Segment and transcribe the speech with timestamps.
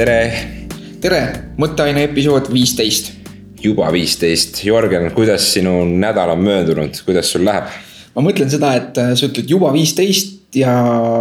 [0.00, 0.18] tere,
[1.02, 1.20] tere,
[1.60, 3.12] mõtteaine episood viisteist.
[3.60, 7.68] juba viisteist, Jörgen, kuidas sinu nädal on möödunud, kuidas sul läheb?
[8.14, 10.72] ma mõtlen seda, et äh, sa ütled juba viisteist ja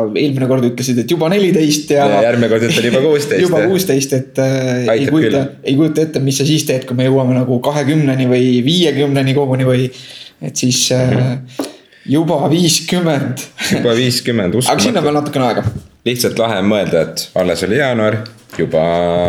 [0.07, 2.23] eelmine kord ütlesid, et juba neliteist ja, ja.
[2.29, 3.43] järgmine kord ütlen juba kuusteist.
[3.43, 7.09] juba kuusteist, et äh, ei kujuta, ei kujuta ette, mis sa siis teed, kui me
[7.09, 9.91] jõuame nagu kahekümneni või viiekümneni koguni või.
[10.39, 11.69] et siis mm -hmm.
[12.15, 13.47] juba viiskümmend.
[13.75, 14.71] juba viiskümmend, uskumatu.
[14.79, 15.69] aga sinna veel natukene aega.
[16.07, 18.23] lihtsalt lahe on mõelda, et alles oli jaanuar,
[18.59, 18.83] juba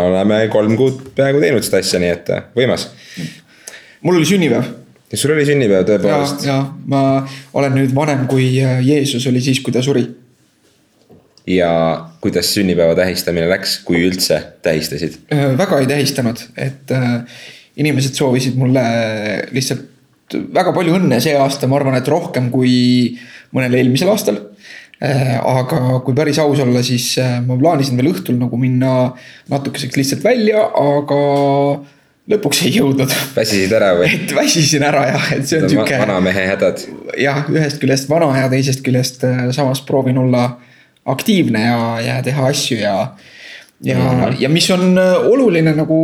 [0.09, 2.89] oleme kolm kuud peaaegu teinud seda asja, nii et äh, võimas.
[4.03, 4.71] mul oli sünnipäev
[5.15, 6.47] sul oli sünnipäev tõepoolest.
[6.47, 7.03] ja, ja ma
[7.59, 10.05] olen nüüd vanem, kui äh, Jeesus oli siis, kui ta suri.
[11.51, 11.71] ja
[12.23, 15.23] kuidas sünnipäeva tähistamine läks, kui üldse tähistasid?
[15.35, 16.95] Äh, väga ei tähistanud, et
[17.81, 18.85] inimesed soovisid mulle
[19.55, 19.89] lihtsalt
[20.55, 22.73] väga palju õnne see aasta, ma arvan, et rohkem kui
[23.57, 24.39] mõnel eelmisel aastal
[25.01, 27.15] aga kui päris aus olla, siis
[27.47, 28.91] ma plaanisin veel õhtul nagu minna
[29.49, 31.21] natukeseks lihtsalt välja, aga
[32.31, 33.13] lõpuks ei jõudnud.
[33.35, 34.11] väsisid ära või?
[34.15, 35.99] et väsisin ära jah, et see on sihuke.
[36.03, 36.85] vanamehe hädad.
[37.19, 40.45] jah, ühest küljest vana ja teisest küljest äh, samas proovin olla
[41.11, 42.95] aktiivne ja, ja teha asju ja.
[43.83, 44.37] ja mm, -hmm.
[44.45, 46.01] ja mis on äh, oluline nagu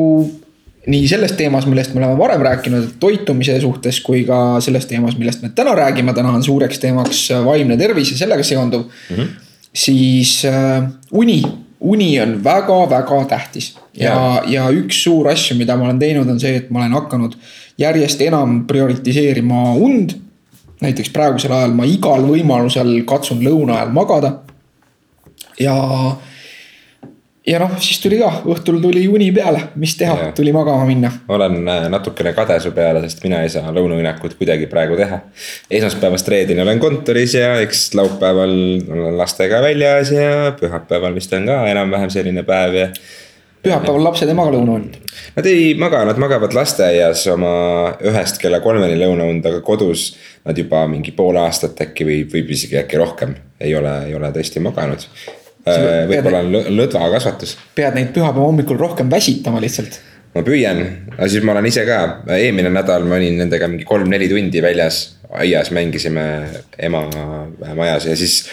[0.87, 5.43] nii selles teemas, millest me oleme varem rääkinud, toitumise suhtes, kui ka selles teemas, millest
[5.43, 9.17] me täna räägime, täna on suureks teemaks äh, vaimne tervis ja sellega seonduv mm.
[9.17, 9.29] -hmm.
[9.73, 11.43] siis äh, uni
[11.81, 16.57] uni on väga-väga tähtis ja, ja., üks suur asju, mida ma olen teinud, on see,
[16.61, 17.37] et ma olen hakanud
[17.79, 20.23] järjest enam prioritiseerima und.
[20.77, 24.33] näiteks praegusel ajal ma igal võimalusel katsun lõuna ajal magada.
[25.61, 25.77] ja
[27.47, 31.11] ja noh, siis tuli ka, õhtul tuli uni peale, mis teha, tuli magama minna.
[31.29, 35.21] olen äh, natukene kade su peale, sest mina ei saa lõunauinakut kuidagi praegu teha.
[35.71, 38.57] esmaspäevast reedeni olen kontoris ja eks laupäeval
[38.91, 42.91] olen lastega väljas ja pühapäeval vist on ka enam-vähem selline päev ja.
[43.63, 44.99] pühapäeval lapsed ei maga lõunaund?
[45.39, 47.55] Nad ei maga, nad magavad lasteaias oma
[48.03, 50.13] ühest kella kolmeni lõunaund, aga kodus
[50.45, 54.35] nad juba mingi pool aastat äkki või võib isegi äkki rohkem ei ole, ei ole
[54.35, 55.07] tõesti maganud
[55.67, 57.57] võib-olla on lõdva kasvatus.
[57.75, 59.99] pead neid pühapäeva hommikul rohkem väsitama lihtsalt.
[60.35, 60.83] ma püüan,
[61.17, 62.01] aga siis ma olen ise ka,
[62.37, 65.03] eelmine nädal ma olin nendega mingi kolm-neli tundi väljas,
[65.43, 66.27] aias mängisime
[66.79, 67.07] ema
[67.75, 68.45] majas ja siis.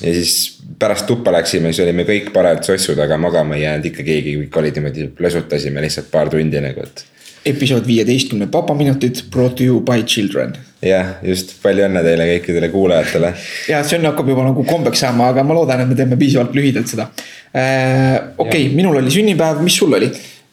[0.00, 0.32] ja siis
[0.78, 4.76] pärast tuppa läksime, siis olime kõik parajalt sossud, aga magama jäänud ikka keegi, kõik olid
[4.78, 7.02] niimoodi, plõsutasime lihtsalt paar tundi nagu, et
[7.50, 10.54] episood viieteistkümne papaminutid brought to you by children.
[10.84, 13.34] jah, just palju õnne teile kõikidele kuulajatele.
[13.72, 16.56] ja see on, hakkab juba nagu kombeks saama, aga ma loodan, et me teeme piisavalt
[16.56, 17.10] lühidalt seda
[17.52, 18.34] äh,.
[18.36, 20.10] okei okay,, minul oli sünnipäev, mis sul oli?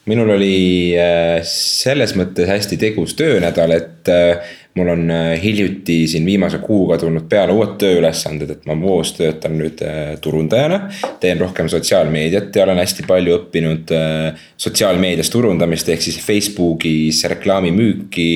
[0.10, 6.26] minul oli äh, selles mõttes hästi tegus töönädal, et äh, mul on äh, hiljuti siin
[6.26, 10.82] viimase kuuga tulnud peale uued tööülesanded, et ma Voos töötan nüüd äh, turundajana.
[11.20, 18.32] teen rohkem sotsiaalmeediat ja olen hästi palju õppinud äh, sotsiaalmeedias turundamist, ehk siis Facebookis reklaamimüüki.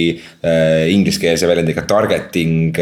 [0.90, 2.78] Inglise-keelse väljendiga targeting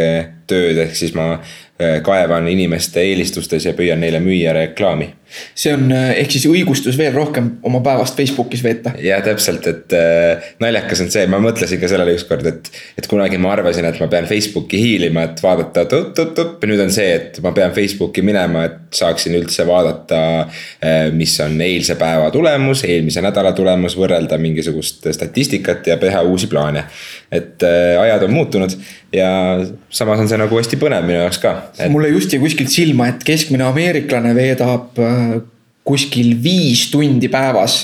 [0.47, 1.37] tööd, ehk siis ma
[1.77, 5.11] kaevan inimeste eelistustes ja püüan neile müüa reklaami
[5.55, 8.93] see on äh, ehk siis õigustus veel rohkem oma päevast Facebookis veeta.
[9.03, 12.69] ja täpselt, et äh, naljakas on see, ma mõtlesin ka sellele ükskord, et,
[12.99, 16.93] et kunagi ma arvasin, et ma pean Facebooki hiilima, et vaadata tup-tup-tup ja nüüd on
[16.93, 21.11] see, et ma pean Facebooki minema, et saaksin üldse vaadata äh,.
[21.17, 26.85] mis on eilse päeva tulemus, eelmise nädala tulemus, võrrelda mingisugust statistikat ja teha uusi plaane.
[27.31, 28.73] Et äh, ajad on muutunud
[29.13, 29.29] ja
[29.89, 31.91] samas on see nagu hästi põnev minu jaoks ka et....
[31.91, 35.37] mulle just jäi kuskilt silma, et keskmine ameeriklane veedab äh,
[35.87, 37.77] kuskil viis tundi päevas,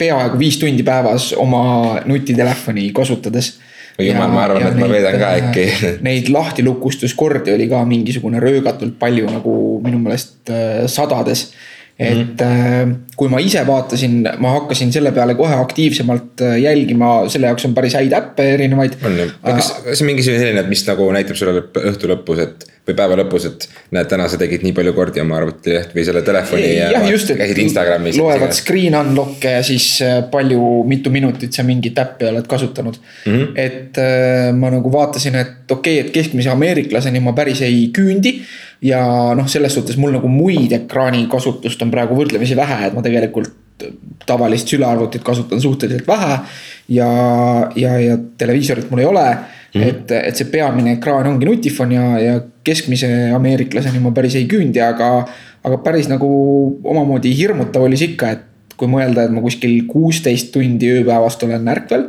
[0.00, 3.58] peaaegu viis tundi päevas oma nutitelefoni kasutades.
[4.00, 5.64] jumal, ma arvan, et neid, ma veedan ka äkki.
[6.06, 11.50] Neid lahtilukustuskordi oli ka mingisugune röögatult palju nagu minu meelest äh, sadades
[12.00, 12.92] et mm -hmm.
[13.16, 17.74] kui ma ise vaatasin, ma hakkasin selle peale kohe aktiivsemalt äh, jälgima, selle jaoks on
[17.76, 18.96] päris häid äppe erinevaid.
[19.04, 23.18] on ju, kas, kas mingi selline, mis nagu näitab sulle õhtu lõpus, et või päeva
[23.20, 26.90] lõpus, et näed, täna sa tegid nii palju kordi oma arvutilehte või selle telefoni ja,
[26.96, 28.18] ja just, Instagramis.
[28.20, 33.32] loevad screen unlock'e ja siis äh, palju, mitu minutit sa mingit äppi oled kasutanud mm.
[33.32, 33.52] -hmm.
[33.54, 38.40] et äh, ma nagu vaatasin, et okei okay,, et keskmise ameeriklaseni ma päris ei küündi.
[38.82, 39.00] ja
[39.36, 43.52] noh, selles suhtes mul nagu muid ekraani kasutust on praegu võrdlemisi vähe, et ma tegelikult
[44.26, 46.38] tavalist sülearvutit kasutan suhteliselt vähe.
[46.88, 47.08] ja,
[47.76, 49.26] ja, ja televiisorit mul ei ole
[49.74, 53.06] Mm et, et see peamine ekraan ongi nutifon ja, ja keskmise
[53.36, 55.10] ameeriklaseni ma päris ei küündi, aga,
[55.62, 56.26] aga päris nagu
[56.82, 61.70] omamoodi hirmutav oli see ikka, et kui mõelda, et ma kuskil kuusteist tundi ööpäevast olen
[61.70, 62.08] ärkvel.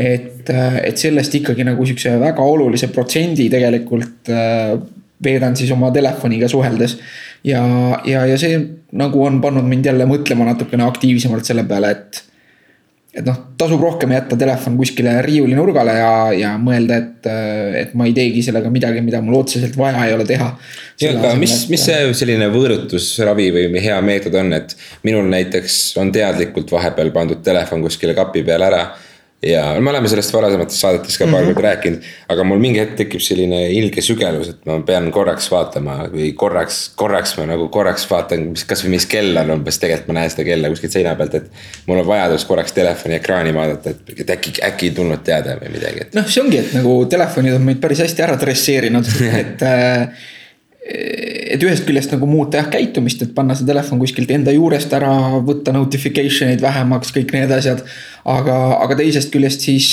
[0.00, 4.76] et, et sellest ikkagi nagu sihukese väga olulise protsendi tegelikult äh,
[5.24, 6.98] veedan siis oma telefoniga suheldes.
[7.44, 7.62] ja,
[8.04, 8.58] ja, ja see
[8.92, 12.24] nagu on pannud mind jälle mõtlema natukene aktiivsemalt selle peale, et
[13.10, 17.28] et noh, tasub rohkem jätta telefon kuskile riiuli nurgale ja, ja mõelda, et,
[17.80, 20.46] et ma ei teegi sellega midagi, mida mul otseselt vaja ei ole teha.
[21.02, 24.76] ja, aga mis, mis see selline võõrutusravi või hea meetod on, et
[25.06, 28.84] minul näiteks on teadlikult vahepeal pandud telefon kuskile kapi peale ära
[29.42, 31.54] ja me oleme sellest varasemates saadetes ka paar mm -hmm.
[31.54, 35.96] korda rääkinud, aga mul mingi hetk tekib selline ilge sügelus, et ma pean korraks vaatama
[36.12, 40.18] või korraks, korraks ma nagu korraks vaatan, mis, kasvõi mis kell on umbes, tegelikult ma
[40.20, 41.50] näen seda kella kuskilt seina pealt, et.
[41.86, 45.72] mul on vajadus korraks telefoni ekraani vaadata, et, et äkki, äkki ei tulnud teade või
[45.78, 46.14] midagi, et.
[46.14, 49.08] noh, see ongi, et nagu telefonid on meid päris hästi ära dresseerinud
[49.42, 50.28] et äh,
[50.80, 55.12] et ühest küljest nagu muuta jah käitumist, et panna see telefon kuskilt enda juurest ära,
[55.44, 57.82] võtta notification eid vähemaks, kõik need asjad.
[58.24, 59.90] aga, aga teisest küljest siis,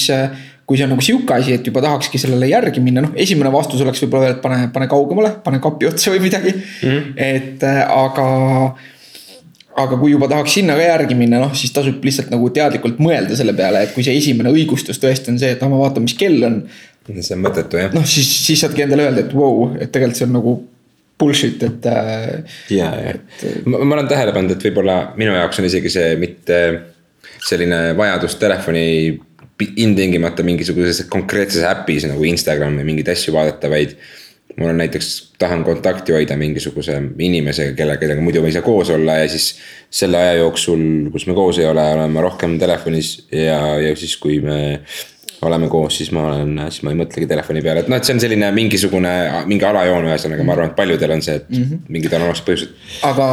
[0.67, 3.83] kui see on nagu sihuke asi, et juba tahakski sellele järgi minna, noh, esimene vastus
[3.83, 6.85] oleks võib-olla veel, et pane, pane kaugemale, pane kapi otsa või midagi mm.
[6.85, 7.17] -hmm.
[7.17, 8.29] et aga
[9.77, 13.35] aga kui juba tahaks sinna ka järgi minna, noh siis tasub lihtsalt nagu teadlikult mõelda
[13.37, 16.15] selle peale, et kui see esimene õigustus tõesti on see, et ah, ma vaatan, mis
[16.17, 16.63] kell on.
[17.19, 17.93] see on mõttetu jah.
[17.93, 20.57] noh, siis, siis saadki endale öelda, et vau wow,, et tegelikult see on nagu
[21.19, 21.85] bullshit, et.
[21.85, 23.15] Äh, ja, ja
[23.65, 26.59] ma, ma olen tähele pannud, et võib-olla minu jaoks on isegi see mitte
[27.47, 28.85] selline vajadus telefoni
[29.57, 33.97] ilmtingimata mingisuguses konkreetses äpis nagu Instagram või mingeid asju vaadata, vaid.
[34.57, 38.89] mul on näiteks, tahan kontakti hoida mingisuguse inimesega, kellega, kellega muidu ma ei saa koos
[38.89, 39.55] olla ja siis.
[39.89, 44.17] selle aja jooksul, kus me koos ei ole, olen ma rohkem telefonis ja, ja siis,
[44.17, 44.81] kui me
[45.45, 48.15] oleme koos, siis ma olen, siis ma ei mõtlegi telefoni peale, et noh, et see
[48.15, 49.11] on selline mingisugune,
[49.49, 51.85] mingi alajoon, ühesõnaga, ma arvan, et paljudel on see, et mm -hmm.
[51.93, 52.73] mingid anonoorsed põhjused.
[53.05, 53.27] aga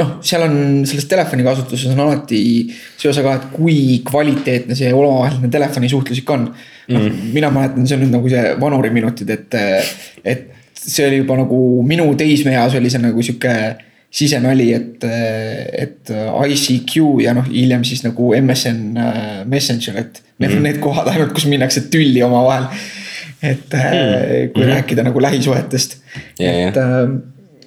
[0.00, 0.56] noh, seal on
[0.86, 2.42] selles telefoni kasutuses on alati
[2.96, 6.50] see osa ka, et kui kvaliteetne see omavaheline telefonisuhtlus ikka on.
[6.88, 9.54] mm -hmm., mina mäletan, see on nüüd nagu see vanuriminutid, et,
[10.24, 13.54] et see oli juba nagu minu teismeeas oli see nagu sihuke
[14.14, 15.04] sisenali, et,
[15.74, 16.12] et
[16.54, 20.66] ICQ ja noh, hiljem siis nagu MSN äh, Messenger, et need on mm -hmm.
[20.68, 22.64] need kohad ainult, kus minnakse tülli omavahel.
[23.42, 24.74] et mm kui mm -hmm.
[24.74, 25.96] rääkida nagu lähisuhetest
[26.40, 27.02] yeah,, et yeah.
[27.02, 27.10] Äh,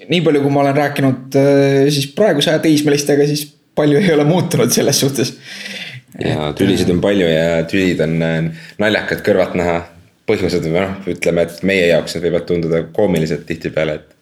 [0.10, 4.24] nii palju, kui ma olen rääkinud äh, siis praeguse aja teismelistega, siis palju ei ole
[4.24, 5.38] muutunud selles suhtes.
[6.26, 8.20] ja tülisid on palju ja tülid on
[8.78, 9.82] naljakad kõrvalt näha
[10.28, 14.16] põhjused või noh, ütleme, et meie jaoks need võivad tunduda koomilised tihtipeale, et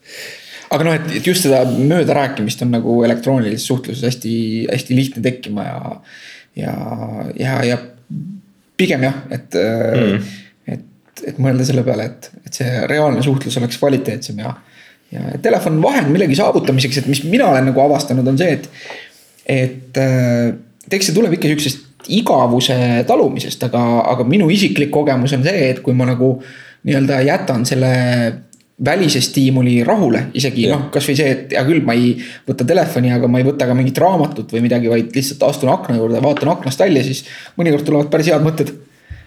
[0.74, 4.32] aga noh, et, et just seda möödarääkimist on nagu elektroonilises suhtluses hästi,
[4.70, 5.78] hästi lihtne tekkima ja,
[6.58, 6.74] ja,
[7.38, 7.78] ja, ja
[8.76, 10.28] pigem jah, et mm.,
[10.76, 14.52] et, et mõelda selle peale, et, et see reaalne suhtlus oleks kvaliteetsem ja.
[15.14, 18.70] ja telefon on vahend millegi saavutamiseks, et mis mina olen nagu avastanud, on see, et,
[19.56, 20.00] et
[20.92, 22.76] eks see tuleb ikka sihukesest igavuse
[23.06, 26.36] talumisest, aga, aga minu isiklik kogemus on see, et kui ma nagu
[26.86, 27.90] nii-öelda jätan selle
[28.84, 32.10] välise stiimuli rahule, isegi noh, kasvõi see, et hea küll, ma ei
[32.48, 35.96] võta telefoni, aga ma ei võta ka mingit raamatut või midagi, vaid lihtsalt astun akna
[35.96, 37.22] juurde, vaatan aknast välja, siis
[37.56, 38.74] mõnikord tulevad päris head mõtted.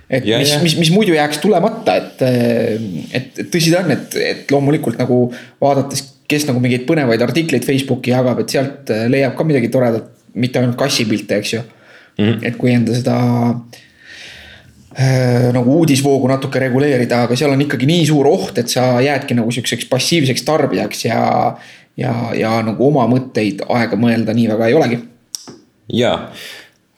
[0.09, 4.21] et ja, mis, mis, mis muidu jääks tulemata, et, et, et tõsi ta on, et,
[4.21, 5.19] et loomulikult nagu
[5.61, 10.61] vaadates, kes nagu mingeid põnevaid artikleid Facebooki jagab, et sealt leiab ka midagi toredat, mitte
[10.61, 12.25] ainult kassipilte, eks ju mm.
[12.25, 12.41] -hmm.
[12.45, 13.88] et kui enda seda Äh,
[15.55, 19.51] nagu uudisvoogu natuke reguleerida, aga seal on ikkagi nii suur oht, et sa jäädki nagu
[19.53, 21.19] sihukeseks passiivseks tarbijaks ja.
[21.99, 24.97] ja, ja nagu oma mõtteid aega mõelda nii väga ei olegi.
[25.95, 26.15] ja,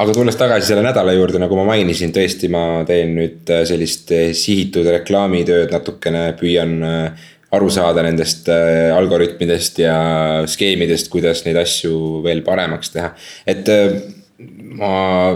[0.02, 4.14] aga tulles tagasi selle nädala juurde, nagu ma mainisin, tõesti, ma teen nüüd äh, sellist
[4.18, 6.80] äh, sihitud reklaamitööd natukene, püüan
[7.52, 9.96] aru saada nendest algoritmidest ja
[10.48, 13.12] skeemidest, kuidas neid asju veel paremaks teha.
[13.46, 13.68] et
[14.80, 14.92] ma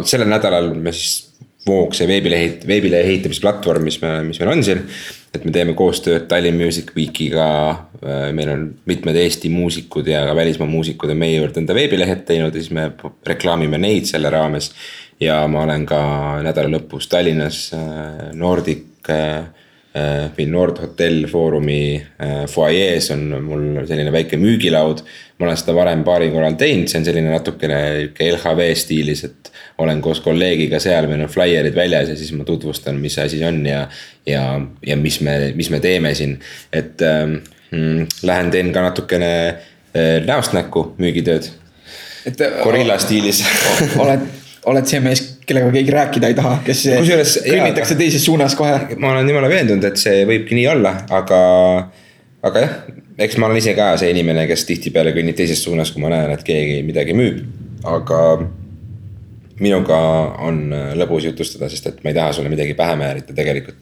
[0.07, 1.24] sellel nädalal me siis
[1.65, 4.83] Voog, see veebilehe, veebilehe ehitamisplatvorm, mis me, mis meil on siin.
[5.35, 7.47] et me teeme koostööd Tallinn Music Weekiga.
[7.99, 12.21] Äh, meil on mitmed Eesti muusikud ja ka välismaa muusikud on meie juurde enda veebilehed
[12.29, 12.91] teinud ja siis me
[13.27, 14.71] reklaamime neid selle raames.
[15.19, 15.99] ja ma olen ka
[16.43, 19.09] nädala lõpus Tallinnas äh, Nordic
[19.95, 21.83] äh, või Nord Hotell Foorumi
[22.51, 25.03] fuajees on mul selline väike müügilaud.
[25.39, 27.79] ma olen seda varem paaril korral teinud, see on selline natukene
[28.23, 32.99] LHV stiilis, et olen koos kolleegiga seal, meil on flaierid väljas ja siis ma tutvustan,
[33.01, 33.85] mis see asi on ja.
[34.27, 34.45] ja,
[34.85, 36.37] ja mis me, mis me teeme siin,
[36.73, 37.39] et ähm,
[37.71, 41.51] mm, lähen teen ka natukene äh, näost näkku müügitööd.
[42.63, 43.43] gorilla stiilis
[44.01, 44.23] oled,
[44.71, 46.85] oled see mees, kellega keegi rääkida ei taha, kes
[47.45, 48.97] kõnnitakse teises suunas kohe.
[48.97, 51.39] ma olen jumala veendunud, et see võibki nii olla, aga,
[52.45, 52.75] aga jah,
[53.27, 56.33] eks ma olen ise ka see inimene, kes tihtipeale kõnnib teises suunas, kui ma näen,
[56.35, 57.41] et keegi midagi müüb,
[57.85, 58.21] aga
[59.61, 59.97] minuga
[60.43, 60.57] on
[60.99, 63.77] lõbus jutustada, sest et ma ei taha sulle midagi pähe määrida tegelikult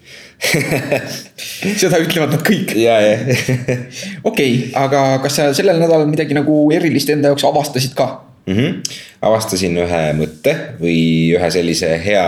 [1.81, 2.75] seda ütlevad nad kõik.
[2.77, 3.15] ja, ja.
[4.29, 8.11] okei, aga kas sa sellel nädalal midagi nagu erilist enda jaoks avastasid ka?
[8.45, 8.53] Mm.
[8.53, 8.81] -hmm.
[9.21, 10.99] avastasin ühe mõtte või
[11.37, 12.25] ühe sellise hea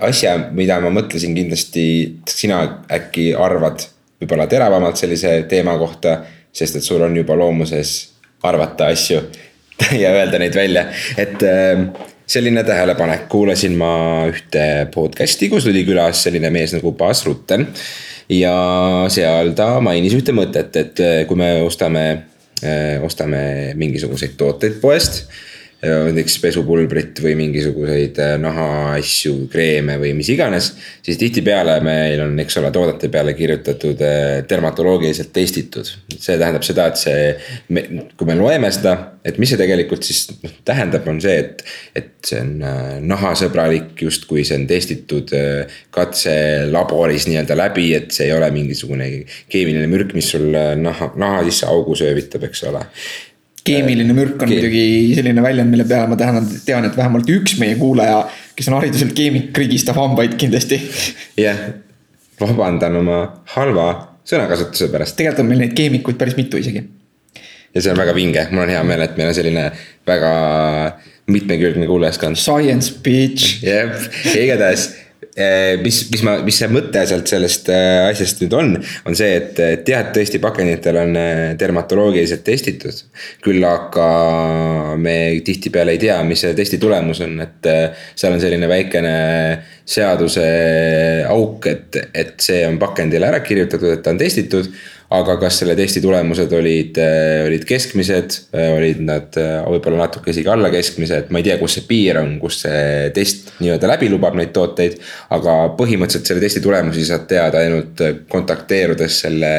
[0.00, 1.86] asja, mida ma mõtlesin kindlasti,
[2.28, 2.62] sina
[2.92, 3.86] äkki arvad
[4.20, 6.20] võib-olla teravamalt sellise teema kohta,
[6.52, 7.96] sest et sul on juba loomuses
[8.42, 9.20] arvata asju
[10.02, 10.86] ja öelda neid välja,
[11.18, 11.86] et äh,
[12.26, 17.68] selline tähelepanek, kuulasin ma ühte podcast'i, kus oli külas selline mees nagu Bas Rutten.
[18.28, 22.35] ja seal ta mainis ühte mõtet, et kui me ostame, äh,
[23.04, 25.26] ostame mingisuguseid tooteid poest
[25.84, 30.70] näiteks pesupulbrit või mingisuguseid äh, nahaasju, kreeme või mis iganes.
[31.04, 35.84] siis tihtipeale meil on, eks ole, toodete peale kirjutatud äh, dermatoloogiliselt testitud.
[36.16, 37.36] see tähendab seda, et see,
[38.16, 41.64] kui me loeme seda, et mis see tegelikult siis noh tähendab, on see, et.
[41.94, 45.30] et see on äh, nahasõbralik, justkui see on testitud
[45.94, 49.06] katselaboris nii-öelda läbi, et see ei ole mingisugune
[49.52, 50.48] keemiline mürk, mis sul
[50.80, 52.82] naha, naha sisse augu söövitab, eks ole
[53.66, 54.56] keemiline mürk on Keem.
[54.56, 58.20] muidugi selline väljend, mille peale ma tean, tean, et vähemalt üks meie kuulaja,
[58.56, 60.80] kes on hariduselt keemik, krigistab hambaid kindlasti.
[61.40, 61.64] jah,
[62.40, 63.22] vabandan oma
[63.56, 63.88] halva
[64.26, 65.16] sõnakasutuse pärast.
[65.18, 66.84] tegelikult on meil neid keemikuid päris mitu isegi.
[67.74, 69.66] ja see on väga vinge, mul on hea meel, et meil on selline
[70.06, 70.32] väga
[71.26, 72.38] mitmekülgne kuulajaskond.
[72.38, 73.64] Science bitch.
[73.66, 73.92] jah,
[74.34, 74.90] igatahes
[75.82, 78.70] mis, mis ma, mis see mõte sealt sellest eh, asjast nüüd on,
[79.08, 83.02] on see, et, et tõesti pakenditel on eh, dermatoloogiliselt testitud.
[83.44, 84.08] küll aga
[84.96, 87.70] me tihtipeale ei tea, mis see testi tulemus on, et
[88.14, 89.16] seal on selline väikene
[89.86, 90.46] seaduse
[91.28, 94.72] auk, et, et see on pakendile ära kirjutatud, et ta on testitud
[95.14, 100.32] aga kas selle testi tulemused olid, äh, olid keskmised, äh, olid nad äh, võib-olla natuke
[100.32, 103.92] isegi alla keskmise, et ma ei tea, kus see piir on, kus see test nii-öelda
[103.92, 104.98] läbi lubab neid tooteid.
[105.36, 109.52] aga põhimõtteliselt selle testi tulemusi saad teada ainult kontakteerudes selle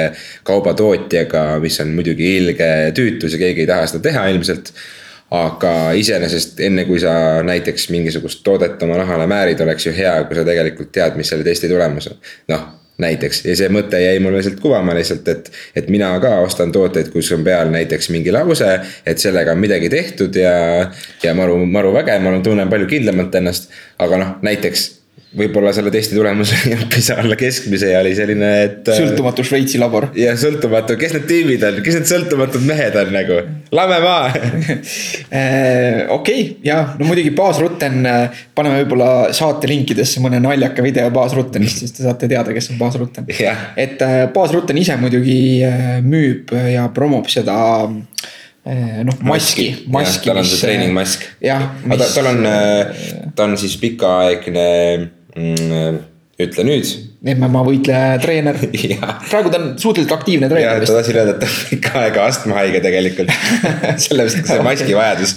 [0.48, 4.74] kauba tootjaga, mis on muidugi ilge tüütus ja keegi ei taha seda teha ilmselt
[5.38, 10.38] aga iseenesest enne kui sa näiteks mingisugust toodet oma nahale määrid, oleks ju hea, kui
[10.40, 12.20] sa tegelikult tead, mis selle testi tulemus on.
[12.54, 16.72] noh, näiteks ja see mõte jäi mulle lihtsalt kuvama lihtsalt, et, et mina ka ostan
[16.74, 20.54] tooteid, kus on peal näiteks mingi lause, et sellega on midagi tehtud ja,
[21.24, 23.70] ja maru, maru vägev, ma tunnen palju kindlamalt ennast.
[24.00, 24.97] aga noh, näiteks
[25.36, 28.92] võib-olla selle testi tulemus oli hoopis alla keskmise ja oli selline, et.
[28.92, 30.10] Äh, sõltumatu Šveitsi labor.
[30.18, 33.40] jah, sõltumatu, kes need tüübid on, kes need sõltumatud mehed on nagu,
[33.76, 34.30] lame maa
[35.40, 41.12] äh, okei, ja no muidugi Baas Rutten, äh, paneme võib-olla saate linkidesse mõne naljaka video
[41.14, 43.28] Baas Ruttenist, siis te saate teada, kes on Baas Rutten.
[43.28, 45.38] et Baas Rutten ise muidugi
[46.08, 47.58] müüb ja promob seda
[47.98, 50.32] noh, maski, maski.
[50.32, 51.28] tal on see treeningmask.
[51.44, 51.68] jah.
[52.16, 52.42] tal on,
[53.36, 54.68] ta on siis pikaaegne
[55.38, 56.06] mm,
[56.38, 56.90] ütle nüüd.
[57.28, 58.58] MMA võitleja treener
[59.32, 60.84] praegu ta on suhteliselt aktiivne treener.
[60.86, 63.32] ta tahtsin öelda, et ta on pikka aega astmahaige tegelikult
[64.04, 65.34] sellepärast, et see maski vajadus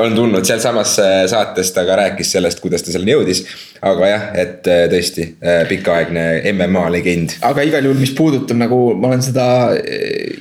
[0.00, 3.42] on tulnud, sealsamas äh, saates ta ka rääkis sellest, kuidas ta selleni jõudis.
[3.90, 6.24] aga jah, et äh, tõesti äh, pikaaegne
[6.54, 7.36] MMA legend.
[7.44, 9.48] aga igal juhul, mis puudutab nagu ma olen seda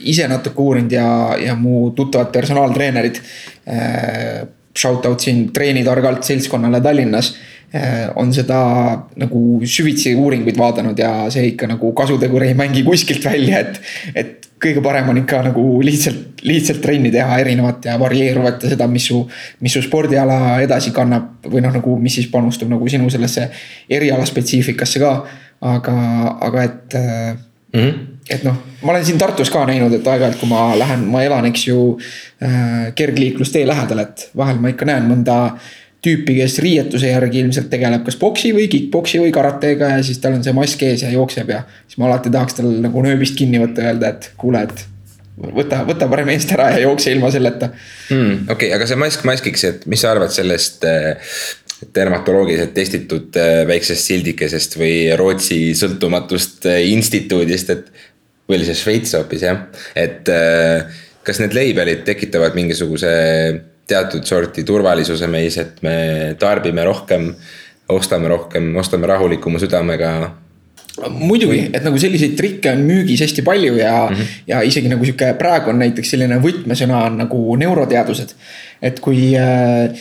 [0.07, 1.09] ise natuke uurinud ja,
[1.49, 3.19] ja mu tuttavad personaaltreenerid.
[4.77, 7.55] Shout out siin treenitargalt seltskonnale Tallinnas Äh,
[8.15, 8.57] on seda
[9.19, 13.81] nagu süvitsi uuringuid vaadanud ja see ikka nagu kasutegur ei mängi kuskilt välja, et.
[14.15, 18.87] et kõige parem on ikka nagu lihtsalt, lihtsalt trenni teha erinevat ja varieeruvat ja seda,
[18.89, 19.19] mis su,
[19.61, 21.27] mis su spordiala edasi kannab.
[21.45, 23.45] või noh, nagu mis siis panustab nagu sinu sellesse
[23.89, 25.11] eriala spetsiifikasse ka,
[25.61, 25.97] aga,
[26.49, 27.81] aga et mm.
[27.81, 31.21] -hmm et noh, ma olen siin Tartus ka näinud, et aeg-ajalt, kui ma lähen, ma
[31.23, 31.77] elan, eks ju
[32.43, 35.69] äh, kergliiklustee lähedal, et vahel ma ikka näen mõnda äh,
[36.07, 40.37] tüüpi, kes riietuse järgi ilmselt tegeleb kas boksi või kick-poksi või karatega ja siis tal
[40.37, 41.63] on see mask ees ja jookseb ja.
[41.87, 44.85] siis ma alati tahaks tal nagu nööbist kinni võtta öelda, et kuule, et
[45.37, 48.47] võta, võta parem eest ära ja jookse ilma selleta hmm,.
[48.47, 51.33] okei okay,, aga see mask maskiks, et mis sa arvad sellest äh,
[51.93, 57.91] dermatoloogiliselt testitud äh, väiksest sildikesest või Rootsi sõltumatust äh, instituudist, et.
[58.47, 59.65] või oli see Šveits hoopis jah,
[59.99, 60.29] et
[61.27, 63.09] kas need label'id tekitavad mingisuguse
[63.87, 67.29] teatud sorti turvalisuse meis, et me tarbime rohkem,
[67.89, 70.11] ostame rohkem, ostame rahulikuma südamega
[71.13, 74.37] muidugi, et nagu selliseid trikke on müügis hästi palju ja mm, -hmm.
[74.49, 78.33] ja isegi nagu sihuke praegu on näiteks selline võtmesõna on nagu neuroteadused.
[78.81, 79.93] et kui äh,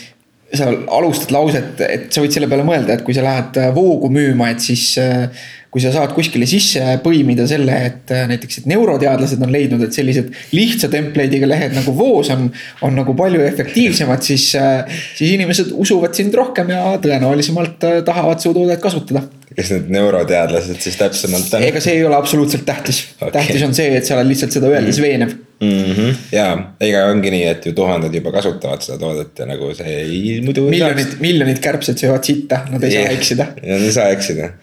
[0.54, 4.50] sa alustad lauset, et sa võid selle peale mõelda, et kui sa lähed voogu müüma,
[4.50, 5.28] et siis äh,
[5.76, 9.92] kui sa saad kuskile sisse põimida selle, et äh, näiteks, et neuroteadlased on leidnud, et
[9.92, 12.46] sellised lihtsa template'iga lehed nagu Voos on,
[12.86, 18.40] on nagu palju efektiivsemad, siis, äh, siis inimesed usuvad sind rohkem ja tõenäolisemalt äh, tahavad
[18.40, 19.26] su toodet kasutada.
[19.56, 21.68] kes need neuroteadlased siis täpsemalt on?
[21.68, 24.72] ega see ei ole absoluutselt tähtis okay., tähtis on see, et sa oled lihtsalt seda
[24.72, 25.04] öeldes mm.
[25.04, 25.30] veenev
[25.60, 25.94] mm.
[25.94, 26.18] -hmm.
[26.32, 26.50] ja,
[26.88, 30.70] ega ongi nii, et ju tuhanded juba kasutavad seda toodet ja nagu see ei muidu.
[30.72, 33.10] miljonid, miljonid kärbsed söövad sitta, nad ei yeah.
[33.10, 33.52] saa eksida.
[33.60, 34.54] Nad ei saa eksida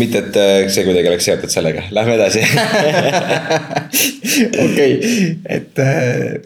[0.00, 2.44] mitte, et äh, see kuidagi oleks seotud sellega, lähme edasi.
[4.64, 4.92] okei,
[5.58, 6.38] et äh,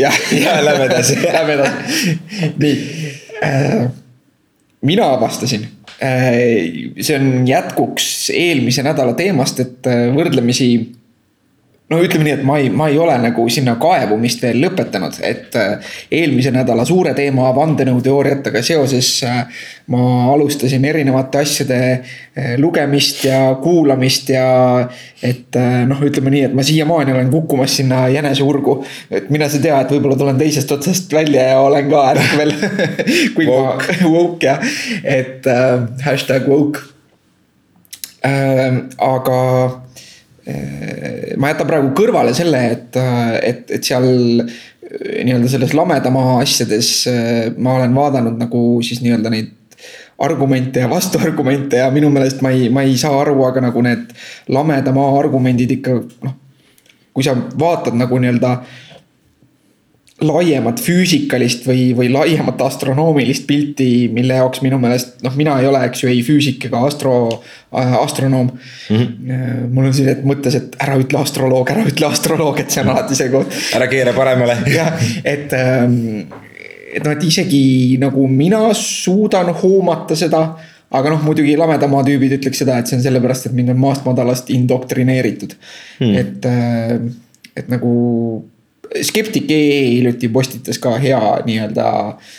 [0.00, 0.18] jah.
[0.36, 2.18] ja lähme edasi Lähme edasi,
[2.60, 2.76] nii
[3.44, 3.88] äh,.
[4.86, 5.66] mina avastasin
[5.96, 10.66] see on jätkuks eelmise nädala teemast, et võrdlemisi
[11.88, 15.54] no ütleme nii, et ma ei, ma ei ole nagu sinna kaevumist veel lõpetanud, et
[15.58, 19.44] äh, eelmise nädala suure teema vandenõuteooriatega seoses äh,
[19.94, 20.00] ma
[20.32, 24.48] alustasin erinevate asjade äh, lugemist ja kuulamist ja
[25.22, 28.80] et noh, ütleme nii, et ma siiamaani olen kukkumas sinna jäneseurgu.
[29.10, 32.54] et mine sa tea, et võib-olla tulen teisest otsast välja ja olen ka ärkvel
[33.38, 33.78] kui ma
[34.16, 34.70] woke jah,
[35.04, 36.82] et äh, hashtag woke
[38.26, 38.82] äh,.
[38.98, 39.40] aga
[40.46, 42.98] ma jätan praegu kõrvale selle, et,
[43.42, 44.06] et, et seal
[44.44, 44.50] äh,
[45.26, 49.52] nii-öelda selles lamedamaa asjades äh, ma olen vaadanud nagu siis nii-öelda neid
[50.22, 54.14] argumente ja vastuargumente ja minu meelest ma ei, ma ei saa aru, aga nagu need
[54.48, 56.36] lamedamaa argumendid ikka noh.
[57.12, 58.52] kui sa vaatad nagu nii-öelda
[60.24, 65.82] laiemat füüsikalist või, või laiemat astronoomilist pilti, mille jaoks minu meelest noh, mina ei ole,
[65.90, 68.96] eks ju, ei füüsik ega astro äh,, astronoom mm.
[68.96, 69.66] -hmm.
[69.76, 72.94] mul on siin et mõttes, et ära ütle astroloog, ära ütle astroloog, et see on
[72.94, 73.52] alati see koht.
[73.76, 74.56] ära keera paremale.
[74.78, 76.24] jah, et ähm,,
[76.94, 80.46] et noh, et isegi nagu mina suudan hoomata seda
[80.96, 84.06] aga noh, muidugi lamedamaa tüübid ütleks seda, et see on sellepärast, et mind on maast
[84.08, 85.56] madalast indoktrineeritud
[86.00, 86.14] hmm..
[86.16, 87.00] et, äh,
[87.56, 87.92] et nagu
[89.02, 92.34] skeptik EE hiljuti postitas ka hea nii-öelda äh,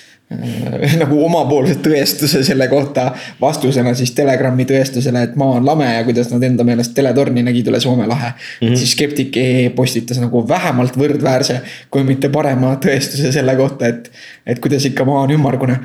[0.99, 3.05] nagu omapoolse tõestuse selle kohta
[3.39, 7.69] vastusena siis Telegrami tõestusele, et maa on lame ja kuidas nad enda meelest teletorni nägid
[7.71, 8.67] üle Soome lahe mm.
[8.67, 8.75] -hmm.
[8.75, 14.11] siis skeptik EE postitas nagu vähemalt võrdväärse, kui mitte parema tõestuse selle kohta, et,
[14.45, 15.79] et kuidas ikka maa on ümmargune.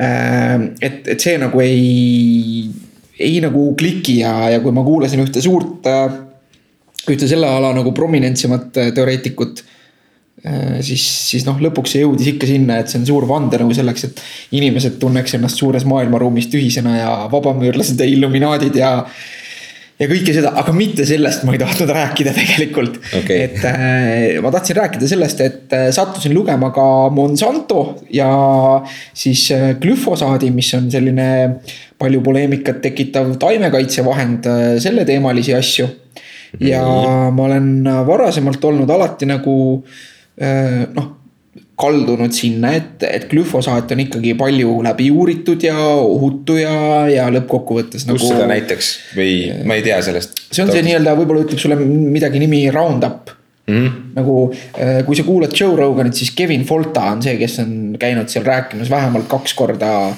[0.00, 2.70] Äh, et, et see nagu ei,
[3.20, 6.16] ei nagu kliki ja, ja kui ma kuulasin ühte suurt, äh,
[7.12, 9.64] ühte selle ala nagu prominentsemat teoreetikut
[10.82, 14.24] siis, siis noh, lõpuks see jõudis ikka sinna, et see on suur vandenõu selleks, et
[14.58, 18.90] inimesed tunneks ennast suures maailmaruumis tühisena ja vabamüürlased ja illuminaadid ja.
[20.00, 23.38] ja kõike seda, aga mitte sellest ma ei tahtnud rääkida tegelikult okay..
[23.46, 28.28] et äh, ma tahtsin rääkida sellest, et äh, sattusin lugema ka Monsanto ja
[29.14, 31.30] siis äh, glüfosaadi, mis on selline
[32.02, 35.92] palju poleemikat tekitav taimekaitsevahend äh,, selleteemalisi asju.
[36.60, 37.36] ja mm.
[37.36, 37.68] ma olen
[38.06, 40.10] varasemalt olnud alati nagu äh, Äh,
[40.42, 41.10] noh,
[41.82, 46.74] kaldunud sinna, et, et glüfosaat on ikkagi palju läbi uuritud ja ohutu ja,
[47.10, 48.20] ja lõppkokkuvõttes nagu.
[48.20, 49.36] kus seda näiteks või
[49.68, 50.44] ma ei tea sellest.
[50.48, 53.90] see on see nii-öelda, võib-olla ütleb sulle midagi nimi Roundup Mm -hmm.
[54.14, 58.28] nagu äh, kui sa kuulad Joe Roganit, siis Kevin Folta on see, kes on käinud
[58.28, 60.14] seal rääkimas vähemalt kaks korda.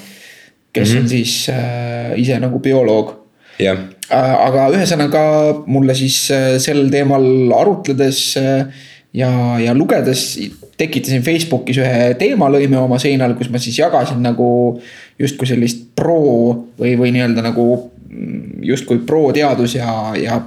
[0.73, 1.01] kes mm -hmm.
[1.01, 3.13] on siis äh, ise nagu bioloog
[3.61, 3.77] yeah..
[4.11, 5.21] Äh, aga ühesõnaga
[5.65, 8.65] mulle siis äh, sel teemal arutledes äh,
[9.15, 10.35] ja, ja lugedes
[10.77, 14.47] tekitasin Facebookis ühe teemalõime oma seinal, kus ma siis jagasin nagu
[15.19, 16.19] justkui sellist pro
[16.79, 17.67] või, või nii-öelda nagu
[18.65, 20.39] justkui pro teadus ja, ja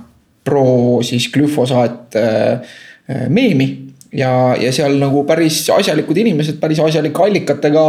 [0.44, 2.80] pro siis glüfosaat äh,
[3.28, 3.70] meemi.
[4.08, 7.82] Ja, ja seal nagu päris asjalikud inimesed päris asjalike allikatega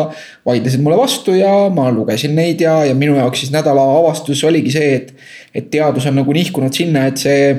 [0.43, 4.73] vaidlesid mulle vastu ja ma lugesin neid ja, ja minu jaoks siis nädala avastus oligi
[4.73, 5.13] see, et,
[5.55, 7.53] et teadus on nagu nihkunud sinna, et see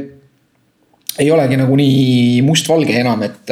[1.19, 3.51] ei olegi nagu nii mustvalge enam, et,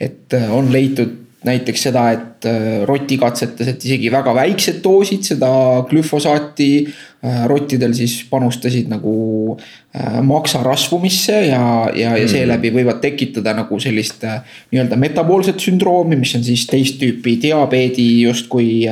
[0.00, 2.46] et on leitud näiteks seda, et
[2.88, 5.50] rotikatsetes, et isegi väga väiksed doosid seda
[5.90, 6.68] glüfosaati
[7.48, 9.56] rottidel siis panustasid nagu
[10.28, 11.64] maksa rasvumisse ja,
[11.96, 17.38] ja, ja seeläbi võivad tekitada nagu sellist nii-öelda metaboolset sündroomi, mis on siis teist tüüpi
[17.44, 18.84] diabeedi justkui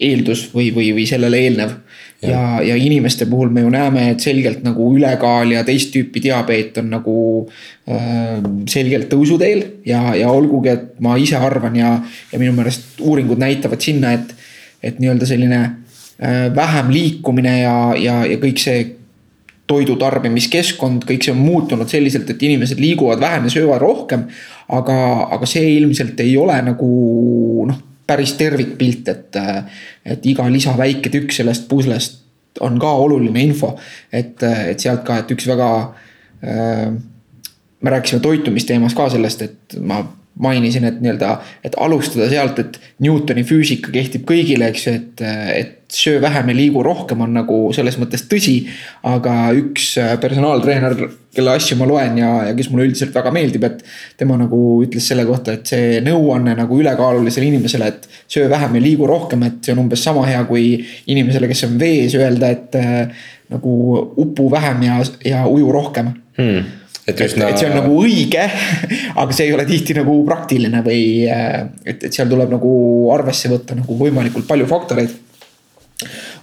[0.00, 1.76] eeldus või, või, või sellele eelnev
[2.22, 6.78] ja, ja inimeste puhul me ju näeme, et selgelt nagu ülekaal ja teist tüüpi diabeet
[6.80, 7.16] on nagu
[7.88, 8.38] äh,
[8.70, 11.96] selgelt tõusuteel ja, ja olgugi, et ma ise arvan ja,
[12.32, 14.32] ja minu meelest uuringud näitavad sinna, et,
[14.82, 18.84] et nii-öelda selline äh, vähem liikumine ja, ja, ja kõik see
[19.66, 24.28] toidu tarbimiskeskkond, kõik see on muutunud selliselt, et inimesed liiguvad vähem ja söövad rohkem.
[24.68, 24.94] aga,
[25.30, 26.86] aga see ilmselt ei ole nagu
[27.68, 27.76] noh,
[28.06, 29.36] päris tervikpilt, et,
[30.04, 32.22] et iga lisa väike tükk sellest puslest
[32.60, 33.74] on ka oluline info.
[34.12, 35.70] et, et sealt ka, et üks väga
[36.42, 36.92] äh,.
[37.80, 40.00] me rääkisime toitumisteemas ka sellest, et ma
[40.42, 41.30] mainisin, et nii-öelda,
[41.64, 45.22] et alustada sealt, et Newtoni füüsika kehtib kõigile, eks ju, et,
[45.56, 48.56] et söö vähem ja liigu rohkem on nagu selles mõttes tõsi.
[49.06, 50.96] aga üks personaaltreener,
[51.36, 53.82] kelle asju ma loen ja, ja kes mulle üldiselt väga meeldib, et
[54.18, 58.84] tema nagu ütles selle kohta, et see nõuanne nagu ülekaalulisele inimesele, et söö vähem ja
[58.84, 62.76] liigu rohkem, et see on umbes sama hea kui inimesele, kes on vees, öelda, et
[62.76, 63.76] äh, nagu
[64.20, 68.46] upu vähem ja, ja uju rohkem hmm et, et, et see on nagu õige,
[69.20, 72.72] aga see ei ole tihti nagu praktiline või et, et seal tuleb nagu
[73.14, 75.12] arvesse võtta nagu võimalikult palju faktoreid.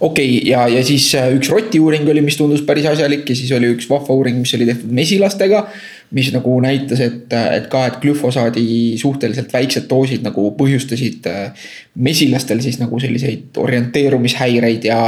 [0.08, 3.52] okay,, ja, ja siis äh, üks roti uuring oli, mis tundus päris asjalik ja siis
[3.56, 5.66] oli üks vahva uuring, mis oli tehtud mesilastega
[6.14, 8.64] mis nagu näitas, et, et ka, et glüfosaadi
[9.00, 15.00] suhteliselt väiksed doosid nagu põhjustasid äh, mesilastel siis nagu selliseid orienteerumishäireid ja.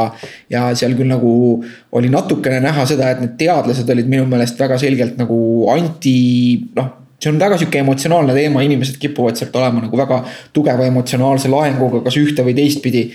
[0.50, 1.32] ja seal küll nagu
[1.96, 5.38] oli natukene näha seda, et need teadlased olid minu meelest väga selgelt nagu
[5.72, 6.16] anti,
[6.76, 10.20] noh see on väga sihuke emotsionaalne teema, inimesed kipuvad sealt olema nagu väga
[10.52, 13.06] tugeva emotsionaalse laenguga, kas ühte või teistpidi.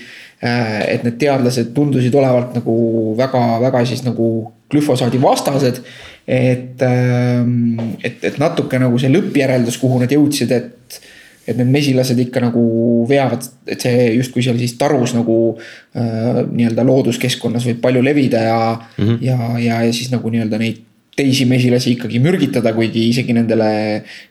[0.42, 2.74] Äh, et need teadlased tundusid olevat nagu
[3.18, 4.26] väga-väga siis nagu
[4.72, 5.78] glüfosaadi vastased
[6.26, 11.00] et, ähm, et, et natuke nagu see lõppjäreldus, kuhu nad jõudsid, et,
[11.46, 12.62] et need mesilased ikka nagu
[13.10, 18.62] veavad, et see justkui seal siis tarus nagu äh, nii-öelda looduskeskkonnas võib palju levida ja
[18.76, 19.18] mm, -hmm.
[19.26, 23.68] ja, ja, ja siis nagu nii-öelda neid teisi mesilasi ikkagi mürgitada, kuigi isegi nendele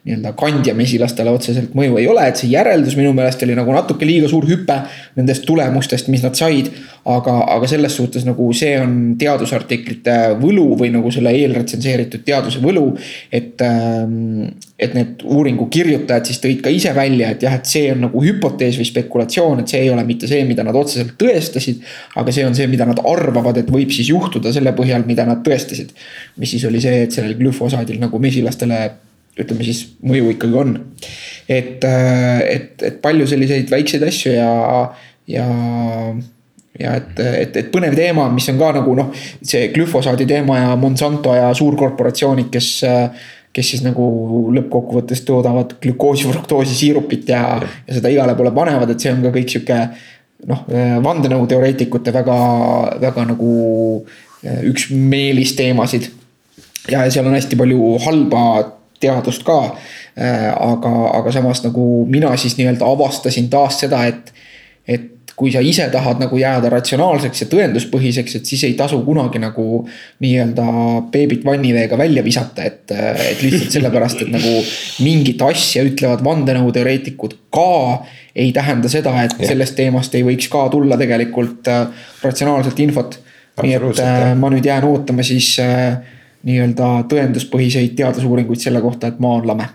[0.07, 4.29] nii-öelda kandjamesilastele otseselt mõju ei ole, et see järeldus minu meelest oli nagu natuke liiga
[4.31, 4.79] suur hüpe
[5.19, 6.71] nendest tulemustest, mis nad said.
[7.01, 12.97] aga, aga selles suhtes nagu see on teadusartiklite võlu või nagu selle eelretsenseeritud teaduse võlu.
[13.31, 14.49] et, ähm,
[14.81, 18.23] et need uuringu kirjutajad siis tõid ka ise välja, et jah, et see on nagu
[18.25, 21.83] hüpotees või spekulatsioon, et see ei ole mitte see, mida nad otseselt tõestasid.
[22.17, 25.43] aga see on see, mida nad arvavad, et võib siis juhtuda selle põhjal, mida nad
[25.45, 25.93] tõestasid.
[26.41, 28.81] mis siis oli see, et sellel glüfosaadil nagu mesilastele
[29.39, 30.75] ütleme siis mõju ikkagi on.
[31.47, 34.51] et, äh, et, et palju selliseid väikseid asju ja,
[35.27, 35.45] ja,
[36.79, 39.13] ja et, et, et põnev teema, mis on ka nagu noh,
[39.43, 42.71] see glüfosaadi teema ja Monsanto ja suurkorporatsioonid, kes
[43.51, 44.05] kes siis nagu
[44.55, 47.43] lõppkokkuvõttes toodavad glükoosi, fruktoosi siirupit ja,
[47.87, 49.79] ja seda igale poole panevad, et see on ka kõik sihuke
[50.47, 50.65] noh,
[51.05, 52.37] vandenõuteoreetikute väga,
[53.03, 53.53] väga nagu
[54.45, 56.09] äh, üks meelisteemasid
[56.89, 58.45] ja seal on hästi palju halba
[59.01, 59.59] teadust ka.
[60.15, 64.33] Äh, aga, aga samas nagu mina siis nii-öelda avastasin taas seda, et,
[64.87, 69.41] et kui sa ise tahad nagu jääda ratsionaalseks ja tõenduspõhiseks, et siis ei tasu kunagi
[69.41, 69.83] nagu
[70.23, 70.65] nii-öelda
[71.13, 74.53] beebit vanniveega välja visata, et, et lihtsalt sellepärast, et nagu
[75.05, 78.03] mingit asja ütlevad vandenõuteoreetikud ka
[78.35, 79.51] ei tähenda seda, et ja.
[79.51, 83.19] sellest teemast ei võiks ka tulla tegelikult äh, ratsionaalset infot.
[83.61, 85.99] nii et äh, ma nüüd jään ootama siis äh,
[86.47, 89.67] nii-öelda tõenduspõhiseid teadusuuringuid selle kohta, et maa on lame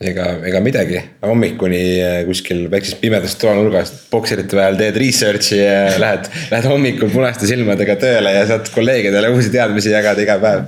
[0.00, 6.30] ega, ega midagi, hommikuni äh, kuskil väikses pimedas toanurgas pokserite peal teed research'i ja lähed,
[6.52, 10.64] lähed hommikul punaste silmadega tööle ja saad kolleegidele uusi teadmisi jagada iga päev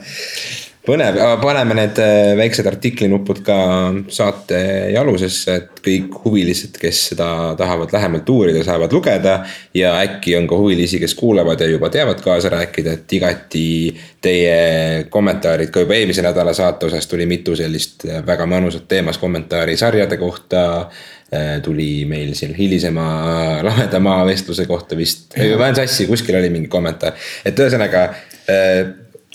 [0.87, 3.57] põnev, paneme need äh, väiksed artiklinupud ka
[4.11, 4.59] saate
[4.95, 9.37] jalusesse, et kõik huvilised, kes seda tahavad lähemalt uurida, saavad lugeda.
[9.75, 13.67] ja äkki on ka huvilisi, kes kuulavad ja juba teavad kaasa rääkida, et igati
[14.23, 19.19] teie kommentaarid ka juba eelmise nädala saate osas tuli mitu sellist äh, väga mõnusat teemas
[19.23, 20.65] kommentaari sarjade kohta.
[21.33, 26.51] Äh, tuli meil siin hilisema Lameda maa vestluse kohta vist, ma olen sassi, kuskil oli
[26.53, 27.17] mingi kommentaar,
[27.47, 28.03] et ühesõnaga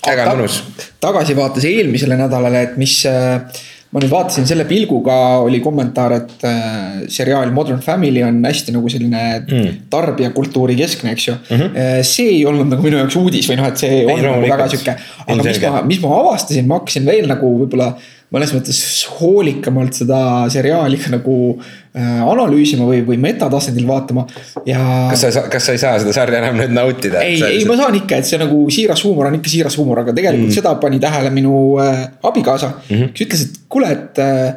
[0.08, 0.60] väga mõnus.
[1.00, 7.00] tagasivaates eelmisele nädalale, et mis äh, ma nüüd vaatasin selle pilguga, oli kommentaar, et äh,
[7.12, 9.80] seriaal Modern Family on hästi nagu selline mm.
[9.92, 11.56] tarbijakultuuri keskne, eks ju mm.
[11.56, 12.04] -hmm.
[12.04, 14.68] see ei olnud nagu minu jaoks uudis või noh, et see ei, on nagu väga
[14.74, 14.96] sihuke.
[15.26, 17.92] aga mis ma, mis ma avastasin, ma hakkasin veel nagu võib-olla
[18.34, 18.78] mõnes mõttes
[19.18, 20.20] hoolikamalt seda
[20.52, 24.26] seriaali nagu äh, analüüsima või, või metatasandil vaatama
[24.68, 24.80] ja.
[25.12, 27.24] kas sa, kas sa ei saa seda sarja enam nüüd nautida?
[27.24, 30.16] ei, ei ma saan ikka, et see nagu siiras huumor on ikka siiras huumor, aga
[30.16, 30.56] tegelikult mm.
[30.60, 32.96] seda pani tähele minu äh, abikaasa mm.
[32.96, 33.12] -hmm.
[33.14, 34.48] kes ütles, et kuule, et äh,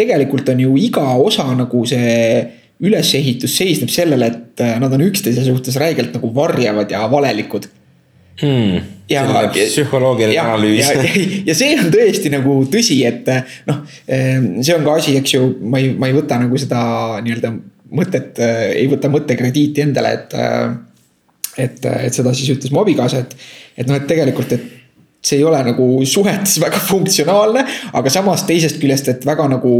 [0.00, 2.16] tegelikult on ju iga osa nagu see
[2.80, 7.68] ülesehitus seisneb sellele, et äh, nad on üksteise suhtes räigelt nagu varjavad ja valelikud
[8.40, 8.88] hmm,.
[9.10, 9.24] ja,
[9.54, 10.82] psühholoogiline analüüs.
[10.84, 13.28] Ja, ja, ja see on tõesti nagu tõsi, et
[13.70, 16.82] noh, ehm, see on ka asi, eks ju, ma ei, ma ei võta nagu seda
[17.24, 17.54] nii-öelda
[18.00, 18.38] mõtet,
[18.76, 20.36] ei võta mõttekrediiti endale, et.
[21.58, 23.34] et, et seda siis ütles mu abikaasa, et,
[23.82, 24.68] et noh, et tegelikult, et
[25.20, 29.72] see ei ole nagu suhetes väga funktsionaalne, aga samas teisest küljest, et väga nagu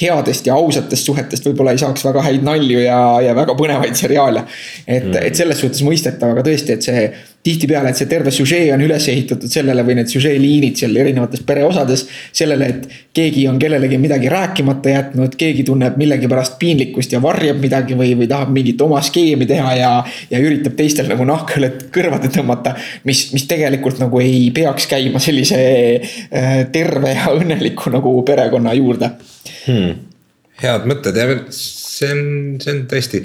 [0.00, 4.42] headest ja ausatest suhetest võib-olla ei saaks väga häid nalju ja, ja väga põnevaid seriaale.
[4.86, 7.06] et mm., et selles suhtes mõistetav, aga tõesti, et see
[7.46, 12.04] tihtipeale, et see terve süžee on üles ehitatud sellele või need süžeeliinid seal erinevates pereosades.
[12.32, 17.96] sellele, et keegi on kellelegi midagi rääkimata jätnud, keegi tunneb millegipärast piinlikkust ja varjab midagi
[17.98, 19.92] või, või tahab mingit oma skeemi teha ja.
[20.30, 22.74] ja üritab teistel nagu nahkõlet kõrvade tõmmata.
[23.08, 29.12] mis, mis tegelikult nagu ei peaks käima sellise äh, terve ja õnneliku nagu perekonna juurde
[29.66, 29.94] hmm..
[30.62, 32.26] head mõtted ja see on,
[32.62, 33.22] see on tõesti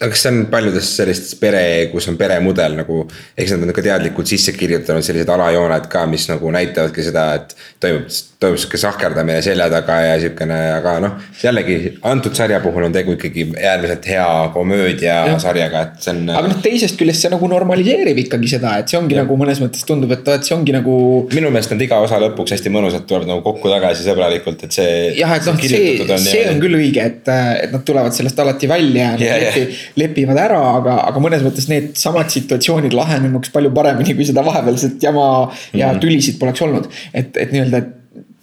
[0.00, 1.60] aga kas see on paljudes sellistes pere,
[1.92, 3.02] kus on peremudel nagu,
[3.36, 7.52] eks nad on ka teadlikult sisse kirjutanud sellised alajooned ka, mis nagu näitavadki seda, et
[7.84, 8.06] toimub,
[8.40, 11.18] toimub sihuke sahkerdamine selja taga ja siukene, aga noh.
[11.42, 11.76] jällegi
[12.08, 15.34] antud sarja puhul on tegu ikkagi äärmiselt hea komöödia ja.
[15.42, 16.32] sarjaga, et see on.
[16.32, 19.26] aga noh, teisest küljest see nagu normaliseerib ikkagi seda, et see ongi ja.
[19.26, 20.96] nagu mõnes mõttes tundub, et see ongi nagu.
[21.34, 24.96] minu meelest nad iga osa lõpuks hästi mõnusalt tulevad nagu kokku tagasi sõbralikult, et see.
[25.20, 27.32] jah, et noh, see, see, see on küll õige, et,
[27.66, 31.68] et nad tulevad sellest alati välja ja, ja, ja lepivad ära, aga, aga mõnes mõttes
[31.70, 35.26] needsamad situatsioonid lahenenuks palju paremini, kui seda vahepealset jama
[35.72, 36.00] ja mm -hmm.
[36.00, 36.88] tülisid poleks olnud.
[37.14, 37.82] et, et nii-öelda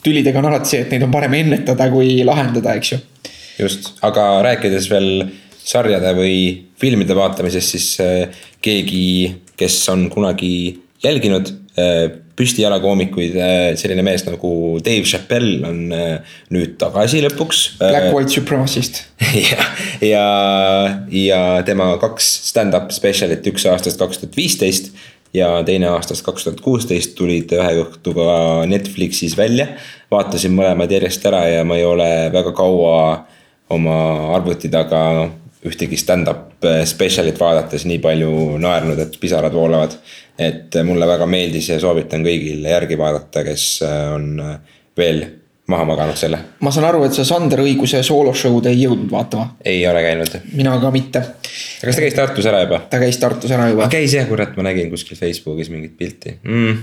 [0.04, 3.00] tülidega on alati see, et neid on parem ennetada, kui lahendada, eks ju.
[3.60, 5.28] just, aga rääkides veel
[5.68, 12.08] sarjade või filmide vaatamisest, siis äh, keegi, kes on kunagi jälginud äh,
[12.38, 14.52] püstijalakoomikuid, äh, selline mees nagu
[14.86, 17.64] Dave Chappelle on äh, nüüd tagasi lõpuks.
[17.82, 19.04] Black White Supremacist
[19.50, 19.68] ja,
[20.06, 20.26] ja,
[21.14, 24.92] ja tema kaks stand-up spetsialit, üks aastast kaks tuhat viisteist
[25.36, 29.68] ja teine aastast kaks tuhat kuusteist tulid ühe õhtuga Netflixis välja.
[30.12, 33.26] vaatasin mõlemad järjest ära ja ma ei ole väga kaua
[33.74, 33.98] oma
[34.38, 35.02] arvuti taga
[35.66, 39.98] ühtegi stand-up spetsialit vaadates nii palju naernud, et pisarad voolavad
[40.38, 45.24] et mulle väga meeldis ja soovitan kõigil järgi vaadata, kes äh, on äh, veel
[45.68, 46.40] maha maganud selle.
[46.64, 49.50] ma saan aru, et sa Sander Õiguse sooloshow'd ei jõudnud vaatama?
[49.66, 50.38] ei ole käinud.
[50.54, 51.24] mina ka mitte.
[51.82, 52.84] kas ta käis Tartus ära juba?
[52.92, 53.90] ta käis Tartus ära juba.
[53.92, 56.78] käis jah, kurat, ma nägin kuskil Facebookis mingit pilti mm..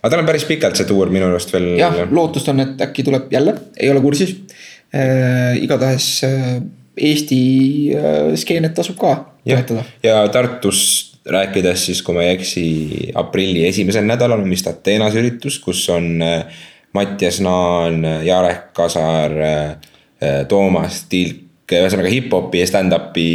[0.00, 1.72] aga tal on päris pikalt see tuur minu arust veel.
[1.82, 4.38] jah, lootust on, et äkki tuleb jälle, ei ole kursis
[4.94, 5.58] äh,.
[5.58, 6.62] igatahes äh,
[6.96, 7.40] Eesti
[7.96, 9.14] äh, skeenet tasub ka
[9.48, 9.84] toetada.
[10.02, 12.66] ja Tartus rääkides siis, kui ma ei eksi,
[13.14, 16.44] aprilli esimesel nädalal on vist Ateenas üritus, kus on äh,
[16.92, 19.70] Mattias Naan, Jarek Kasar, äh,
[20.22, 21.40] äh, Toomas Tilk,
[21.72, 23.26] ühesõnaga hip-hopi ja stand-up'i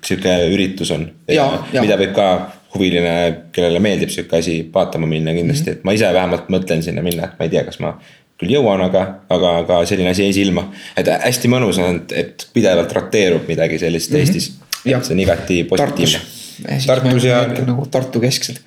[0.00, 1.10] sihuke üritus on.
[1.28, 2.28] mida võib ka
[2.72, 3.12] huviline,
[3.52, 5.80] kellele meeldib sihuke asi, vaatama minna kindlasti mm, -hmm.
[5.80, 7.98] et ma ise vähemalt mõtlen sinna minna, et ma ei tea, kas ma
[8.42, 10.68] küll jõuan, aga, aga, aga selline asi jäi silma.
[10.96, 14.20] et hästi mõnus on, et pidevalt roteerub midagi sellist mm -hmm.
[14.20, 14.52] Eestis.
[14.84, 16.40] see on igati positiivne
[16.86, 17.42] Tartus ja.
[17.66, 18.60] nagu Tartu kesksed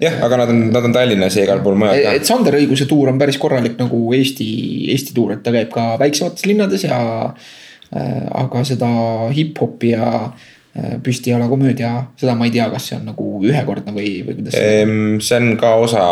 [0.00, 2.14] jah, aga nad on, nad on Tallinnas ja igal pool mujal ka.
[2.18, 4.46] et Sander Õiguse tuur on päris korralik nagu Eesti,
[4.94, 8.24] Eesti tuur, et ta käib ka väiksemates linnades ja äh,.
[8.44, 8.88] aga seda
[9.36, 10.30] hip-hopi ja
[10.76, 15.20] äh, püstijalakomöödia, seda ma ei tea, kas see on nagu ühekordne või, või kuidas ehm,.
[15.24, 16.04] see on ka osa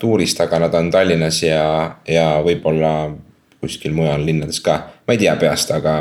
[0.00, 1.64] tuurist, aga nad on Tallinnas ja,
[2.08, 2.92] ja võib-olla
[3.62, 4.78] kuskil mujal linnades ka.
[5.06, 5.96] ma ei tea peast, aga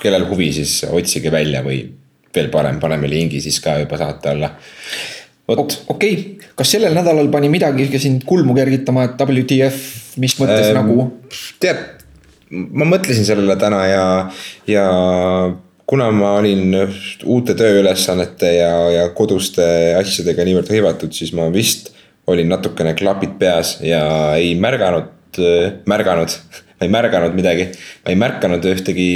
[0.00, 1.82] kellel huvi, siis otsige välja või
[2.34, 4.52] veel parem, paneme lingi siis ka juba saate alla.
[5.50, 6.14] okei okay.,
[6.56, 9.80] kas sellel nädalal pani midagi ka sind kulmu kergitama, et WTF,
[10.22, 11.08] mis mõttes ähm, nagu?
[11.62, 11.82] tead,
[12.50, 14.04] ma mõtlesin sellele täna ja,
[14.70, 14.86] ja
[15.90, 16.76] kuna ma olin
[17.26, 19.64] uute tööülesannete ja, ja koduste
[19.98, 21.90] asjadega niivõrd hõivatud, siis ma vist
[22.30, 24.02] olin natukene klapid peas ja
[24.38, 25.40] ei märganud,
[25.90, 26.36] märganud
[26.80, 27.66] ma ei märganud midagi,
[28.06, 29.10] ma ei märganud ühtegi,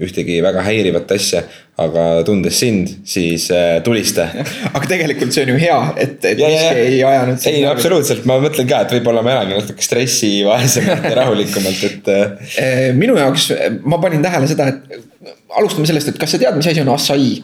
[0.00, 1.44] ühtegi väga häirivat asja.
[1.74, 4.28] aga tundes sind, siis äh, tulista.
[4.76, 7.46] aga tegelikult see on ju hea, et, et miski ei ajanud.
[7.50, 12.54] ei, absoluutselt, ma mõtlen ka, et võib-olla ma elangi natuke stressivaesemalt ja rahulikumalt, et äh,
[12.62, 13.50] äh, minu jaoks,
[13.82, 17.34] ma panin tähele seda, et alustame sellest, et kas sa tead, mis asi on açaí?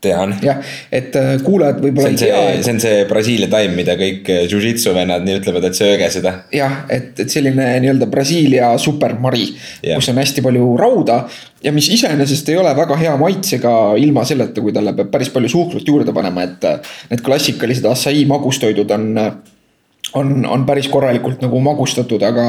[0.00, 0.32] tean.
[0.42, 0.60] jah,
[0.92, 2.38] et äh, kuulajad võib-olla ei tea.
[2.64, 6.32] see on see Brasiilia taim, mida kõik äh, jujitsu vennad nii ütlevad, et sööge seda.
[6.54, 9.50] jah, et, et selline nii-öelda Brasiilia supermari,
[9.82, 11.18] kus on hästi palju rauda.
[11.64, 15.52] ja mis iseenesest ei ole väga hea maitsega ilma selleta, kui talle peab päris palju
[15.52, 16.64] suhkrut juurde panema, et.
[16.64, 19.06] Äh, need klassikalised açaí magustoidud on
[20.16, 22.44] on, on päris korralikult nagu magustatud, aga,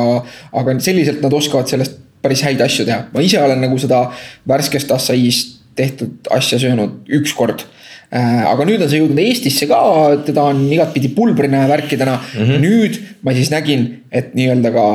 [0.55, 1.97] aga selliselt nad oskavad sellest
[2.27, 3.07] päris häid asju teha.
[3.13, 4.03] ma ise olen nagu seda
[4.49, 7.63] värskest açaíst tehtud asja söönud ükskord
[8.11, 9.81] äh, aga nüüd on see jõudnud Eestisse ka,
[10.27, 12.41] teda on igatpidi pulbrina ja värkidena mm.
[12.41, 12.65] -hmm.
[12.65, 14.87] nüüd ma siis nägin, et nii-öelda ka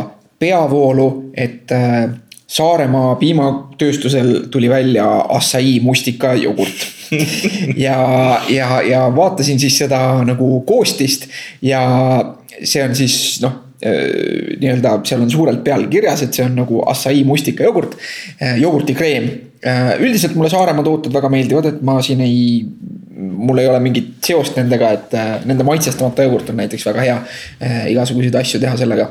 [0.43, 2.11] peavoolu, et äh,
[2.53, 6.83] Saaremaa piimatööstusel tuli välja Assai mustika jogurt
[7.87, 7.97] ja,
[8.49, 11.31] ja, ja vaatasin siis seda nagu koostist
[11.63, 11.81] ja
[12.61, 17.25] see on siis noh nii-öelda seal on suurelt peal kirjas, et see on nagu Assai
[17.27, 17.97] mustika jogurt,
[18.41, 19.31] äh, jogurtikreem.
[20.03, 22.65] Üldiselt mulle Saaremaa tooted väga meeldivad, et ma siin ei,
[23.15, 25.13] mul ei ole mingit seost nendega, et
[25.47, 27.19] nende maitsestamata jogurt on näiteks väga hea.
[27.93, 29.07] igasuguseid asju teha sellega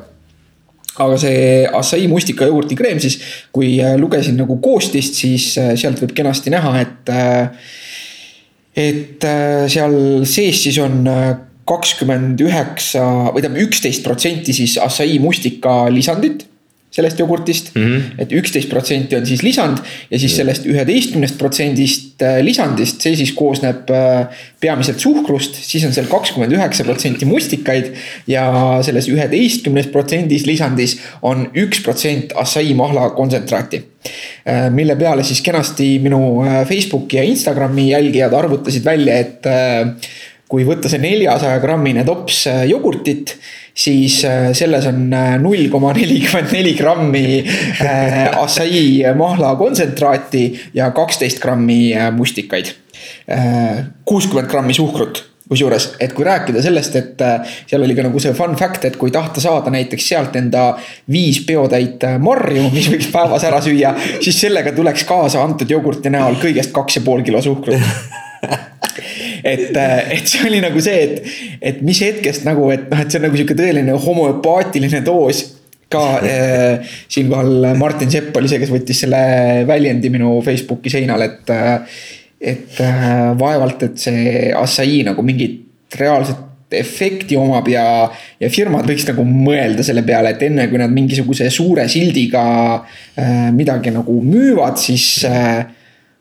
[0.99, 3.15] aga see Assai mustika jogurtikreem siis,
[3.55, 7.15] kui lugesin nagu koostist, siis sealt võib kenasti näha, et.
[8.81, 9.25] Et
[9.71, 11.01] seal sees siis on
[11.71, 16.47] kakskümmend üheksa või tähendab üksteist protsenti siis Assai mustika lisandit
[16.91, 17.81] sellest jogurtist mm.
[17.81, 18.21] -hmm.
[18.21, 19.77] et üksteist protsenti on siis lisand
[20.11, 24.27] ja siis sellest üheteistkümnest protsendist äh, lisandist, see siis koosneb äh,
[24.59, 27.93] peamiselt suhkrust, siis on seal kakskümmend üheksa protsenti mustikaid.
[28.27, 28.43] ja
[28.83, 33.81] selles üheteistkümnes protsendis lisandis on üks protsent assai mahla kontsentraati.
[34.47, 39.47] Äh, mille peale siis kenasti minu Facebooki ja Instagrami jälgijad arvutasid välja, et
[40.51, 43.37] kui võtta see neljasaja grammine tops jogurtit
[43.73, 50.91] siis äh, selles on äh, null koma nelikümmend neli grammi äh, assai mahla kontsentraati ja
[50.95, 52.75] kaksteist grammi mustikaid.
[54.05, 57.23] kuuskümmend grammi suhkrut kusjuures, et kui rääkida sellest, et
[57.67, 60.69] seal oli ka nagu see fun fact, et kui tahta saada näiteks sealt enda
[61.11, 63.91] viis peotäit marju, mis võiks päevas ära süüa,
[64.23, 67.83] siis sellega tuleks kaasa antud jogurti näol kõigest kaks ja pool kilo suhkrut
[69.43, 71.33] et, äh, et see oli nagu see, et,
[71.71, 75.43] et mis hetkest nagu, et noh, et see on nagu sihuke tõeline homöopaatiline doos
[75.91, 79.21] ka äh, siinkohal Martin Sepp oli see, kes võttis selle
[79.67, 81.43] väljendi minu Facebooki seinal, et.
[81.53, 82.01] Äh,
[82.41, 87.83] et äh, vaevalt, et see Assai nagu mingit reaalset efekti omab ja,
[88.39, 92.43] ja firmad võiks nagu mõelda selle peale, et enne kui nad mingisuguse suure sildiga
[92.79, 95.67] äh, midagi nagu müüvad, siis äh,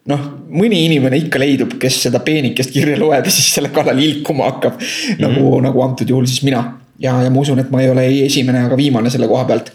[0.08, 4.48] noh, mõni inimene ikka leidub, kes seda peenikest kirja loeb ja siis selle kallal ilkuma
[4.48, 4.84] hakkab mm.
[4.84, 5.24] -hmm.
[5.26, 5.64] nagu, mhm.
[5.68, 6.64] nagu antud juhul siis mina.
[6.98, 9.72] ja, ja ma usun, et ma ei ole ei esimene ega viimane selle koha pealt.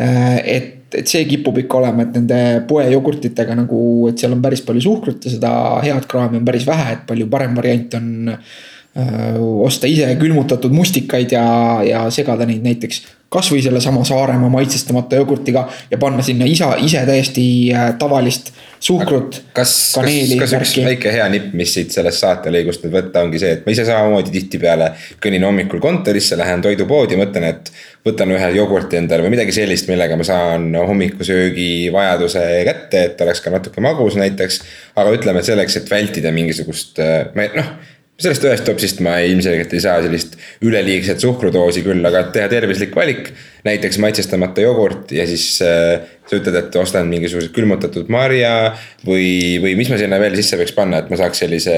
[0.00, 4.60] Äh, et, et see kipub ikka olema, et nende poejogurtitega nagu, et seal on päris
[4.60, 9.40] palju suhkrut ja seda head kraami on päris vähe, et palju parem variant on äh,
[9.40, 11.46] osta ise külmutatud mustikaid ja,
[11.84, 17.46] ja segada neid näiteks kasvõi sellesama Saaremaa maitsestamata jogurtiga ja panna sinna isa, ise täiesti
[17.74, 19.40] äh, tavalist suhkrut.
[19.56, 23.56] kas, kas, kas üks väike hea nipp, mis siit sellest saatelõigust nüüd võtta, ongi see,
[23.56, 27.72] et ma ise samamoodi tihtipeale kõnnin hommikul kontorisse, lähen toidupoodi, mõtlen, et
[28.06, 33.42] võtan ühe jogurti endale või midagi sellist, millega ma saan hommikusöögi vajaduse kätte, et oleks
[33.42, 34.62] ka natuke magus näiteks.
[34.96, 37.74] aga ütleme, et selleks, et vältida mingisugust, äh, noh
[38.16, 43.32] sellest ühest topsist ma ilmselgelt ei saa sellist üleliigset suhkrudoosi küll, aga teha tervislik valik.
[43.66, 48.72] näiteks maitsestamata jogurt ja siis äh, sa ütled, et ostan mingisuguse külmutatud marja
[49.04, 51.76] või, või mis ma sinna veel sisse võiks panna, et ma saaks sellise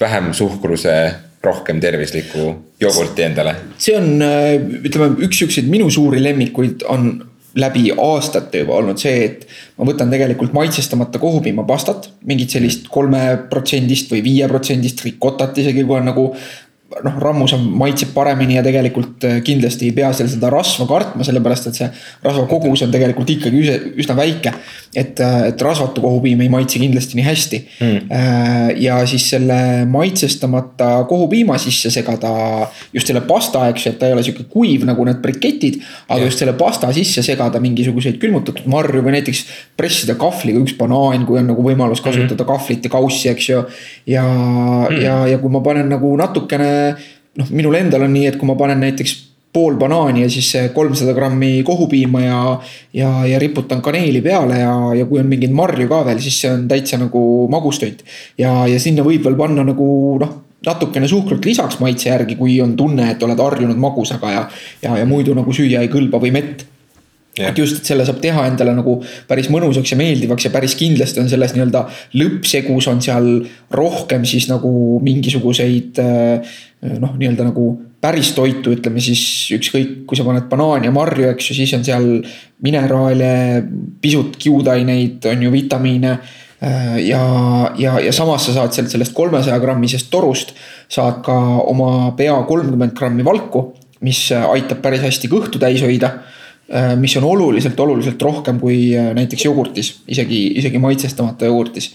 [0.00, 0.96] vähem suhkruse
[1.40, 3.54] rohkem tervisliku jogurti endale.
[3.80, 7.14] see on, äh, ütleme, üks siukseid minu suuri lemmikuid on
[7.58, 9.46] läbi aastate juba olnud see, et
[9.78, 16.28] ma võtan tegelikult maitsestamata kohupiimapastat, mingit sellist kolmeprotsendist või viieprotsendist rikotat isegi, kui on nagu
[17.04, 21.26] noh, rammus on, maitseb paremini ja tegelikult äh, kindlasti ei pea seal seda rasva kartma,
[21.26, 21.88] sellepärast et see
[22.24, 23.62] rasva kogus on tegelikult ikkagi
[24.00, 24.54] üsna väike.
[24.94, 28.08] Et, äh, et rasvatu kohupiim ei maitse kindlasti nii hästi mm..
[28.82, 32.32] ja siis selle maitsestamata kohupiima sisse segada
[32.92, 35.78] just selle pasta, eks ju, et ta ei ole sihuke kuiv nagu need briketid.
[36.08, 36.26] aga ja.
[36.26, 39.44] just selle pasta sisse segada mingisuguseid külmutatud marju või näiteks
[39.78, 42.50] pressida kahvliga üks banaan, kui on nagu võimalus kasutada mm.
[42.50, 43.64] kahvlit ja kaussi, eks ju.
[44.10, 46.70] ja mm., ja, ja kui ma panen nagu natukene
[47.38, 51.14] noh, minul endal on nii, et kui ma panen näiteks pool banaani ja siis kolmsada
[51.14, 52.42] grammi kohupiima ja,
[52.94, 56.52] ja, ja riputan kaneeli peale ja, ja kui on mingeid marju ka veel, siis see
[56.52, 58.04] on täitsa nagu magustoit.
[58.38, 59.90] ja, ja sinna võib veel panna nagu
[60.22, 60.36] noh,
[60.66, 64.44] natukene suhkrut lisaks maitse järgi, kui on tunne, et oled harjunud magusaga ja,
[64.82, 66.66] ja, ja muidu nagu süüa ei kõlba või mett
[67.38, 68.96] et just, et selle saab teha endale nagu
[69.28, 71.84] päris mõnusaks ja meeldivaks ja päris kindlasti on selles nii-öelda
[72.18, 73.28] lõppsegus on seal
[73.74, 74.72] rohkem siis nagu
[75.06, 76.56] mingisuguseid äh,
[76.98, 79.22] noh, nii-öelda nagu päris toitu, ütleme siis
[79.56, 82.06] ükskõik, kui sa paned banaani ja marju, eks ju, siis on seal
[82.64, 83.32] mineraale,
[84.00, 86.16] pisut kiudaineid, on ju vitamiine.
[86.60, 87.22] Äh, ja,
[87.80, 90.52] ja, ja samas sa saad sealt sellest kolmesaja grammisest torust,
[90.88, 91.36] saad ka
[91.70, 93.70] oma pea kolmkümmend grammi valku,
[94.04, 96.14] mis aitab päris hästi kõhtu täis hoida
[96.70, 101.88] Äh, mis on oluliselt, oluliselt rohkem kui äh, näiteks jogurtis, isegi, isegi maitsestamata jogurtis.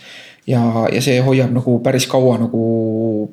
[0.47, 0.61] Ja,
[0.93, 2.65] ja see hoiab nagu päris kaua nagu,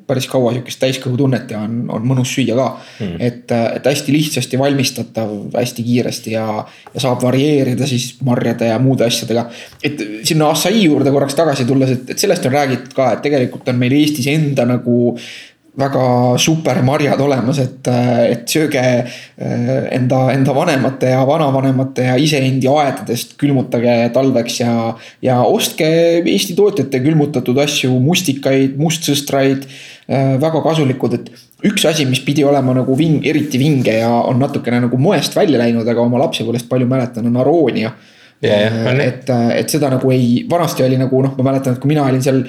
[0.09, 3.19] päris kaua sihukest täiskõhutunnet ja on, on mõnus süüa ka mm..
[3.21, 6.47] et, et hästi lihtsasti valmistatav, hästi kiiresti ja,
[6.93, 9.45] ja saab varieerida siis marjade ja muude asjadega.
[9.83, 13.69] et sinna açai juurde korraks tagasi tulles, et, et sellest on räägitud ka, et tegelikult
[13.69, 15.13] on meil Eestis enda nagu
[15.79, 17.87] väga super marjad olemas, et,
[18.29, 24.75] et sööge äh, enda, enda vanemate ja vanavanemate ja iseendi aedadest külmutage talveks ja.
[25.25, 25.89] ja ostke
[26.21, 29.65] Eesti tootjate külmutatud asju, mustikaid, mustsõstraid,
[30.05, 31.33] äh, väga kasulikud, et
[31.65, 35.61] üks asi, mis pidi olema nagu ving, eriti vinge ja on natukene nagu moest välja
[35.63, 37.95] läinud, aga oma lapsepõlvest palju mäletan, on aroonia.
[38.43, 42.21] et, et seda nagu ei, vanasti oli nagu noh, ma mäletan, et kui mina olin
[42.21, 42.43] seal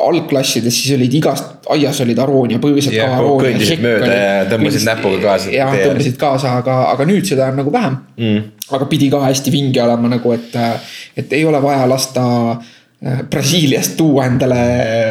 [0.00, 3.52] algklassides, siis olid igast aias olid aroonia, põõsad ka aroonia.
[3.52, 5.50] kõndisid mööda ja tõmbasid näpuga kaasa.
[5.54, 8.44] jah, tõmbasid kaasa, aga, aga nüüd seda on nagu vähem mm..
[8.78, 10.56] aga pidi ka hästi vinge olema nagu, et,
[11.18, 14.60] et ei ole vaja lasta äh, Brasiiliast tuua endale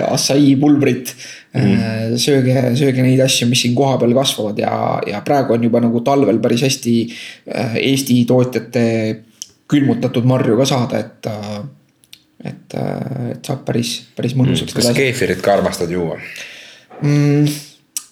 [0.09, 1.13] açai pulbrit
[1.53, 2.15] mm..
[2.21, 4.73] sööge, sööge neid asju, mis siin kohapeal kasvavad ja,
[5.07, 8.87] ja praegu on juba nagu talvel päris hästi äh, Eesti tootjate
[9.71, 11.31] külmutatud marju ka saada, et
[12.43, 14.79] et, äh, et saab päris, päris mõnusaks mm,.
[14.79, 16.17] kas keefirit ka armastad juua
[17.01, 17.59] mm,?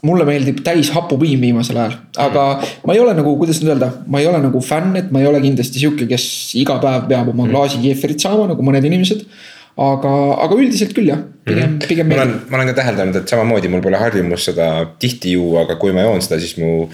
[0.05, 2.43] mulle meeldib täis hapupiim viimasel ajal, aga
[2.87, 5.27] ma ei ole nagu, kuidas nüüd öelda, ma ei ole nagu fänn, et ma ei
[5.27, 6.25] ole kindlasti sihuke, kes
[6.59, 7.51] iga päev peab oma mm.
[7.51, 9.25] klaasi keefirit saama, nagu mõned inimesed.
[9.79, 10.13] aga,
[10.43, 12.07] aga üldiselt küll jah, pigem mm., pigem.
[12.07, 14.69] ma olen, ma olen ka täheldanud, et samamoodi mul pole harjumust seda
[14.99, 16.87] tihti juua, aga kui ma joon seda, siis mu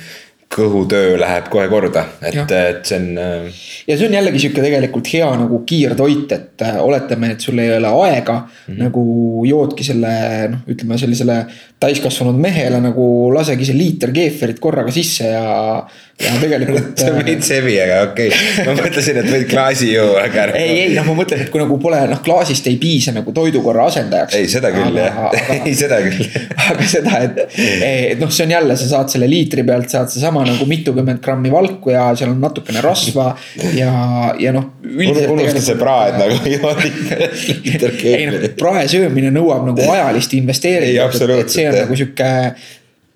[0.54, 3.08] kõhutöö läheb kohe korda, et, et see on.
[3.20, 7.60] Äh, ja see on jällegi sihuke tegelikult hea nagu kiirtoit, et äh, oletame, et sul
[7.60, 8.84] ei ole aega mm -hmm.
[8.86, 10.14] nagu joodki selle
[10.54, 11.40] noh, ütleme sellisele
[11.80, 15.84] täiskasvanud mehele nagu lasegi see liiter keeferit korraga sisse ja,
[16.16, 20.22] ja tegelikult see on veits hevi, aga okei okay., ma mõtlesin, et võid klaasi juua,
[20.30, 20.46] aga.
[20.56, 23.90] ei, ei noh, ma mõtlen, et kui nagu pole noh, klaasist ei piisa nagu toidukorra
[23.92, 24.38] asendajaks.
[24.40, 25.18] ei, seda küll jah,
[25.68, 26.30] ei seda küll.
[26.70, 30.46] aga seda, et, et noh, see on jälle, sa saad selle liitri pealt saad seesama
[30.48, 33.34] nagu mitukümmend grammi valku ja seal on natukene rasva
[33.76, 33.92] ja,
[34.40, 34.72] ja noh.
[34.88, 36.40] unusta see praed nagu
[38.16, 42.32] ei noh, prae söömine nõuab nagu ajalist investeeringut, et see on nagu sihuke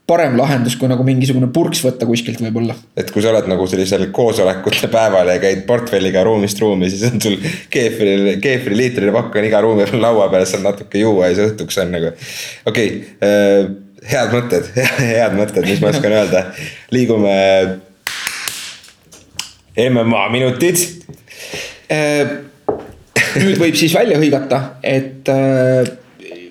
[0.10, 2.76] parem lahendus, kui nagu mingisugune purks võtta kuskilt võib-olla.
[2.98, 7.22] et kui sa oled nagu sellisel koosolekute päeval ja käid portfelliga ruumist ruumi, siis on
[7.22, 7.38] sul
[7.74, 11.80] keefri, keefriliitrine pakk on iga ruumi peal laua peal, saad natuke juua ja siis õhtuks
[11.84, 12.12] on nagu.
[12.72, 13.70] okei okay, äh,,
[14.10, 14.74] head mõtted,
[15.14, 16.46] head mõtted, mis ma oskan öelda,
[16.96, 17.38] liigume.
[19.80, 20.82] MMA minutid
[21.94, 22.38] äh,.
[23.40, 25.99] nüüd võib siis välja hõigata, et äh,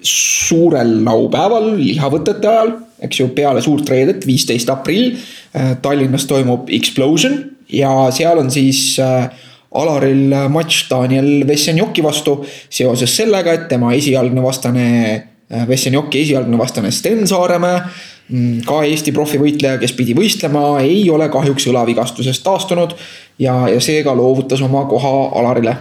[0.09, 2.72] suurel laupäeval lihavõtete ajal,
[3.04, 5.12] eks ju, peale suurt reedet, viisteist aprill.
[5.54, 7.38] Äh, Tallinnas toimub Explosion
[7.72, 9.28] ja seal on siis äh,
[9.78, 12.38] Alaril matš Daniel Vessenjoki vastu
[12.70, 14.86] seoses sellega, et tema esialgne vastane,
[15.52, 21.28] äh, Vessenjoki esialgne vastane Sten Saaremäe mm, ka Eesti profivõitleja, kes pidi võistlema, ei ole
[21.32, 22.96] kahjuks õlavigastusest taastunud
[23.38, 25.76] ja, ja seega loovutas oma koha Alarile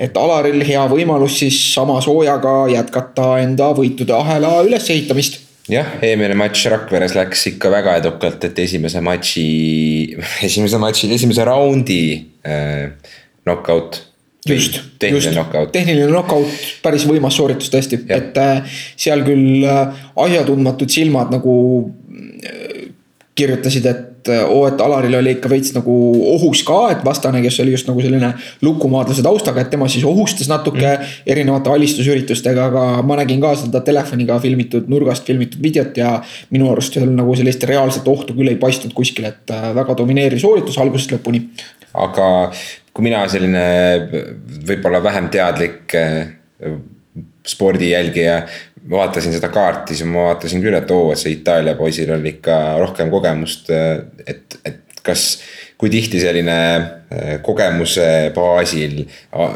[0.00, 5.40] et Alaril hea võimalus siis sama soojaga jätkata enda võitude ahela ülesehitamist.
[5.70, 9.48] Jah, eelmine matš Rakveres läks ikka väga edukalt, et esimese matši,
[10.48, 12.02] esimese matši, esimese raundi
[12.46, 12.88] äh,
[13.44, 14.06] knockout.
[14.48, 15.28] just, just,
[15.72, 22.59] tehniline knockout, päris võimas sooritus tõesti, et äh, seal küll äh, asjatundmatud silmad nagu äh,
[23.34, 25.94] kirjutasid, et et oo, et Alaril oli ikka veits nagu
[26.34, 28.32] ohus ka, et vastane, kes oli just nagu selline
[28.64, 31.14] lukumaadlase taustaga, et tema siis ohustas natuke mm.
[31.32, 36.16] erinevate alistusüritustega, aga ma nägin ka seda telefoniga filmitud, nurgast filmitud videot ja
[36.54, 40.42] minu arust seal nagu sellist reaalset ohtu küll ei paistnud kuskil, et äh, väga domineeriv
[40.42, 41.44] sooritus algusest lõpuni.
[41.94, 42.28] aga
[42.94, 43.64] kui mina selline
[44.68, 46.34] võib-olla vähem teadlik äh,
[48.90, 52.26] spordijälgija vaatasin seda kaarti, siis ma vaatasin küll, et oo, et see Itaalia poisil on
[52.26, 53.70] ikka rohkem kogemust.
[54.26, 55.40] et, et kas,
[55.80, 58.98] kui tihti selline äh, kogemuse baasil,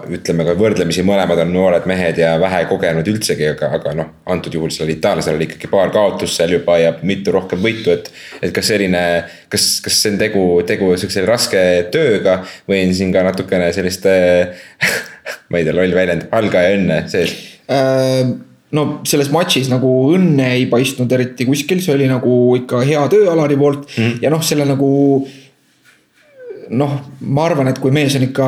[0.09, 4.55] ütleme ka võrdlemisi mõlemad on noored mehed ja vähe kogenud üldsegi, aga, aga noh, antud
[4.57, 8.09] juhul sellel itaallasel oli ikkagi paar kaotust seal juba ja mitu rohkem võitu, et.
[8.41, 9.05] et kas selline,
[9.53, 11.61] kas, kas see on tegu, tegu sihukese raske
[11.93, 12.39] tööga
[12.71, 14.09] või on siin ka natukene sellist
[15.51, 17.37] ma ei tea, loll väljend, algaja õnne sees
[17.69, 23.03] äh no selles matšis nagu õnne ei paistnud eriti kuskil, see oli nagu ikka hea
[23.13, 24.05] töö Alari poolt mm.
[24.05, 24.23] -hmm.
[24.25, 24.91] ja noh, selle nagu.
[26.75, 28.47] noh, ma arvan, et kui mees on ikka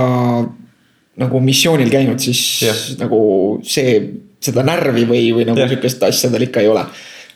[1.20, 2.78] nagu missioonil käinud, siis yeah.
[3.00, 3.18] nagu
[3.64, 3.98] see,
[4.40, 5.68] seda närvi või, või nagu yeah.
[5.68, 6.84] sihukest asja tal ikka ei ole.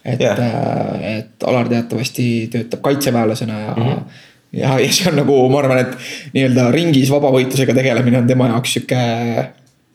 [0.05, 3.87] et yeah., äh, et Alar teatavasti töötab kaitseväelasena ja mm.
[3.87, 5.93] -hmm ja, ja see on nagu, ma arvan, et
[6.35, 9.03] nii-öelda ringis vabavõitlusega tegelemine on tema jaoks sihuke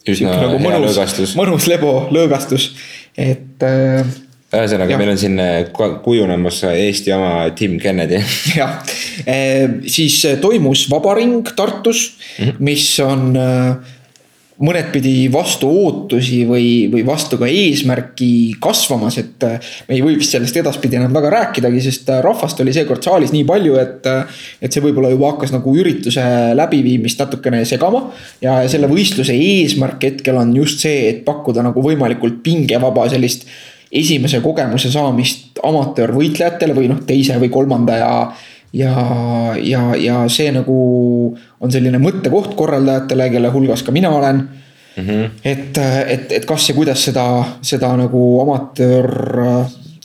[0.06, 2.70] Sihuke nagu mõnus lõõgastus., mõnus lebo lõõgastus,
[3.18, 4.06] et äh,
[4.53, 8.22] ühesõnaga, meil on siin äh, ku- kujunemas Eesti oma Tim Kennedy.
[8.60, 8.78] jah,
[9.89, 12.60] siis äh, toimus Vabaring Tartus mm, -hmm.
[12.60, 13.95] mis on äh,
[14.64, 20.36] mõnedpidi vastu ootusi või, või vastu ka eesmärki kasvamas, et äh, me ei või vist
[20.36, 24.10] sellest edaspidi enam väga rääkidagi, sest äh, rahvast oli seekord saalis nii palju, et.
[24.64, 26.24] et see võib-olla juba hakkas nagu ürituse
[26.56, 28.06] läbiviimist natukene segama
[28.43, 33.47] ja selle võistluse eesmärk hetkel on just see, et pakkuda nagu võimalikult pingevaba sellist
[33.95, 38.12] esimese kogemuse saamist amatöörvõitlejatele või noh, teise või kolmanda ja
[38.76, 40.76] ja, ja, ja see nagu
[41.36, 45.07] on selline mõttekoht korraldajatele, kelle hulgas ka mina olen mm.
[45.07, 45.32] -hmm.
[45.43, 45.80] et,
[46.17, 47.26] et, et kas ja kuidas seda,
[47.61, 49.09] seda nagu amatöör,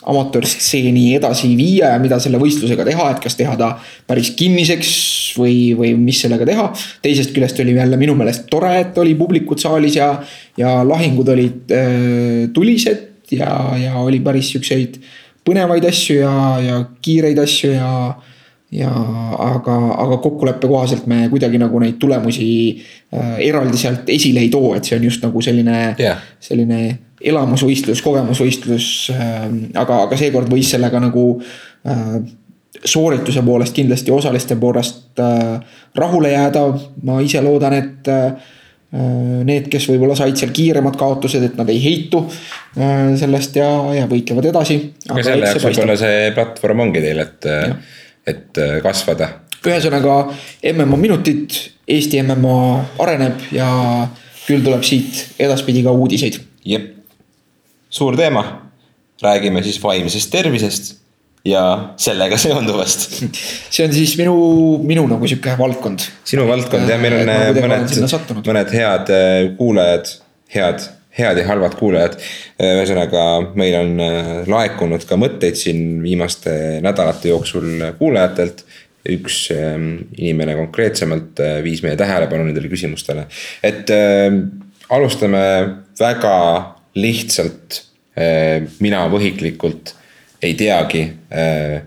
[0.01, 3.75] amatöörstseeni edasi viia ja mida selle võistlusega teha, et kas teha ta
[4.07, 4.93] päris kinniseks
[5.39, 6.71] või, või mis sellega teha.
[7.03, 10.15] teisest küljest oli jälle minu meelest tore, et oli publikut saalis ja,
[10.57, 15.01] ja lahingud olid äh, tulised ja, ja oli päris siukseid
[15.45, 17.93] põnevaid asju ja, ja kiireid asju ja
[18.73, 18.91] ja
[19.51, 24.75] aga, aga kokkuleppe kohaselt me kuidagi nagu neid tulemusi äh, eraldi sealt esile ei too,
[24.77, 26.21] et see on just nagu selline Jah.
[26.41, 29.49] selline elamusvõistlus, kogemusvõistlus äh,.
[29.75, 32.21] aga, aga seekord võis sellega nagu äh,
[32.85, 35.61] soorituse poolest kindlasti osaliste poolest äh,
[35.97, 36.65] rahule jääda.
[37.03, 38.33] ma ise loodan, et äh,
[39.45, 42.23] need, kes võib-olla said seal kiiremad kaotused, et nad ei heitu
[42.79, 44.79] äh, sellest ja, ja võitlevad edasi.
[45.09, 47.51] aga selle jaoks võib-olla see platvorm ongi teil, et,
[48.27, 49.29] et äh, kasvada.
[49.67, 50.23] ühesõnaga
[50.73, 51.57] MMA minutid,
[51.91, 52.57] Eesti MMA
[53.03, 53.69] areneb ja
[54.47, 56.41] küll tuleb siit edaspidi ka uudiseid.
[56.65, 56.95] jep,
[57.91, 58.45] suur teema.
[59.23, 60.95] räägime siis vaimsest tervisest
[61.45, 63.11] ja sellega seonduvast.
[63.73, 64.37] see on siis minu,
[64.85, 66.05] minu nagu sihuke valdkond.
[66.25, 70.15] sinu valdkond ja meil on ma kuidagi olen mõned mõned head äh, kuulajad,
[70.55, 70.89] head,
[71.21, 72.19] head ja halvad kuulajad.
[72.61, 73.25] ühesõnaga,
[73.59, 76.53] meil on äh, laekunud ka mõtteid siin viimaste
[76.85, 78.65] nädalate jooksul kuulajatelt
[79.09, 83.25] üks ähm, inimene konkreetsemalt äh, viis meie tähelepanu nendele küsimustele,
[83.65, 84.29] et äh,
[84.93, 85.45] alustame
[86.01, 86.37] väga
[86.99, 87.81] lihtsalt
[88.19, 88.67] äh,.
[88.83, 89.95] mina võhiklikult
[90.43, 91.81] ei teagi äh,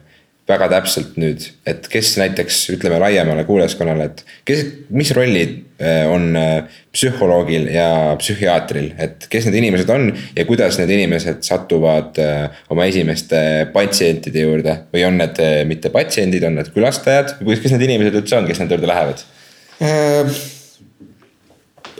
[0.47, 6.35] väga täpselt nüüd, et kes näiteks ütleme laiemale kuulajaskonnale, et kes, mis rollid äh, on
[6.35, 7.87] äh, psühholoogil ja
[8.19, 13.39] psühhiaatril, et kes need inimesed on ja kuidas need inimesed satuvad äh, oma esimeste
[13.75, 15.39] patsientide juurde või on need
[15.69, 19.25] mitte patsiendid, on need külastajad, kes need inimesed üldse on, kes nende juurde lähevad?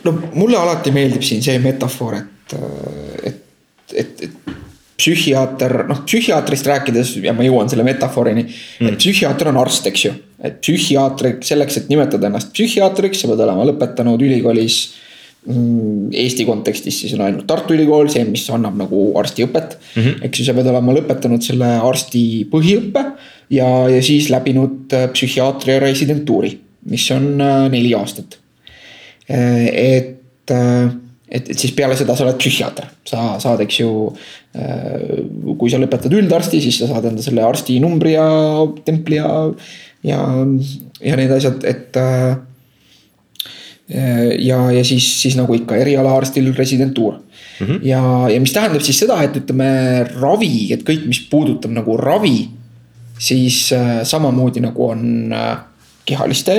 [0.03, 2.55] no mulle alati meeldib siin see metafoor, et,
[3.31, 3.43] et,
[4.03, 4.42] et, et
[5.03, 8.89] psühhiaater, noh psühhiaatrist rääkides ja ma jõuan selle metafoorini mm..
[8.89, 10.13] et psühhiaater on arst, eks ju.
[10.43, 14.83] et psühhiaatriks, selleks, et nimetada ennast psühhiaatriks, sa pead olema lõpetanud ülikoolis
[15.47, 16.11] mm,.
[16.23, 20.01] Eesti kontekstis siis on ainult Tartu Ülikool, see, mis annab nagu arstiõpet mm.
[20.01, 20.27] -hmm.
[20.27, 23.03] eks ju, sa pead olema lõpetanud selle arsti põhiõppe
[23.57, 26.55] ja, ja siis läbinud äh, psühhiaatria residentuuri,
[26.93, 28.39] mis on äh, neli aastat
[29.27, 30.51] et,
[31.33, 33.89] et, et siis peale seda sa oled psühhiaater, sa saad, eks ju.
[35.57, 38.27] kui sa lõpetad üldarsti, siis sa saad enda selle arsti numbri ja
[38.85, 39.29] templi ja,
[40.05, 40.19] ja,
[41.01, 41.97] ja need asjad, et.
[43.89, 47.17] ja, ja siis, siis nagu ikka erialaarstil residentuur
[47.59, 47.65] mm.
[47.65, 47.79] -hmm.
[47.83, 49.69] ja, ja mis tähendab siis seda, et ütleme
[50.21, 52.47] ravi, et kõik, mis puudutab nagu ravi,
[53.19, 55.57] siis äh, samamoodi nagu on äh,
[56.05, 56.55] kehaliste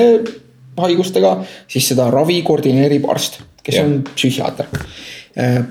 [0.79, 1.37] haigustega,
[1.69, 3.85] siis seda ravi koordineerib arst, kes ja.
[3.85, 4.69] on psühhiaater.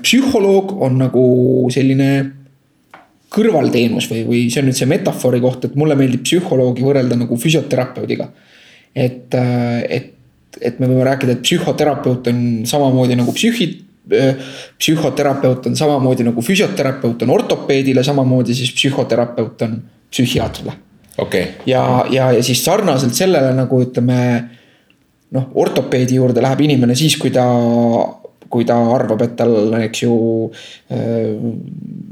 [0.02, 1.26] psühholoog on nagu
[1.72, 2.08] selline
[3.34, 7.38] kõrvalteenus või, või see on nüüd see metafoori koht, et mulle meeldib psühholoogi võrrelda nagu
[7.40, 8.28] füsioterapeudiga.
[8.94, 10.12] et, et,
[10.60, 13.70] et me võime rääkida, et psühhoterapeut on samamoodi nagu psühhi,
[14.78, 19.78] psühhoterapeut on samamoodi nagu füsioterapeut on ortopeedile, samamoodi siis psühhoterapeut on
[20.10, 20.74] psühhiaatrile
[21.18, 24.18] okei okay., ja, ja, ja siis sarnaselt sellele nagu ütleme
[25.34, 27.44] noh, ortopeedi juurde läheb inimene siis, kui ta,
[28.50, 30.14] kui ta arvab, et tal eks ju
[30.94, 31.34] äh,.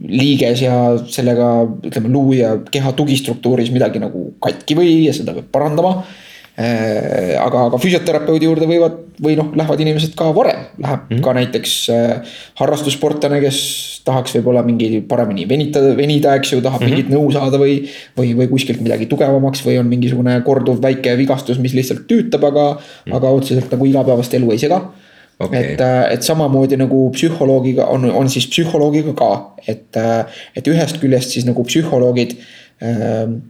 [0.03, 1.49] liiges ja sellega
[1.87, 6.03] ütleme luu ja keha tugistruktuuris midagi nagu katki või ja seda peab parandama.
[6.53, 11.22] aga, aga füsioterapeudi juurde võivad või noh, lähevad inimesed ka varem, läheb mm -hmm.
[11.24, 13.61] ka näiteks äh, harrastussportlane, kes
[14.05, 16.90] tahaks võib-olla mingi paremini venitada, venida, eks ju, tahab mm -hmm.
[16.90, 17.88] mingit nõu saada või.
[18.18, 22.72] või, või kuskilt midagi tugevamaks või on mingisugune korduv väike vigastus, mis lihtsalt tüütab, aga
[22.72, 23.16] mm, -hmm.
[23.16, 24.82] aga otseselt nagu igapäevast elu ei sega
[25.38, 25.72] Okei.
[25.72, 25.80] et,
[26.11, 29.96] et samamoodi nagu psühholoogiga on, on siis psühholoogiga ka, et,
[30.57, 32.36] et ühest küljest siis nagu psühholoogid
[32.82, 33.40] äh,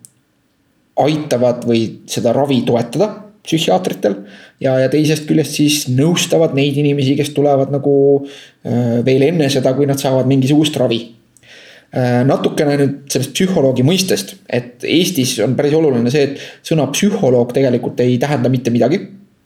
[1.01, 3.09] aitavad või seda ravi toetada
[3.43, 4.14] psühhiaatritel.
[4.61, 9.74] ja, ja teisest küljest siis nõustavad neid inimesi, kes tulevad nagu äh, veel enne seda,
[9.74, 15.74] kui nad saavad mingisugust ravi äh, natukene nüüd sellest psühholoogi mõistest, et Eestis on päris
[15.78, 19.01] oluline see, et sõna psühholoog tegelikult ei tähenda mitte midagi.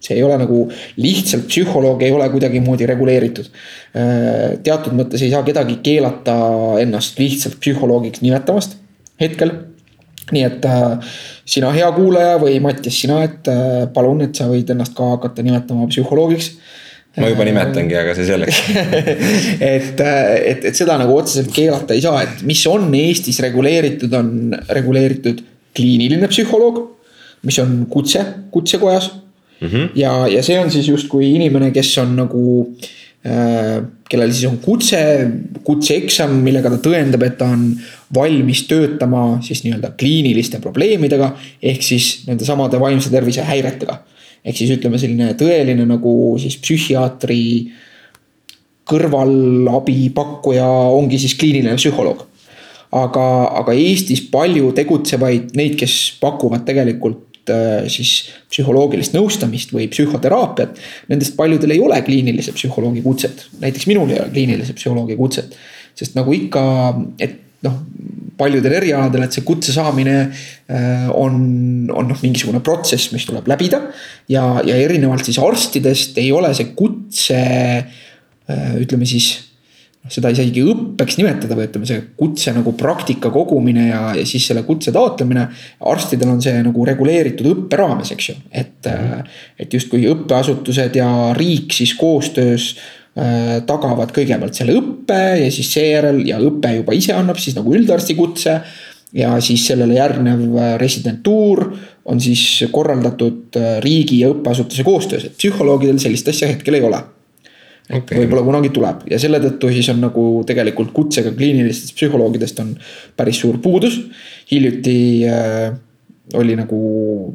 [0.07, 0.59] see ei ole nagu
[1.01, 3.47] lihtsalt psühholoog ei ole kuidagimoodi reguleeritud.
[3.97, 6.37] Äh, teatud mõttes ei saa kedagi keelata
[6.83, 8.77] ennast lihtsalt psühholoogiks nimetamast
[9.21, 9.55] hetkel
[10.35, 11.13] nii et äh,
[11.47, 15.45] sina, hea kuulaja või Mattias, sina, et äh, palun, et sa võid ennast ka hakata
[15.47, 16.57] nimetama psühholoogiks.
[17.17, 18.59] ma juba nimetangi, aga see selleks
[19.77, 24.19] et, äh, et, et seda nagu otseselt keelata ei saa, et mis on Eestis reguleeritud,
[24.19, 25.45] on reguleeritud
[25.77, 26.83] kliiniline psühholoog,
[27.47, 29.13] mis on kutse, kutsekojas
[29.61, 29.69] mm.
[29.69, 29.89] -hmm.
[29.95, 32.95] ja, ja see on siis justkui inimene, kes on nagu äh,
[33.27, 34.99] kellel siis on kutse,
[35.67, 37.71] kutseeksam, millega ta tõendab, et ta on
[38.15, 41.33] valmis töötama siis nii-öelda kliiniliste probleemidega.
[41.63, 43.99] ehk siis nende samade vaimse tervise häiretega.
[44.45, 47.73] ehk siis ütleme, selline tõeline nagu siis psühhiaatri
[48.87, 52.27] kõrvalabi pakkuja ongi siis kliiniline psühholoog.
[52.93, 53.27] aga,
[53.63, 57.26] aga Eestis palju tegutsevaid neid, kes pakuvad tegelikult Äh,
[57.93, 58.13] siis
[58.51, 60.81] psühholoogilist nõustamist või psühhoteraapiat.
[61.13, 65.57] Nendest paljudel ei ole kliinilise psühholoogi kutset, näiteks minul ei ole kliinilise psühholoogi kutset.
[65.97, 66.63] sest nagu ikka,
[67.25, 67.77] et noh,
[68.37, 71.39] paljudel erialadel, et see kutse saamine äh, on,
[71.93, 73.81] on noh, mingisugune protsess, mis tuleb läbida.
[74.29, 79.46] ja, ja erinevalt siis arstidest ei ole see kutse äh, ütleme siis
[80.13, 84.63] seda isegi õppeks nimetada või ütleme, see kutse nagu praktika kogumine ja, ja siis selle
[84.67, 85.49] kutse taotlemine.
[85.93, 88.91] arstidel on see nagu reguleeritud õppe raames, eks ju, et,
[89.59, 96.23] et justkui õppeasutused ja riik siis koostöös äh, tagavad kõigepealt selle õppe ja siis seejärel
[96.29, 98.61] ja õpe juba ise annab siis nagu üldarsti kutse.
[99.17, 101.67] ja siis sellele järgnev äh, residentuur
[102.07, 107.03] on siis korraldatud äh, riigi ja õppeasutuse koostöös, et psühholoogidel sellist asja hetkel ei ole
[107.91, 108.21] okay..
[108.23, 112.77] võib-olla kunagi tuleb ja selle tõttu siis on nagu tegelikult kutsega kliinilistest psühholoogidest on
[113.17, 114.01] päris suur puudus.
[114.51, 114.97] hiljuti
[115.31, 115.75] äh,
[116.35, 116.81] oli nagu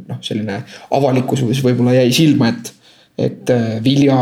[0.07, 2.73] noh, selline avalikkuses võib-olla jäi silma, et,
[3.29, 4.19] et äh, Vilja.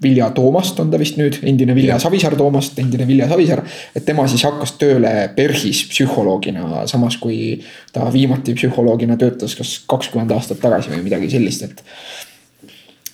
[0.00, 3.60] Vilja Toomast on ta vist nüüd, endine Vilja Savisaar Toomast, endine Vilja Savisaar.
[3.92, 7.58] et tema siis hakkas tööle PERHis psühholoogina, samas kui
[7.92, 11.84] ta viimati psühholoogina töötas kas kakskümmend aastat tagasi või midagi sellist, et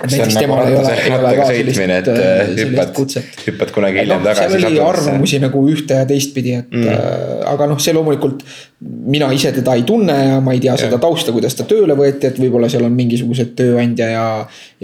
[0.03, 3.14] on nagu rattaga sõitmine, et äh, äh, hüppad,
[3.47, 4.53] hüppad kunagi hiljem no, tagasi.
[4.53, 6.90] seal oli arvamusi nagu ühte ja teistpidi, et mm.
[6.92, 8.44] äh, aga noh, see loomulikult.
[8.84, 10.82] mina ise teda ei tunne ja ma ei tea ja.
[10.84, 14.26] seda tausta, kuidas ta tööle võeti, et võib-olla seal on mingisugused tööandja ja.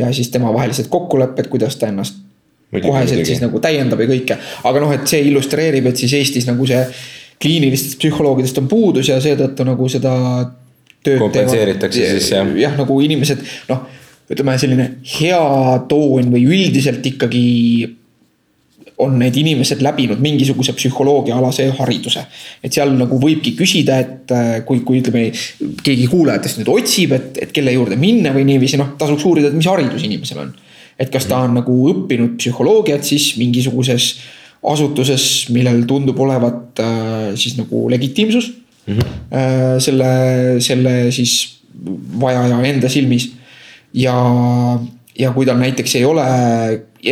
[0.01, 2.17] ja siis tema vahelised kokkulepped, kuidas ta ennast
[2.73, 3.35] muidugi, koheselt muidugi.
[3.35, 4.41] siis nagu täiendab ja kõike.
[4.65, 6.81] aga noh, et see illustreerib, et siis Eestis nagu see
[7.43, 10.15] kliinilistest psühholoogidest on puudus ja seetõttu nagu seda.
[11.05, 12.55] kompenseeritakse siis jah.
[12.57, 13.91] jah, nagu inimesed noh
[14.33, 15.43] ütleme, selline hea
[15.91, 17.43] toon või üldiselt ikkagi
[19.03, 22.25] on need inimesed läbinud mingisuguse psühholoogiaalase hariduse.
[22.63, 25.31] et seal nagu võibki küsida, et äh, kui, kui ütleme,
[25.85, 29.59] keegi kuulajatest nüüd otsib, et, et kelle juurde minna või niiviisi, noh, tasuks uurida, et
[29.59, 30.55] mis haridus inimesel on.
[31.01, 34.13] et kas ta on nagu õppinud psühholoogiat siis mingisuguses
[34.63, 38.53] asutuses, millel tundub olevat äh, siis nagu legitiimsus
[38.87, 38.99] mm.
[38.99, 39.81] -hmm.
[39.83, 40.11] selle,
[40.61, 41.59] selle siis
[42.21, 43.33] vajaja enda silmis
[43.95, 44.17] ja,
[45.19, 46.25] ja kui tal näiteks ei ole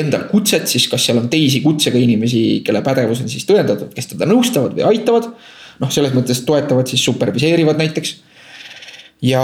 [0.01, 4.13] endal kutset, siis kas seal on teisi kutsega inimesi, kelle pädevus on siis tõendatud, kes
[4.13, 5.31] teda nõustavad või aitavad.
[5.81, 8.17] noh, selles mõttes toetavad siis superviseerivad näiteks.
[9.23, 9.43] ja,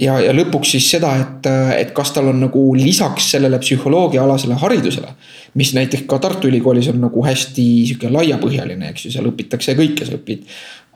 [0.00, 5.14] ja, ja lõpuks siis seda, et, et kas tal on nagu lisaks sellele psühholoogiaalasele haridusele.
[5.54, 10.04] mis näiteks ka Tartu Ülikoolis on nagu hästi sihuke laiapõhjaline, eks ju, seal õpitakse kõike,
[10.04, 10.44] sa õpid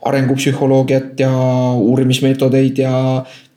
[0.01, 1.31] arengupsühholoogiat ja
[1.77, 2.93] uurimismeetodeid ja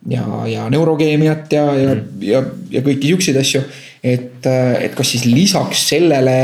[0.08, 3.62] ja, ja neurokeemiat ja, ja mm., ja, ja kõiki siukseid asju.
[4.04, 6.36] et, et kas siis lisaks sellele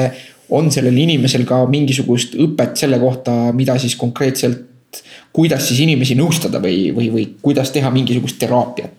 [0.51, 4.67] on sellel inimesel ka mingisugust õpet selle kohta, mida siis konkreetselt.
[5.33, 8.91] kuidas siis inimesi nõustada või, või, või kuidas teha mingisugust teraapiat.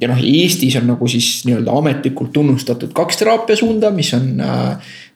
[0.00, 4.42] ja noh, Eestis on nagu siis nii-öelda ametlikult tunnustatud kaks teraapiasuunda, mis on,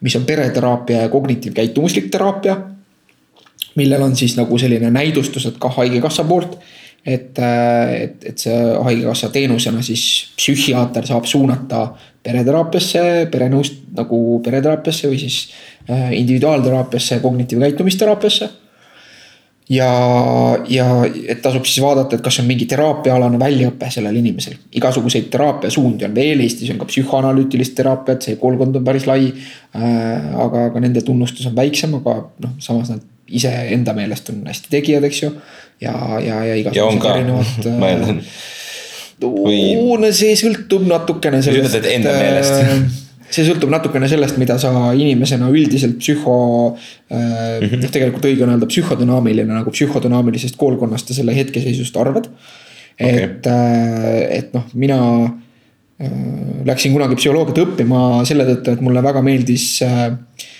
[0.00, 2.60] mis on pereteraapia ja kognitiivkäitumuslik teraapia.
[3.74, 6.58] millel on siis nagu selline näidustused ka haigekassa poolt
[7.06, 10.04] et, äh, et, et see haigekassa teenusena siis
[10.38, 11.88] psühhiaater saab suunata
[12.22, 15.44] pereteraapiasse, perenõust nagu pereteraapiasse või siis
[15.90, 18.50] äh, individuaalteraapiasse, kognitiivkäitumisteraapiasse.
[19.70, 19.88] ja,
[20.68, 20.86] ja
[21.28, 24.54] et tasub siis vaadata, et kas on mingi teraapiaalane väljaõpe sellel inimesel.
[24.78, 29.32] igasuguseid teraapiasuundi on veel, Eestis on ka psühhoanalüütilist teraapiat, see koolkond on päris lai.
[29.74, 33.02] Äh, aga, aga nende tunnustus on väiksem, aga noh, samas nad
[33.38, 35.30] iseenda meelest on hästi tegijad, eks ju.
[35.82, 38.22] ja, ja, ja igasugused erinevad ma eeldan
[39.22, 42.56] Või- no see sõltub natukene Sa ütled, et enda meelest.
[42.58, 42.80] äh,
[43.34, 46.34] see sõltub natukene sellest, mida sa inimesena üldiselt psühho
[46.74, 47.78] äh, Mhm.
[47.84, 53.22] noh, tegelikult õige on öelda psühhodünaamiline nagu psühhodünaamilisest koolkonnast ja selle hetkeseisust arvad Okei.
[53.28, 54.98] et äh, et noh, mina
[56.02, 56.10] äh,
[56.66, 60.51] läksin kunagi psühholoogiat õppima selle tõttu, et mulle väga meeldis äh, äh,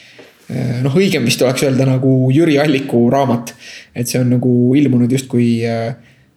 [0.84, 3.54] noh, õigem vist oleks öelda nagu Jüri Alliku raamat.
[3.94, 5.94] et see on nagu ilmunud justkui äh,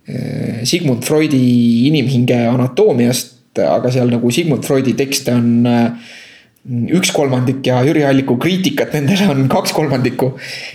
[0.10, 5.68] äh, Sigmund Freudi inimhinge anatoomiast, aga seal nagu Sigmund Freudi tekste on
[6.66, 10.32] üks kolmandik ja Jüri Alliku kriitikat nendele on kaks kolmandikku.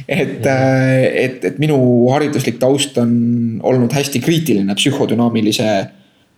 [0.07, 1.81] et, et, et minu
[2.13, 3.11] hariduslik taust on
[3.67, 5.73] olnud hästi kriitiline psühhodünaamilise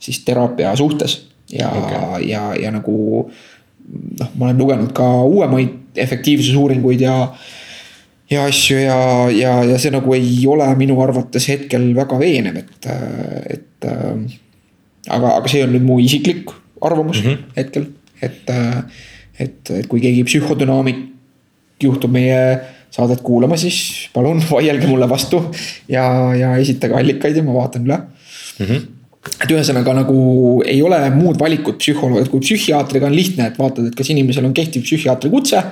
[0.02, 1.20] siis teraapia suhtes
[1.52, 7.16] ja okay., ja, ja nagu noh, ma olen lugenud ka uuemaid efektiivsusuuringuid ja
[8.30, 8.98] ja asju ja,
[9.34, 12.86] ja, ja see nagu ei ole minu arvates hetkel väga veenev, et,
[13.56, 13.88] et
[15.08, 17.56] aga, aga see on nüüd mu isiklik arvamus mm -hmm.
[17.56, 17.88] hetkel,
[18.22, 18.50] et,
[19.38, 21.02] et, et kui keegi psühhodünaamik
[21.82, 22.60] juhtub meie
[22.92, 25.42] saadet kuulama, siis palun vaielge mulle vastu
[25.88, 28.66] ja, ja esitage allikaid ja ma vaatan üle mm.
[28.66, 28.82] -hmm.
[29.22, 30.18] Et ühesõnaga nagu
[30.66, 34.46] ei ole muud valikut psühholoog, et kui psühhiaatriga on lihtne, et vaatad, et kas inimesel
[34.48, 35.62] on kehtiv psühhiaatri kutse.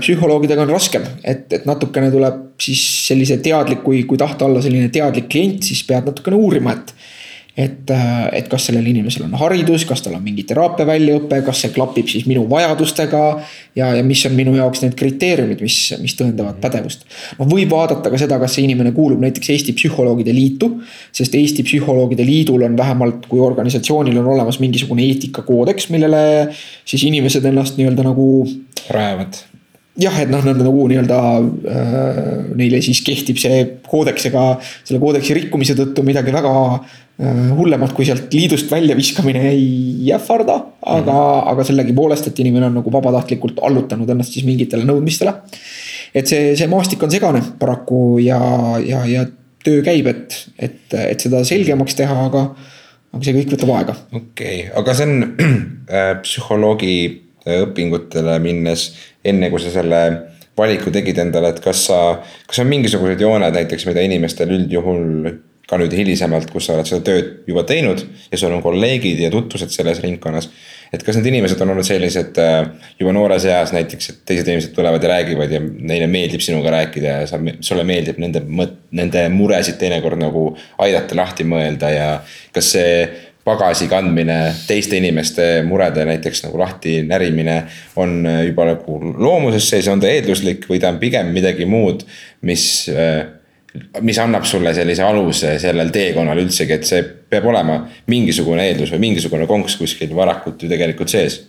[0.00, 4.88] psühholoogidega on raskem, et, et natukene tuleb siis sellise teadlik, kui, kui tahta olla selline
[4.88, 6.94] teadlik klient, siis pead natukene uurima, et.
[7.56, 7.90] et,
[8.32, 12.08] et kas sellel inimesel on haridus, kas tal on mingi teraapia väljaõpe, kas see klapib
[12.08, 13.22] siis minu vajadustega.
[13.76, 17.04] ja, ja mis on minu jaoks need kriteeriumid, mis, mis tõendavad pädevust.
[17.38, 20.72] noh, võib vaadata ka seda, kas see inimene kuulub näiteks Eesti Psühholoogide Liitu.
[21.12, 26.24] sest Eesti Psühholoogide Liidul on vähemalt, kui organisatsioonil on olemas mingisugune eetikakoodeks, millele
[26.84, 28.28] siis inimesed ennast nii-öelda nagu
[28.90, 29.51] rajavad.
[30.00, 31.18] jah, et noh, nad nagu nii-öelda
[31.68, 32.18] äh,
[32.56, 38.06] neile siis kehtib see koodeks, ega selle koodeksi rikkumise tõttu midagi väga äh, hullemat kui
[38.08, 40.56] sealt liidust välja viskamine ei ähvarda.
[40.80, 45.34] aga mm, aga sellegipoolest, et inimene on nagu vabatahtlikult allutanud ennast siis mingitele nõudmistele.
[46.14, 48.40] et see, see maastik on segane paraku ja,
[48.80, 49.26] ja, ja
[49.62, 52.46] töö käib, et, et, et seda selgemaks teha, aga,
[53.12, 55.28] aga see kõik võtab aega okei okay., aga see on
[55.92, 56.96] äh, psühholoogi
[57.46, 58.90] õpingutele minnes,
[59.24, 60.02] enne kui sa selle
[60.58, 62.02] valiku tegid endale, et kas sa,
[62.48, 65.32] kas on mingisugused jooned näiteks, mida inimestel üldjuhul
[65.72, 69.30] ka nüüd hilisemalt, kus sa oled seda tööd juba teinud ja sul on kolleegid ja
[69.32, 70.50] tutvused selles ringkonnas.
[70.92, 72.66] et kas need inimesed on olnud sellised äh,
[72.98, 77.14] juba noores eas näiteks, et teised inimesed tulevad ja räägivad ja neile meeldib sinuga rääkida
[77.14, 80.50] ja sa, sulle meeldib nende mõt-, nende muresid teinekord nagu
[80.84, 82.08] aidata lahti mõelda ja
[82.52, 82.92] kas see
[83.44, 84.38] pagasi kandmine,
[84.68, 87.62] teiste inimeste murede näiteks nagu lahti närimine
[87.96, 92.04] on äh, juba nagu loomuses sees, on ta eelduslik või ta on pigem midagi muud,
[92.46, 92.66] mis,
[94.00, 97.80] mis annab sulle sellise aluse sellel teekonnal üldsegi, et see peab olema
[98.12, 101.40] mingisugune eeldus või mingisugune konks kuskil varakult ju tegelikult sees.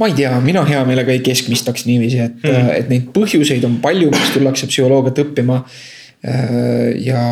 [0.00, 3.78] ma ei tea, mina hea meelega ei keskmistaks niiviisi, et mm., et neid põhjuseid on
[3.84, 5.62] palju, miks tullakse psühholoogiat õppima.
[6.20, 7.22] ja,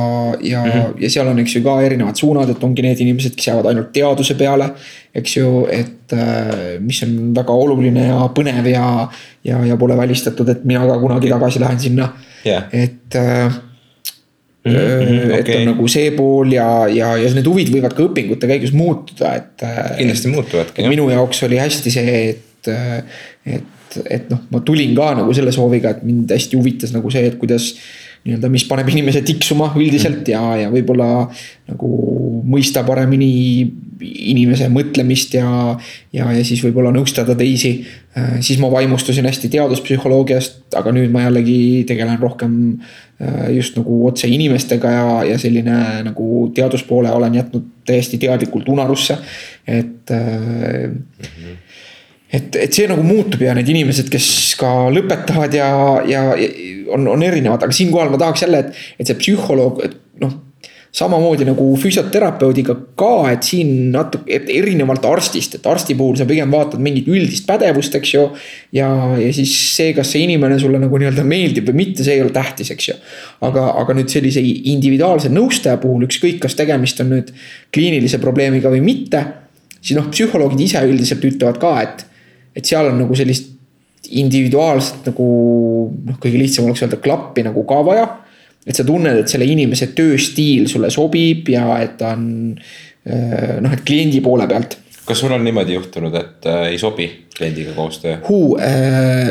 [0.41, 0.95] ja mm, -hmm.
[1.03, 3.93] ja seal on, eks ju ka erinevad suunad, et ongi need inimesed, kes jäävad ainult
[3.93, 4.71] teaduse peale.
[5.15, 9.09] eks ju, et äh, mis on väga oluline ja põnev ja,
[9.45, 12.13] ja, ja pole välistatud, et mina ka kunagi tagasi lähen sinna
[12.45, 12.65] Jah.
[12.73, 13.53] et äh,
[14.69, 15.57] Mhm, mhm, et okei.
[15.57, 19.65] on nagu see pool ja, ja, ja need huvid võivad ka õpingute käigus muutuda, et.
[19.99, 22.71] kindlasti muutuvadki minu jaoks oli hästi see, et,
[23.47, 27.25] et, et noh, ma tulin ka nagu selle sooviga, et mind hästi huvitas nagu see,
[27.31, 27.71] et kuidas
[28.27, 31.29] nii-öelda, mis paneb inimese tiksuma üldiselt ja, ja võib-olla
[31.71, 31.93] nagu
[32.49, 33.31] mõista paremini
[33.99, 35.49] inimese mõtlemist ja,
[36.15, 37.81] ja, ja siis võib-olla nõustada teisi.
[38.41, 42.55] siis ma vaimustusin hästi teaduspsühholoogiast, aga nüüd ma jällegi tegelen rohkem
[43.21, 49.19] äh, just nagu otse inimestega ja, ja selline nagu teaduspoole olen jätnud täiesti teadlikult unarusse,
[49.67, 50.91] et äh,
[52.33, 54.29] et, et see nagu muutub ja need inimesed, kes
[54.61, 55.71] ka lõpetavad ja,
[56.09, 56.27] ja
[56.93, 60.37] on, on erinevad, aga siinkohal ma tahaks jälle, et, et see psühholoog, et noh.
[60.99, 66.53] samamoodi nagu füsioterapeudiga ka, et siin natuke, et erinevalt arstist, et arsti puhul sa pigem
[66.53, 68.25] vaatad mingit üldist pädevust, eks ju.
[68.77, 68.89] ja,
[69.21, 72.33] ja siis see, kas see inimene sulle nagu nii-öelda meeldib või mitte, see ei ole
[72.35, 72.97] tähtis, eks ju.
[73.49, 77.33] aga, aga nüüd sellise individuaalse nõustaja puhul, ükskõik, kas tegemist on nüüd
[77.73, 79.25] kliinilise probleemiga või mitte.
[79.81, 82.09] siis noh, psühholoogid ise üldiselt ütlevad ka, et
[82.57, 83.55] et seal on nagu sellist
[84.09, 85.29] individuaalset nagu
[85.93, 88.09] noh, kõige lihtsam oleks öelda klappi nagu ka vaja.
[88.69, 92.29] et sa tunned, et selle inimese tööstiil sulle sobib ja et ta on
[93.09, 94.79] äh, noh, et kliendi poole pealt
[95.09, 98.19] kas sul on niimoodi juhtunud, et äh, ei sobi kliendiga koostöö?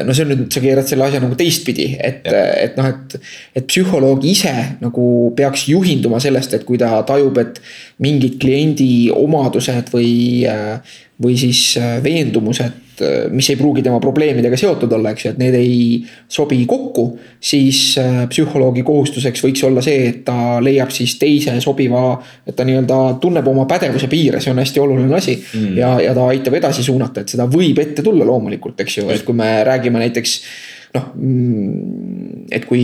[0.08, 3.18] no see on nüüd, sa keerad selle asja nagu teistpidi, et, et noh, et.
[3.58, 5.06] et psühholoog ise nagu
[5.38, 7.62] peaks juhinduma sellest, et kui ta tajub, et
[8.02, 10.10] mingid kliendi omadused või,
[11.22, 11.62] või siis
[12.06, 12.87] veendumused Äh,
[13.32, 15.82] mis ei pruugi tema probleemidega seotud olla, eks ju, et need ei
[16.30, 17.08] sobi kokku.
[17.40, 22.18] siis äh, psühholoogi kohustuseks võiks olla see, et ta leiab siis teise sobiva,
[22.48, 25.78] et ta nii-öelda tunneb oma pädevuse piire, see on hästi oluline asi mm..
[25.78, 29.24] ja, ja ta aitab edasi suunata, et seda võib ette tulla loomulikult, eks ju, et
[29.28, 30.40] kui me räägime näiteks
[30.98, 32.84] noh, mm, et kui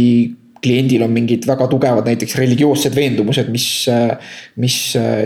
[0.64, 3.68] kliendil on mingid väga tugevad näiteks religioossed veendumused, mis,
[4.60, 4.78] mis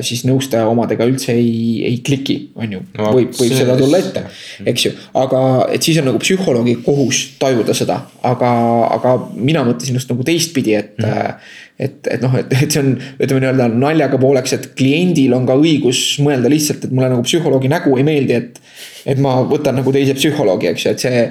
[0.08, 3.12] siis nõustaja omadega üldse ei, ei kliki, on ju no,.
[3.16, 4.26] võib, võib seda tulla ette,
[4.68, 5.42] eks ju, aga
[5.74, 8.52] et siis on nagu psühholoogi kohus tajuda seda, aga,
[8.98, 11.54] aga mina mõtlesin just nagu teistpidi, et mm.
[11.80, 15.58] Et, et noh, et, et see on, ütleme nii-öelda naljaga pooleks, et kliendil on ka
[15.60, 18.64] õigus mõelda lihtsalt, et mulle nagu psühholoogi nägu ei meeldi, et
[19.08, 21.22] et ma võtan nagu teise psühholoogi, eks ju, et see,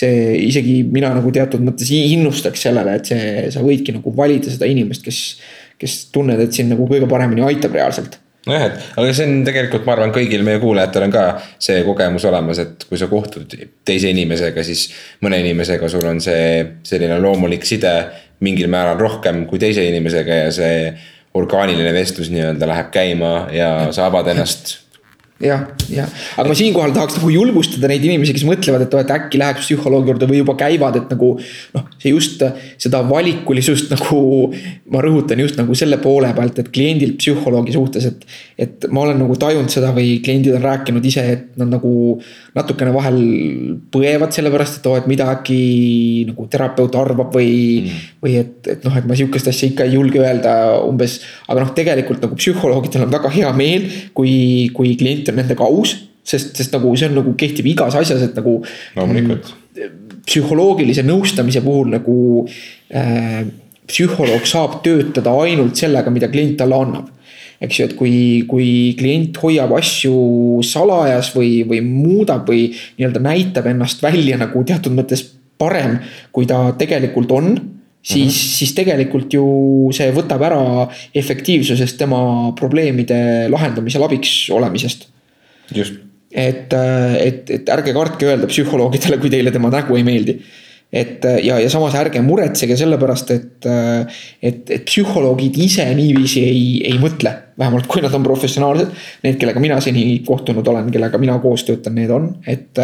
[0.00, 4.68] see isegi mina nagu teatud mõttes innustaks sellele, et see, sa võidki nagu valida seda
[4.70, 5.18] inimest, kes,
[5.80, 8.16] kes tunned, et sind nagu kõige paremini aitab reaalselt.
[8.46, 11.22] Nojah, et aga see on tegelikult, ma arvan, kõigil meie kuulajatel on ka
[11.66, 14.86] see kogemus olemas, et kui sa kohtud teise inimesega, siis
[15.26, 17.96] mõne inimesega sul on see selline loomulik side
[18.40, 20.80] mingil määral rohkem kui teise inimesega ja see
[21.36, 24.76] orgaaniline vestlus nii-öelda läheb käima ja sa avad ennast
[25.42, 26.08] jah, jah,
[26.40, 30.08] aga ma siinkohal tahaks nagu julgustada neid inimesi, kes mõtlevad, et et äkki läheks psühholoogi
[30.08, 31.34] juurde või juba käivad, et nagu.
[31.76, 32.40] noh, see just
[32.80, 34.20] seda valikulisust nagu
[34.92, 38.24] ma rõhutan just nagu selle poole pealt, et kliendil psühholoogi suhtes, et.
[38.56, 41.92] et ma olen nagu tajunud seda või kliendid on rääkinud ise, et nad nagu
[42.56, 43.20] natukene vahel
[43.92, 45.60] põevad sellepärast, et oo, et mida äkki
[46.30, 48.08] nagu terapeut arvab või mm..
[48.24, 50.56] või et, et noh, et ma sihukest asja ikka ei julge öelda
[50.86, 54.34] umbes, aga noh, tegelikult nagu psühholoogidel on väga hea meel, kui,
[54.76, 55.96] kui klient on nendega aus.
[56.26, 58.58] sest, sest nagu see on nagu kehtib igas asjas, et nagu.
[58.96, 62.16] loomulikult mm, psühholoogilise nõustamise puhul nagu
[62.90, 63.44] äh,
[63.86, 67.12] psühholoog saab töötada ainult sellega, mida klient talle annab.
[67.62, 68.66] eks ju, et kui, kui
[68.98, 70.16] klient hoiab asju
[70.66, 72.66] salajas või, või muudab või
[72.98, 75.22] nii-öelda näitab ennast välja nagu teatud mõttes
[75.56, 75.96] parem,
[76.36, 77.54] kui ta tegelikult on
[78.06, 78.56] siis mm, -hmm.
[78.58, 79.46] siis tegelikult ju
[79.96, 80.62] see võtab ära
[81.14, 85.08] efektiivsusest tema probleemide lahendamisel abiks olemisest.
[85.72, 90.38] Et, äh, et, et ärge kartke öelda psühholoogidele, kui teile tema nägu ei meeldi.
[90.92, 95.86] Et äh, ja, ja samas ärge muretsege selle pärast, et, äh, et, et psühholoogid ise
[95.98, 96.62] niiviisi ei,
[96.92, 97.34] ei mõtle.
[97.56, 98.90] vähemalt kui nad on professionaalsed,
[99.24, 102.76] need, kellega mina seni kohtunud olen, kellega mina koos töötan, need on, et,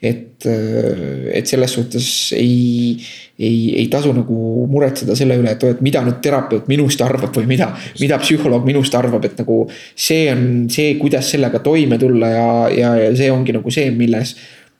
[0.00, 2.96] et, et selles suhtes ei
[3.38, 7.46] ei, ei tasu nagu muretseda selle üle, et et mida nüüd terapeut minust arvab või
[7.52, 7.68] mida,
[8.00, 9.60] mida psühholoog minust arvab, et nagu.
[9.94, 14.34] see on see, kuidas sellega toime tulla ja, ja, ja see ongi nagu see, milles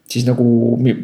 [0.09, 0.45] siis nagu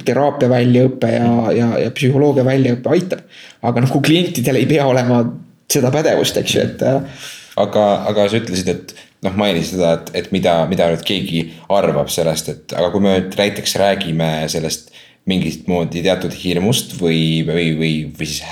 [0.05, 3.25] teraapia väljaõpe ja, ja, ja psühholoogia väljaõpe aitab.
[3.63, 5.23] aga nagu klientidel ei pea olema
[5.71, 6.85] seda pädevust, eks ju, et.
[6.85, 7.27] Äh,
[7.61, 8.95] aga, aga sa ütlesid, et
[9.25, 13.17] noh, mainisid seda, et, et mida, mida nüüd keegi arvab sellest, et aga kui me
[13.19, 14.93] nüüd näiteks räägime sellest
[15.29, 18.43] mingit moodi teatud hirmust või, või, või, või siis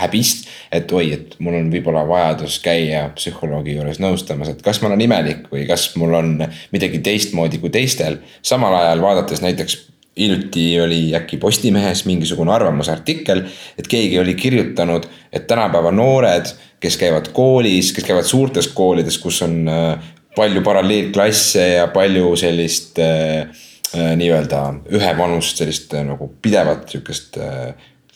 [0.00, 0.48] häbist.
[0.72, 5.04] et oi, et mul on võib-olla vajadus käia psühholoogi juures nõustamas, et kas ma olen
[5.04, 6.30] imelik või kas mul on
[6.72, 8.22] midagi teistmoodi kui teistel.
[8.40, 9.76] samal ajal vaadates näiteks
[10.18, 13.44] hiljuti oli äkki Postimehes mingisugune arvamusartikkel,
[13.78, 16.50] et keegi oli kirjutanud, et tänapäeva noored,
[16.80, 22.98] kes käivad koolis, kes käivad suurtes koolides, kus on äh, palju paralleelklasse ja palju sellist
[23.00, 23.48] äh,
[23.92, 24.60] Äh, nii-öelda
[24.96, 27.36] ühevanust sellist nagu pidevat sihukest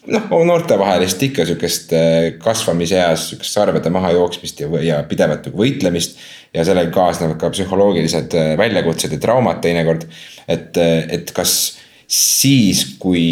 [0.09, 1.93] noh, noortevahelist ikka sihukest
[2.41, 6.17] kasvamiseas sihukest sarvede mahajooksmist ja, ja pidevat nagu võitlemist.
[6.57, 10.09] ja sellega kaasnevad ka psühholoogilised väljakutsed ja traumad teinekord.
[10.49, 10.81] et,
[11.13, 11.53] et kas
[12.07, 13.27] siis, kui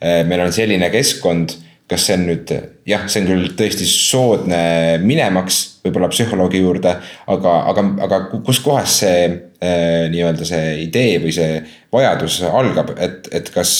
[0.00, 1.54] meil on selline keskkond
[1.86, 2.50] kas see on nüüd
[2.88, 4.58] jah, see on küll tõesti soodne
[5.02, 6.96] minemaks võib-olla psühholoogi juurde,
[7.30, 11.60] aga, aga, aga kuskohast see äh, nii-öelda see idee või see
[11.94, 13.76] vajadus algab, et, et kas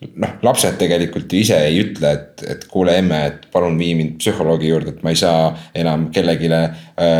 [0.00, 4.14] noh, lapsed tegelikult ju ise ei ütle, et, et kuule emme, et palun vii mind
[4.22, 6.70] psühholoogi juurde, et ma ei saa enam kellelegi äh,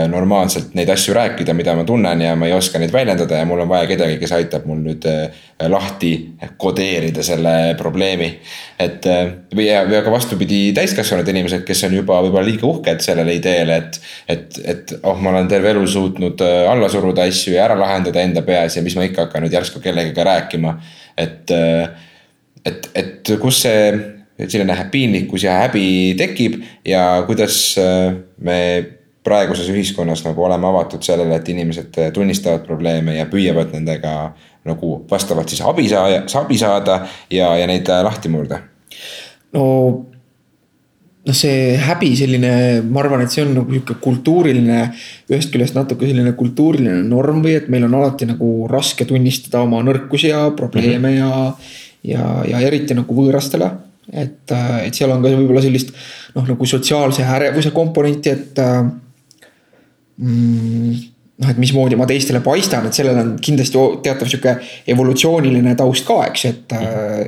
[0.08, 3.60] normaalselt neid asju rääkida, mida ma tunnen ja ma ei oska neid väljendada ja mul
[3.66, 6.14] on vaja kedagi, kes aitab mul nüüd äh, lahti
[6.56, 8.32] kodeerida selle probleemi.
[8.80, 13.36] et äh, või, või aga vastupidi, täiskasvanud inimesed, kes on juba võib-olla liiga uhked sellele
[13.36, 14.02] ideele, et.
[14.28, 18.40] et, et oh, ma olen terve elu suutnud alla suruda asju ja ära lahendada enda
[18.46, 20.78] peas ja mis ma ikka hakkan nüüd järsku kellegagi rääkima,
[21.20, 21.52] et
[22.64, 23.92] et, et kus see
[24.48, 28.60] selline piinlikkus ja häbi tekib ja kuidas äh, me
[29.24, 34.32] praeguses ühiskonnas nagu oleme avatud sellele, et inimesed tunnistavad probleeme ja püüavad nendega
[34.64, 38.62] nagu vastavalt siis abi saaja, abi saada ja, ja neid äh, lahti murda?
[39.52, 39.66] no
[41.26, 42.52] noh, see häbi selline,
[42.88, 44.80] ma arvan, et see on nagu sihuke kultuuriline,
[45.30, 49.82] ühest küljest natuke selline kultuuriline norm või et meil on alati nagu raske tunnistada oma
[49.86, 51.20] nõrkusi ja probleeme mm -hmm.
[51.20, 51.78] ja.
[52.06, 53.70] Ja, ja eriti nagu võõrastele,
[54.10, 54.52] et,
[54.84, 55.94] et seal on ka võib-olla sellist
[56.34, 58.60] noh, nagu sotsiaalse ärevuse komponenti, et
[60.16, 60.94] mm,
[61.40, 64.56] noh, et mismoodi ma teistele paistan, et sellel on kindlasti teatav sihuke
[64.94, 66.78] evolutsiooniline taust ka, eks, et,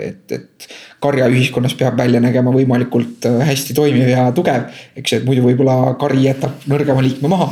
[0.08, 4.68] et, et karjaühiskonnas peab välja nägema võimalikult äh, hästi toimiv ja tugev.
[4.98, 7.50] eks, et muidu võib-olla kari jätab nõrgema liikme maha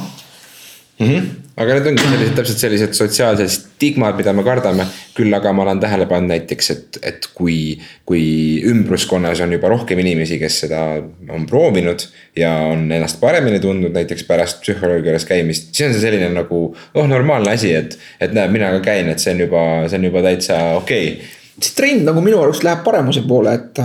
[1.00, 1.06] mm.
[1.06, 1.26] -hmm.
[1.56, 4.86] aga need ongi sellised täpselt sellised sotsiaalsed stigmad, mida me kardame.
[5.16, 8.22] küll aga ma olen tähele pannud näiteks, et, et kui, kui
[8.70, 10.84] ümbruskonnas on juba rohkem inimesi, kes seda
[11.28, 12.06] on proovinud.
[12.36, 16.62] ja on ennast paremini tundnud näiteks pärast psühholoogi juures käimist, siis on see selline nagu
[16.94, 20.10] oh normaalne asi, et, et näed, mina ka käin, et see on juba, see on
[20.12, 23.80] juba täitsa okei okay see trend nagu minu arust läheb paremuse poole, et,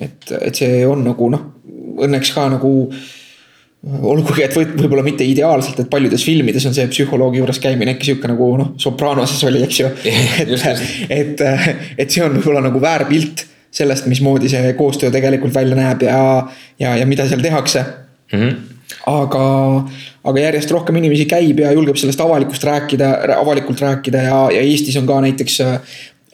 [0.00, 1.46] et, et see on nagu noh,
[2.06, 2.72] õnneks ka nagu
[3.86, 8.10] olgugi, et võib, võib-olla mitte ideaalselt, et paljudes filmides on see psühholoogi juures käimine äkki
[8.10, 9.90] sihuke nagu noh, Sopranoses oli, eks ju.
[10.42, 10.66] et,
[11.14, 11.44] et,
[11.94, 13.46] et see on võib-olla nagu väärpilt
[13.78, 16.18] sellest, mismoodi see koostöö tegelikult välja näeb ja,
[16.80, 18.38] ja, ja mida seal tehakse mm.
[18.40, 18.54] -hmm.
[19.12, 19.44] aga,
[20.24, 24.96] aga järjest rohkem inimesi käib ja julgeb sellest avalikust rääkida, avalikult rääkida ja, ja Eestis
[24.96, 25.60] on ka näiteks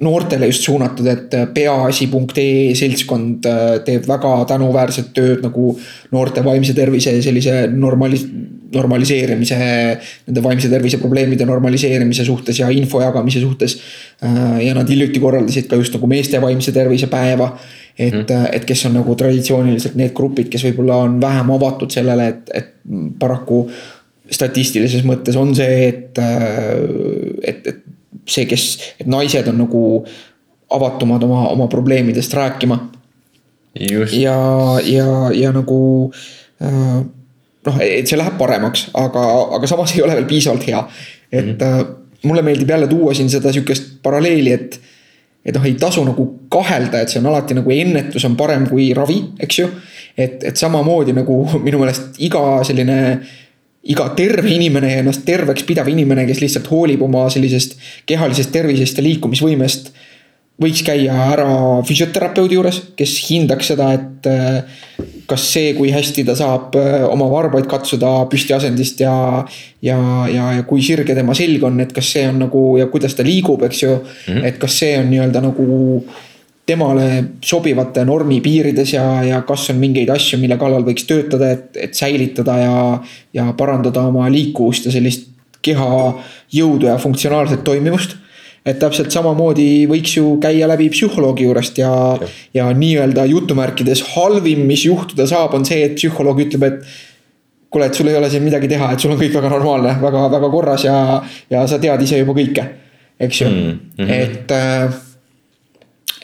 [0.00, 5.74] noortele just suunatud, et peaasi.ee seltskond äh, teeb väga tänuväärset tööd nagu
[6.14, 8.26] noorte vaimse tervise sellise normalis-,
[8.74, 9.58] normaliseerimise,
[10.26, 13.78] nende vaimse tervise probleemide normaliseerimise suhtes ja info jagamise suhtes.
[14.24, 17.54] Äh, ja nad hiljuti korraldasid ka just nagu meeste vaimse tervise päeva.
[17.94, 22.26] et mm., et kes on nagu traditsiooniliselt need grupid, kes võib-olla on vähem avatud sellele,
[22.26, 22.72] et, et
[23.20, 23.68] paraku
[24.34, 26.18] statistilises mõttes on see, et,
[27.46, 27.83] et, et
[28.26, 28.68] see, kes,
[29.00, 29.82] et naised on nagu
[30.74, 32.78] avatumad oma, oma probleemidest rääkima.
[34.12, 34.38] ja,
[34.84, 36.12] ja, ja nagu
[36.62, 37.02] äh,
[37.66, 39.24] noh, et see läheb paremaks, aga,
[39.58, 40.88] aga samas ei ole veel piisavalt hea.
[41.32, 41.94] et mm -hmm.
[42.22, 44.80] mulle meeldib jälle tuua siin seda sihukest paralleeli, et,
[45.44, 48.94] et noh, ei tasu nagu kahelda, et see on alati nagu ennetus on parem kui
[48.94, 49.68] ravi, eks ju.
[50.18, 53.18] et, et samamoodi nagu minu meelest iga selline äh,
[53.84, 57.76] iga terve inimene ja ennast terveks pidav inimene, kes lihtsalt hoolib oma sellisest
[58.08, 59.92] kehalisest tervisest ja liikumisvõimest.
[60.62, 61.46] võiks käia ära
[61.82, 64.84] füsioterapeudi juures, kes hindaks seda, et äh,
[65.26, 69.16] kas see, kui hästi ta saab äh, oma varbaid katsuda püstiasendist ja.
[69.82, 69.98] ja,
[70.30, 73.26] ja, ja kui sirge tema selg on, et kas see on nagu ja kuidas ta
[73.26, 74.06] liigub, eks ju mm.
[74.28, 74.46] -hmm.
[74.46, 76.04] et kas see on nii-öelda nagu
[76.66, 77.06] temale
[77.44, 81.96] sobivate normi piirides ja, ja kas on mingeid asju, mille kallal võiks töötada, et, et
[81.96, 82.76] säilitada ja,
[83.36, 85.28] ja parandada oma liikuvust ja sellist
[85.64, 85.88] keha
[86.52, 88.20] jõudu ja funktsionaalset toimivust.
[88.64, 94.62] et täpselt samamoodi võiks ju käia läbi psühholoogi juurest ja, ja, ja nii-öelda jutumärkides halvim,
[94.64, 96.78] mis juhtuda saab, on see, et psühholoog ütleb, et
[97.68, 100.22] kuule, et sul ei ole siin midagi teha, et sul on kõik väga normaalne, väga,
[100.32, 100.96] väga korras ja,
[101.52, 102.64] ja sa tead ise juba kõike,
[103.20, 104.14] eks ju mm, -hmm.
[104.16, 104.96] et äh,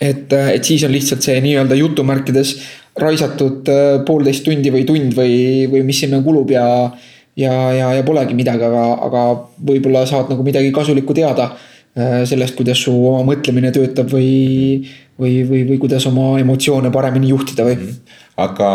[0.00, 2.54] et, äh, et siis on lihtsalt see nii-öelda jutumärkides
[3.00, 6.64] raisatud äh, poolteist tundi või tund või, või mis sinna kulub ja.
[7.38, 9.26] ja, ja, ja polegi midagi, aga, aga
[9.66, 14.88] võib-olla saad nagu midagi kasulikku teada äh, sellest, kuidas su oma mõtlemine töötab või,
[15.20, 17.78] või, või, või kuidas oma emotsioone paremini juhtida või.
[17.78, 18.18] Mhm.
[18.40, 18.68] aga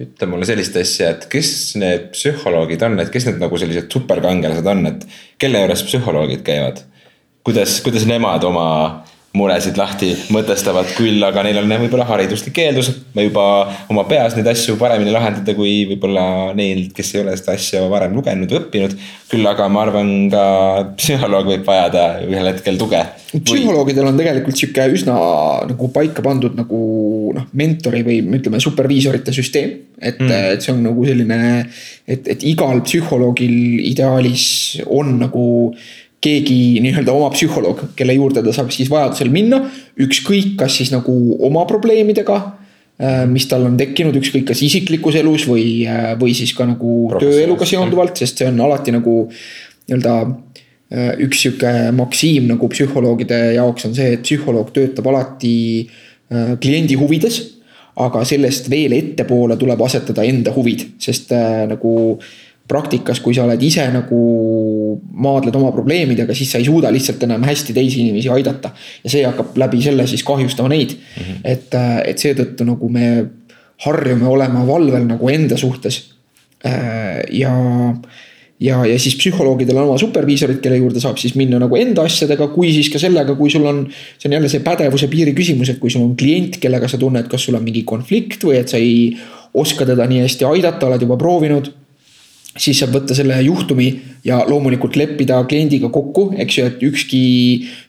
[0.00, 4.72] ütle mulle sellist asja, et kes need psühholoogid on, et kes need nagu sellised superkangelased
[4.72, 5.04] on, et
[5.38, 6.86] kelle juures psühholoogid käivad?
[7.44, 8.68] kuidas, kuidas nemad oma
[9.34, 13.46] muresid lahti mõtestavad, küll aga neil on võib-olla hariduslik eeldus juba
[13.90, 18.14] oma peas neid asju paremini lahendada, kui võib-olla neil, kes ei ole seda asja varem
[18.14, 18.94] lugenud või õppinud.
[19.34, 20.44] küll aga ma arvan ka
[20.94, 23.00] psühholoog võib vajada ühel hetkel tuge.
[23.34, 25.16] psühholoogidel on tegelikult sihuke üsna
[25.66, 26.78] nagu paika pandud nagu
[27.34, 29.74] noh, mentori või ütleme, superviisorite süsteem.
[29.98, 31.40] et mm., et see on nagu selline,
[32.06, 34.46] et, et igal psühholoogil ideaalis
[34.86, 35.44] on nagu
[36.24, 39.62] keegi nii-öelda oma psühholoog, kelle juurde ta saab siis vajadusel minna.
[40.00, 41.12] ükskõik, kas siis nagu
[41.46, 42.38] oma probleemidega,
[42.98, 47.12] äh, mis tal on tekkinud, ükskõik kas isiklikus elus või, äh, või siis ka nagu
[47.20, 53.86] tööeluga seonduvalt, sest see on alati nagu nii-öelda äh, üks sihuke maksiim nagu psühholoogide jaoks
[53.86, 55.54] on see, et psühholoog töötab alati
[56.34, 57.42] kliendi huvides
[58.02, 61.92] aga sellest veel ettepoole tuleb asetada enda huvid, sest äh, nagu
[62.68, 64.18] praktikas, kui sa oled ise nagu
[65.20, 68.72] maadled oma probleemidega, siis sa ei suuda lihtsalt enam hästi teisi inimesi aidata.
[69.04, 71.22] ja see hakkab läbi selle siis kahjustama neid mm.
[71.22, 71.40] -hmm.
[71.44, 73.08] et, äh, et seetõttu nagu me
[73.84, 76.14] harjume olema valvel nagu enda suhtes.
[76.64, 77.52] Äh, ja,
[78.60, 82.48] ja, ja siis psühholoogidel on oma superviisorid, kelle juurde saab siis minna nagu enda asjadega,
[82.48, 83.86] kui siis ka sellega, kui sul on.
[84.18, 87.28] see on jälle see pädevuse piiri küsimus, et kui sul on klient, kellega sa tunned,
[87.28, 89.16] kas sul on mingi konflikt või et sa ei
[89.54, 91.83] oska teda nii hästi aidata, oled juba proovinud
[92.56, 93.88] siis saab võtta selle juhtumi
[94.26, 97.22] ja loomulikult leppida kliendiga kokku, eks ju, et ükski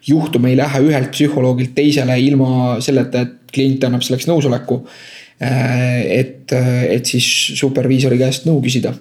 [0.08, 4.82] juhtum ei lähe ühelt psühholoogilt teisele ilma selleta, et klient annab selleks nõusoleku.
[5.42, 7.26] Äh, et, et siis
[7.60, 8.94] superviisori käest nõu küsida.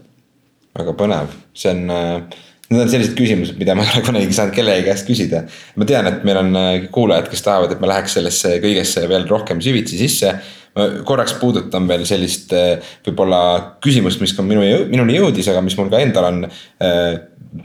[0.75, 4.55] väga põnev, see on äh, Need on sellised küsimused, mida ma ei ole kunagi saanud
[4.55, 5.43] kellegi käest küsida.
[5.77, 9.27] ma tean, et meil on äh, kuulajad, kes tahavad, et me läheks sellesse kõigesse veel
[9.29, 10.31] rohkem süvitsi sisse.
[10.75, 13.41] Ma korraks puudutan veel sellist äh, võib-olla
[13.83, 17.15] küsimust, mis ka minu, minuni jõudis, aga mis mul ka endal on äh,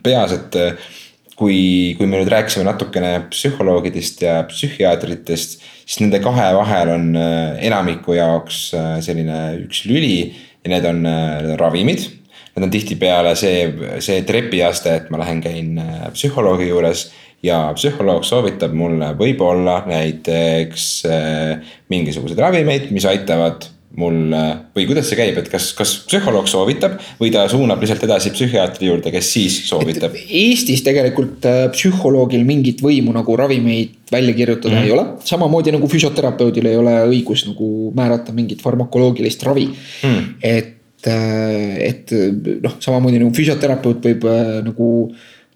[0.04, 0.58] peas, et
[1.40, 8.14] kui, kui me nüüd rääkisime natukene psühholoogidest ja psühhiaatritest, siis nende kahe vahel on enamiku
[8.14, 8.58] jaoks
[9.02, 11.00] selline üks lüli ja need on,
[11.58, 12.04] ravimid.
[12.50, 13.64] Need on tihtipeale see,
[14.04, 15.80] see trepiaste, et ma lähen, käin
[16.12, 17.08] psühholoogi juures
[17.46, 23.68] ja psühholoog soovitab mulle võib-olla näiteks äh, mingisuguseid ravimeid, mis aitavad
[24.00, 24.30] mul
[24.70, 28.86] või kuidas see käib, et kas, kas psühholoog soovitab või ta suunab lihtsalt edasi psühhiaatri
[28.86, 30.14] juurde, kes siis soovitab?
[30.14, 34.86] Eestis tegelikult äh, psühholoogil mingit võimu nagu ravimeid välja kirjutada mm.
[34.86, 40.28] ei ole, samamoodi nagu füsioterapeudil ei ole õigus nagu määrata mingit farmakoloogilist ravi mm..
[40.40, 40.76] et
[41.06, 42.10] Äh, et
[42.60, 44.88] noh, samamoodi nagu füsioterapeut võib äh, nagu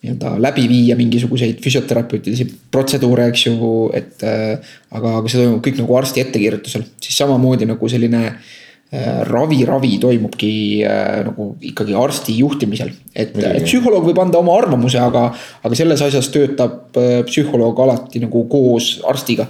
[0.04, 4.74] nii-öelda läbi viia mingisuguseid füsioterapeutilisi protseduure, eks ju, et äh,.
[4.94, 9.96] aga, aga see toimub kõik nagu arsti ettekirjutusel, siis samamoodi nagu selline äh, ravi, ravi
[10.02, 10.52] toimubki
[10.86, 12.92] äh, nagu ikkagi arsti juhtimisel.
[13.14, 15.30] et, et psühholoog võib anda oma arvamuse, aga,
[15.64, 19.48] aga selles asjas töötab äh, psühholoog alati nagu koos arstiga.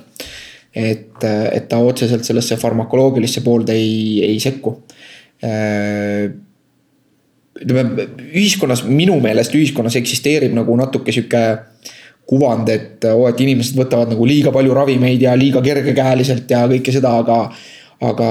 [0.75, 4.79] et, et ta otseselt sellesse farmakoloogilisse poolde ei, ei sekku
[5.45, 6.31] Äh,
[7.61, 11.45] ütleme ühiskonnas, minu meelest ühiskonnas eksisteerib nagu natuke sihuke
[12.29, 16.95] kuvand, et oo, et inimesed võtavad nagu liiga palju ravimeid ja liiga kergekäeliselt ja kõike
[16.95, 17.41] seda, aga,
[18.11, 18.31] aga.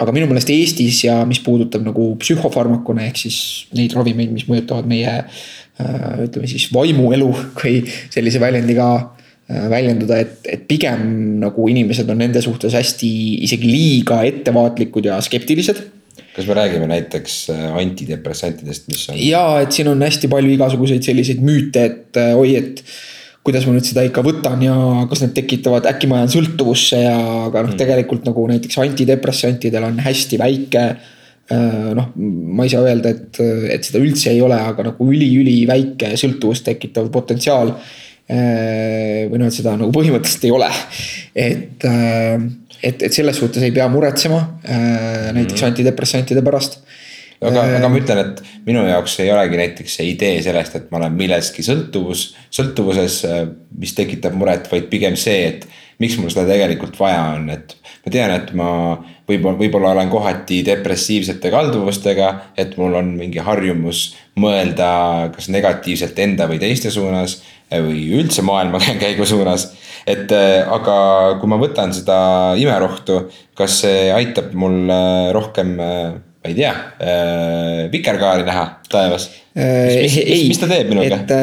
[0.00, 3.40] aga minu meelest Eestis ja mis puudutab nagu psühhofarmakuna ehk siis
[3.76, 7.28] neid ravimeid, mis mõjutavad meie äh, ütleme siis vaimuelu,
[7.58, 7.82] kui
[8.14, 11.02] sellise väljendiga äh, väljenduda, et, et pigem
[11.42, 13.10] nagu inimesed on nende suhtes hästi
[13.48, 15.99] isegi liiga ettevaatlikud ja skeptilised
[16.36, 19.18] kas me räägime näiteks äh, antidepressantidest, mis on?
[19.18, 22.84] jaa, et siin on hästi palju igasuguseid selliseid müüte, et äh, oi, et
[23.46, 24.74] kuidas ma nüüd seda ikka võtan ja
[25.10, 27.16] kas need tekitavad, äkki ma jään sõltuvusse ja,
[27.48, 32.86] aga noh mm., tegelikult nagu näiteks antidepressantidel on hästi väike äh, noh, ma ei saa
[32.86, 33.42] öelda, et,
[33.74, 37.74] et seda üldse ei ole, aga nagu üli-üliväike sõltuvust tekitav potentsiaal.
[38.30, 40.68] või noh, et seda nagu põhimõtteliselt ei ole,
[41.34, 41.86] et
[42.82, 45.66] et, et selles suhtes ei pea muretsema äh, näiteks mm.
[45.70, 46.80] antidepressantide pärast.
[47.40, 50.90] Aga äh,, aga ma ütlen, et minu jaoks ei olegi näiteks see idee sellest, et
[50.92, 53.44] ma olen milleski sõltuvus, sõltuvuses, äh,
[53.80, 55.68] mis tekitab muret, vaid pigem see, et
[56.00, 58.70] miks mul seda tegelikult vaja on, et ma tean, et ma
[59.28, 64.10] võib-olla, võib-olla olen kohati depressiivsete kalduvustega, et mul on mingi harjumus
[64.40, 69.68] mõelda kas negatiivselt enda või teiste suunas või üldse maailma käigu suunas
[70.08, 70.96] et äh, aga
[71.40, 72.18] kui ma võtan seda
[72.60, 73.22] imerohtu,
[73.58, 76.70] kas see aitab mul äh, rohkem, äh, ma ei tea,
[77.92, 79.26] vikerkaari näha taevas?
[79.52, 81.18] mis, mis, mis ta teeb minuga?
[81.18, 81.34] et,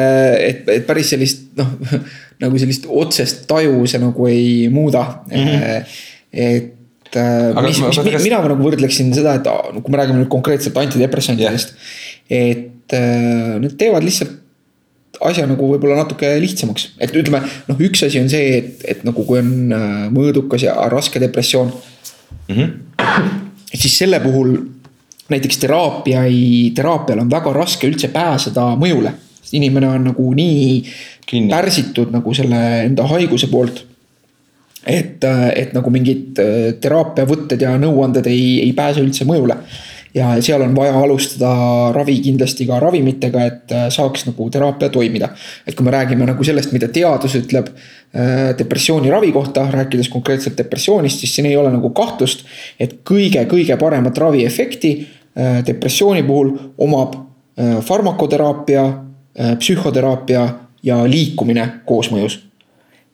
[0.48, 1.68] et, et päris sellist noh,
[2.42, 5.44] nagu sellist otsest taju see nagu ei muuda mm.
[5.44, 6.00] -hmm.
[6.32, 9.46] et aga mis, mis, mis, mina nagu võrdleksin seda, et
[9.76, 11.76] kui me räägime nüüd konkreetselt antidepressantidest
[12.26, 12.50] yeah..
[12.50, 12.98] et
[13.62, 14.34] need teevad lihtsalt
[15.20, 19.24] asja nagu võib-olla natuke lihtsamaks, et ütleme noh, üks asi on see, et, et nagu
[19.26, 22.54] kui on äh, mõõdukas ja raske depressioon mm.
[22.54, 23.32] -hmm.
[23.72, 24.56] siis selle puhul
[25.28, 29.12] näiteks teraapia ei, teraapial on väga raske üldse pääseda mõjule.
[29.52, 30.84] inimene on nagu nii
[31.26, 31.50] Kinni.
[31.50, 33.86] pärsitud nagu selle enda haiguse poolt.
[34.86, 39.56] et, äh, et nagu mingid äh, teraapiavõtted ja nõuanded ei, ei pääse üldse mõjule
[40.18, 41.50] ja seal on vaja alustada
[41.94, 45.28] ravi kindlasti ka ravimitega, et äh, saaks nagu teraapia toimida.
[45.66, 50.58] et kui me räägime nagu sellest, mida teadus ütleb äh, depressiooni ravi kohta, rääkides konkreetselt
[50.58, 52.44] depressioonist, siis siin ei ole nagu kahtlust,
[52.80, 57.24] et kõige-kõige paremat raviefekti äh, depressiooni puhul omab
[57.58, 58.82] farmakoteraapia,
[59.58, 60.42] psühhoteraapia
[60.86, 62.36] ja liikumine koosmõjus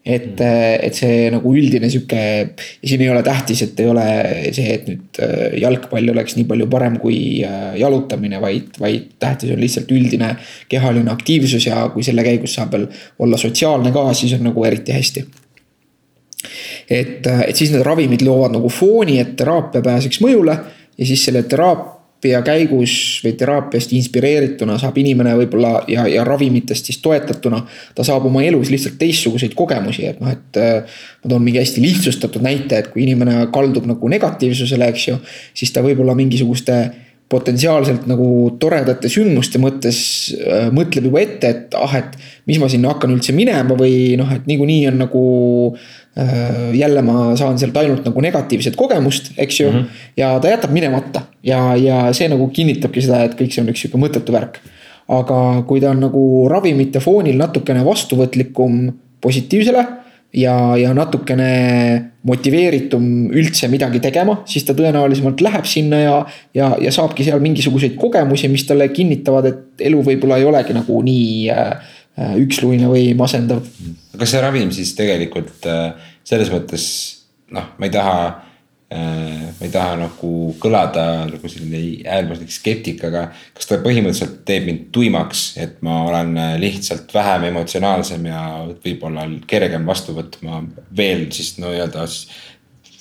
[0.04, 2.20] et, et see nagu üldine sihuke,
[2.84, 4.04] siin ei ole tähtis, et ei ole
[4.52, 9.54] see, et nüüd äh, jalgpall oleks nii palju parem kui äh, jalutamine, vaid, vaid tähtis
[9.54, 10.34] on lihtsalt üldine
[10.68, 12.86] kehaline aktiivsus ja kui selle käigus saab veel
[13.24, 15.24] olla sotsiaalne ka, siis on nagu eriti hästi.
[16.90, 20.58] et, äh, et siis need ravimid loovad nagu fooni, et teraapia pääseks mõjule
[20.98, 21.93] ja siis selle teraapia
[22.24, 27.64] teraapia käigus või teraapiast inspireerituna saab inimene võib-olla ja, ja ravimitest siis toetatuna.
[27.94, 31.82] ta saab oma elus lihtsalt teistsuguseid kogemusi, et noh, et äh, ma toon mingi hästi
[31.84, 35.18] lihtsustatud näite, et kui inimene kaldub nagu negatiivsusele, eks ju.
[35.54, 36.78] siis ta võib-olla mingisuguste
[37.32, 38.26] potentsiaalselt nagu
[38.60, 39.98] toredate sündmuste mõttes
[40.36, 42.18] äh, mõtleb juba ette, et ah, et
[42.48, 45.24] mis ma sinna hakkan üldse minema või noh, et niikuinii on nagu
[45.74, 46.74] äh,.
[46.76, 49.78] jälle ma saan sealt ainult nagu negatiivset kogemust, eks ju mm.
[49.78, 50.06] -hmm.
[50.20, 53.86] ja ta jätab minemata ja, ja see nagu kinnitabki seda, et kõik see on üks
[53.86, 54.60] sihuke mõttetu värk.
[55.08, 55.38] aga
[55.68, 60.03] kui ta on nagu ravimite foonil natukene vastuvõtlikum positiivsele
[60.34, 61.48] ja, ja natukene
[62.26, 63.04] motiveeritum
[63.34, 66.14] üldse midagi tegema, siis ta tõenäolisemalt läheb sinna ja,
[66.56, 71.00] ja, ja saabki seal mingisuguseid kogemusi, mis talle kinnitavad, et elu võib-olla ei olegi nagu
[71.04, 71.92] nii äh,
[72.40, 73.62] üksluine või masendav.
[74.18, 76.86] kas see ravim siis tegelikult äh, selles mõttes
[77.54, 78.18] noh, ma ei taha
[78.94, 80.30] ma ei taha nagu
[80.60, 86.34] kõlada nagu selline äärmuslik skeptik, aga kas ta põhimõtteliselt teeb mind tuimaks, et ma olen
[86.38, 88.42] äh, lihtsalt vähem emotsionaalsem ja
[88.84, 90.62] võib-olla kergem vastu võtma
[90.96, 92.06] veel siis no-öelda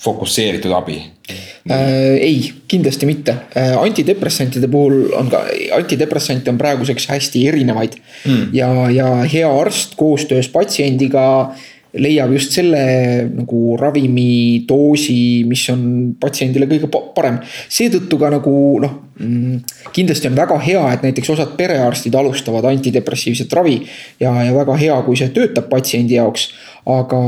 [0.04, 1.84] fokusseeritud abi äh,?
[2.20, 3.76] ei, kindlasti mitte äh,.
[3.80, 5.44] antidepressantide puhul on ka,
[5.78, 8.50] antidepressante on praeguseks hästi erinevaid mm.
[8.56, 12.80] ja, ja hea arst koostöös patsiendiga äh, leiab just selle
[13.30, 15.84] nagu ravimi doosi, mis on
[16.20, 17.38] patsiendile kõige parem.
[17.70, 19.60] seetõttu ka nagu noh, mm,
[19.94, 23.82] kindlasti on väga hea, et näiteks osad perearstid alustavad antidepressiivset ravi.
[24.20, 26.50] ja, ja väga hea, kui see töötab patsiendi jaoks.
[26.86, 27.22] aga,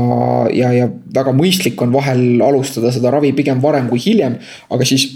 [0.52, 4.36] ja, ja väga mõistlik on vahel alustada seda ravi pigem varem kui hiljem,
[4.70, 5.14] aga siis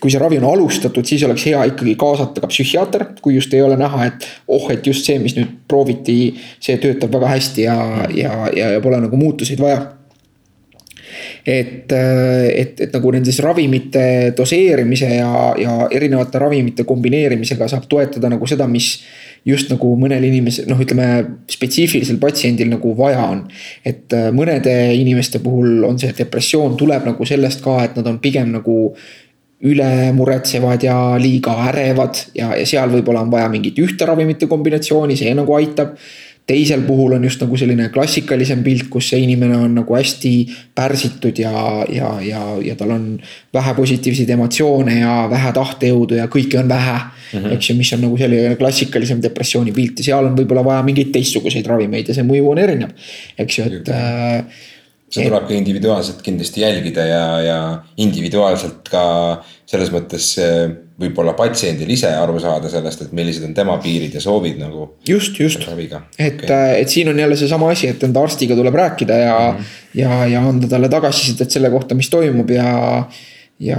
[0.00, 3.62] kui see ravi on alustatud, siis oleks hea ikkagi kaasata ka psühhiaater, kui just ei
[3.62, 7.76] ole näha, et oh, et just see, mis nüüd prooviti, see töötab väga hästi ja,
[8.16, 9.82] ja, ja, pole nagu muutuseid vaja
[11.46, 14.04] et, et, et nagu nendes ravimite
[14.36, 18.94] doseerimise ja, ja erinevate ravimite kombineerimisega saab toetada nagu seda, mis
[19.46, 21.08] just nagu mõnel inimesel, noh, ütleme
[21.50, 23.42] spetsiifilisel patsiendil nagu vaja on.
[23.84, 28.52] et mõnede inimeste puhul on see depressioon tuleb nagu sellest ka, et nad on pigem
[28.54, 28.94] nagu
[29.62, 35.16] üle muretsevad ja liiga ärevad ja, ja seal võib-olla on vaja mingit ühte ravimite kombinatsiooni,
[35.18, 35.96] see nagu aitab.
[36.46, 40.32] teisel puhul on just nagu selline klassikalisem pilt, kus see inimene on nagu hästi
[40.74, 41.52] pärsitud ja,
[41.86, 43.04] ja, ja, ja tal on
[43.54, 47.38] vähe positiivseid emotsioone ja vähe tahtejõudu ja kõike on vähe mm.
[47.38, 47.54] -hmm.
[47.54, 51.14] eks ju, mis on nagu selline klassikalisem depressiooni pilt ja seal on võib-olla vaja mingeid
[51.14, 52.90] teistsuguseid ravimeid ja see mõju on erinev,
[53.38, 54.71] eks ju, et äh, seda
[55.20, 57.58] tuleb ka individuaalselt kindlasti jälgida ja, ja
[58.00, 59.04] individuaalselt ka
[59.68, 60.32] selles mõttes
[61.02, 64.88] võib-olla patsiendil ise aru saada sellest, et millised on tema piirid ja soovid nagu.
[65.08, 69.18] just, just, et okay., et siin on jälle seesama asi, et enda arstiga tuleb rääkida
[69.18, 70.00] ja mm, -hmm.
[70.00, 73.08] ja, ja anda talle tagasisidet selle kohta, mis toimub ja.
[73.60, 73.78] ja,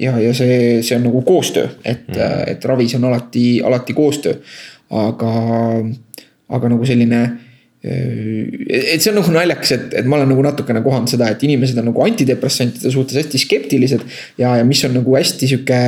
[0.00, 2.50] ja, ja see, see on nagu koostöö, et mm, -hmm.
[2.50, 4.34] et ravis on alati, alati koostöö,
[4.90, 5.32] aga,
[6.48, 7.30] aga nagu selline
[7.84, 11.76] et see on nagu naljakas, et, et ma olen nagu natukene kohanud seda, et inimesed
[11.82, 14.04] on nagu antidepressantide suhtes hästi skeptilised.
[14.40, 15.80] ja, ja mis on nagu hästi sihuke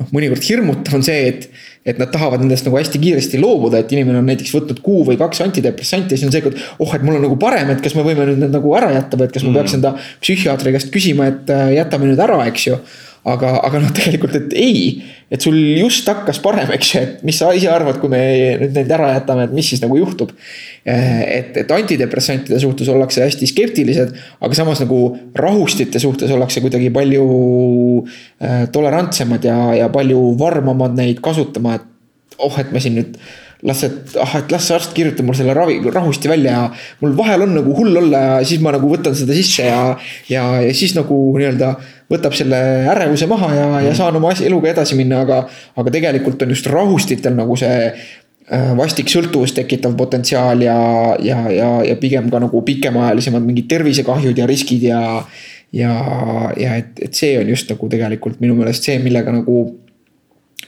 [0.00, 1.46] noh, mõnikord hirmutav on see, et,
[1.86, 5.20] et nad tahavad nendest nagu hästi kiiresti loobuda, et inimene on näiteks võtnud kuu või
[5.20, 7.94] kaks antidepressanti ja siis on see, et oh, et mul on nagu parem, et kas
[7.98, 9.78] me võime nüüd need nagu ära jätta või et kas ma peaks mm.
[9.78, 9.94] enda
[10.24, 12.80] psühhiaatri käest küsima, et äh, jätame nüüd ära, eks ju
[13.28, 14.84] aga, aga noh, tegelikult, et ei,
[15.30, 18.20] et sul just hakkas parem, eks ju, et mis sa ise arvad, kui me
[18.62, 20.32] nüüd need ära jätame, et mis siis nagu juhtub.
[20.84, 25.02] et, et antidepressantide suhtes ollakse hästi skeptilised, aga samas nagu
[25.36, 27.26] rahustite suhtes ollakse kuidagi palju
[28.40, 31.88] äh, tolerantsemad ja, ja palju varmamad neid kasutama, et
[32.40, 33.20] oh, et me siin nüüd
[33.62, 36.62] las, et ah, et las see arst kirjutab mul selle ravi, rahusti välja ja
[37.02, 39.80] mul vahel on nagu hull olla ja siis ma nagu võtan seda sisse ja,
[40.30, 41.74] ja, ja siis nagu nii-öelda
[42.10, 42.60] võtab selle
[42.90, 45.44] ärevuse maha ja, ja saan oma asja, eluga edasi minna, aga,
[45.78, 50.80] aga tegelikult on just rahustitel nagu see äh, vastik sõltuvust tekitav potentsiaal ja,
[51.22, 55.02] ja, ja, ja pigem ka nagu pikemaajalisemad mingid tervisekahjud ja riskid ja.
[55.76, 55.92] ja,
[56.56, 59.68] ja et, et see on just nagu tegelikult minu meelest see, millega nagu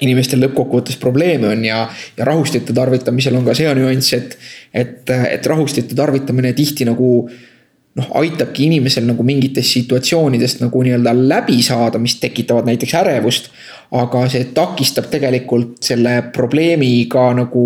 [0.03, 1.85] inimestel lõppkokkuvõttes probleeme on ja,
[2.17, 4.37] ja rahustite tarvitamisel on ka see nüanss, et,
[4.75, 7.13] et, et rahustite tarvitamine tihti nagu
[7.99, 13.53] noh, aitabki inimesel nagu mingitest situatsioonidest nagu nii-öelda läbi saada, mis tekitavad näiteks ärevust.
[13.93, 17.65] aga see takistab tegelikult selle probleemiga nagu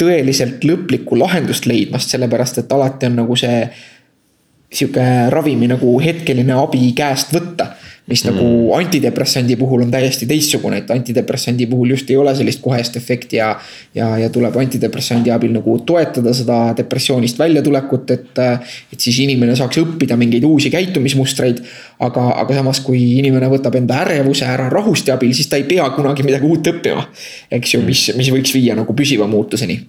[0.00, 3.58] tõeliselt lõplikku lahendust leidmast, sellepärast et alati on nagu see
[4.72, 7.74] sihuke ravimi nagu hetkeline abi käest võtta
[8.08, 8.30] mis mm.
[8.32, 13.36] nagu antidepressandi puhul on täiesti teistsugune, et antidepressandi puhul just ei ole sellist kohest efekti
[13.40, 13.50] ja.
[13.94, 18.42] ja, ja tuleb antidepressandi abil nagu toetada seda depressioonist väljatulekut, et,
[18.92, 21.62] et siis inimene saaks õppida mingeid uusi käitumismustreid.
[21.98, 25.88] aga, aga samas, kui inimene võtab enda ärevuse ära rahusti abil, siis ta ei pea
[25.96, 27.08] kunagi midagi uut õppima.
[27.50, 29.82] eks ju, mis, mis võiks viia nagu püsiva muutuseni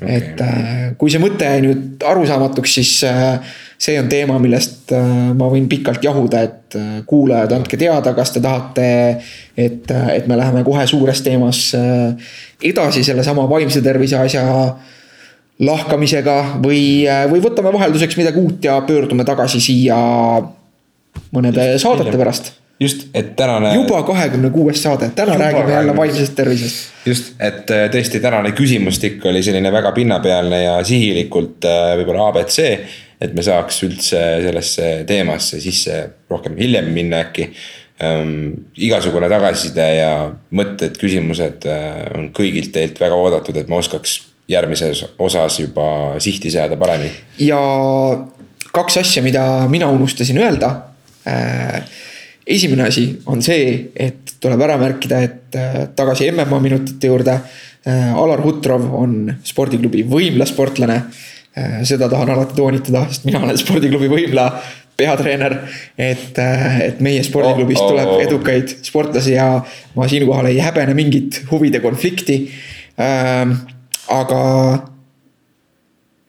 [0.00, 0.16] okay..
[0.16, 5.12] et äh, kui see mõte jäi nüüd arusaamatuks, siis äh, see on teema, millest äh,
[5.36, 8.88] ma võin pikalt jahuda, et kuulajad, andke teada, kas te tahate,
[9.54, 11.68] et, et me läheme kohe suures teemas
[12.58, 14.42] edasi sellesama vaimse tervise asja
[15.62, 20.00] lahkamisega või, või võtame vahelduseks midagi uut ja pöördume tagasi siia
[21.30, 22.50] mõnede saadete pärast
[22.80, 23.74] just, et tänane.
[23.74, 26.92] juba kahekümne kuues saade, täna juba räägime jälle vaimsest tervisest.
[27.06, 31.66] just, et tõesti tänane küsimustik oli selline väga pinnapealne ja sihilikult
[31.98, 32.60] võib-olla abc
[33.24, 35.98] et me saaks üldse sellesse teemasse sisse
[36.30, 37.48] rohkem hiljem minna äkki
[38.02, 38.68] ähm,.
[38.76, 40.12] igasugune tagasiside ja
[40.54, 44.20] mõtted, küsimused äh, on kõigilt teilt väga oodatud, et ma oskaks
[44.50, 45.86] järgmises osas juba
[46.20, 47.12] sihti seada paremini.
[47.46, 47.60] ja
[48.74, 50.74] kaks asja, mida mina unustasin öelda
[51.28, 51.84] äh,
[52.46, 57.38] esimene asi on see, et tuleb ära märkida, et äh, tagasi MM-a minutite juurde.
[57.84, 60.94] Alar Hutrov on spordiklubi võimlasportlane
[61.54, 64.48] Äh, seda tahan alati toonitada, sest mina olen spordiklubi Võimla
[64.98, 65.54] peatreener.
[65.98, 69.46] et, äh, et meie spordiklubist oh, oh, tuleb edukaid sportlasi ja
[69.94, 72.40] ma siinkohal ei häbene mingit huvide konflikti
[72.98, 73.54] ähm,,
[74.10, 74.40] aga.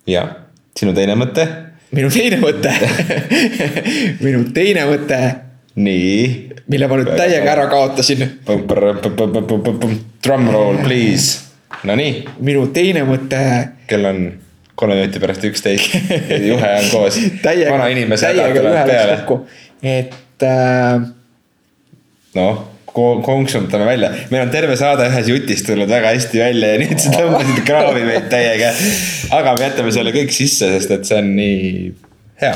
[0.06, 0.30] jah,
[0.78, 1.48] sinu teine mõte?
[1.90, 2.76] minu teine mõte
[4.26, 5.22] minu teine mõte.
[5.76, 6.54] Nii.
[6.72, 8.24] mille ma nüüd täiega ära kaotasin.
[10.26, 11.42] Drum roll please,
[11.88, 12.24] nonii.
[12.40, 13.42] minu teine mõte.
[13.90, 14.22] kell on
[14.76, 15.98] kolme minuti pärast üksteist,
[16.50, 17.20] juhe on koos.
[17.44, 19.20] vana inimese häda tuleb peale.
[19.84, 21.06] et äh....
[22.40, 22.64] noh,
[22.96, 27.14] konksutame välja, meil on terve saade ühes jutis tulnud väga hästi välja ja nüüd sa
[27.16, 28.72] tõmbasid kraavi meid täiega.
[29.36, 31.66] aga me jätame selle kõik sisse, sest et see on nii
[32.44, 32.56] hea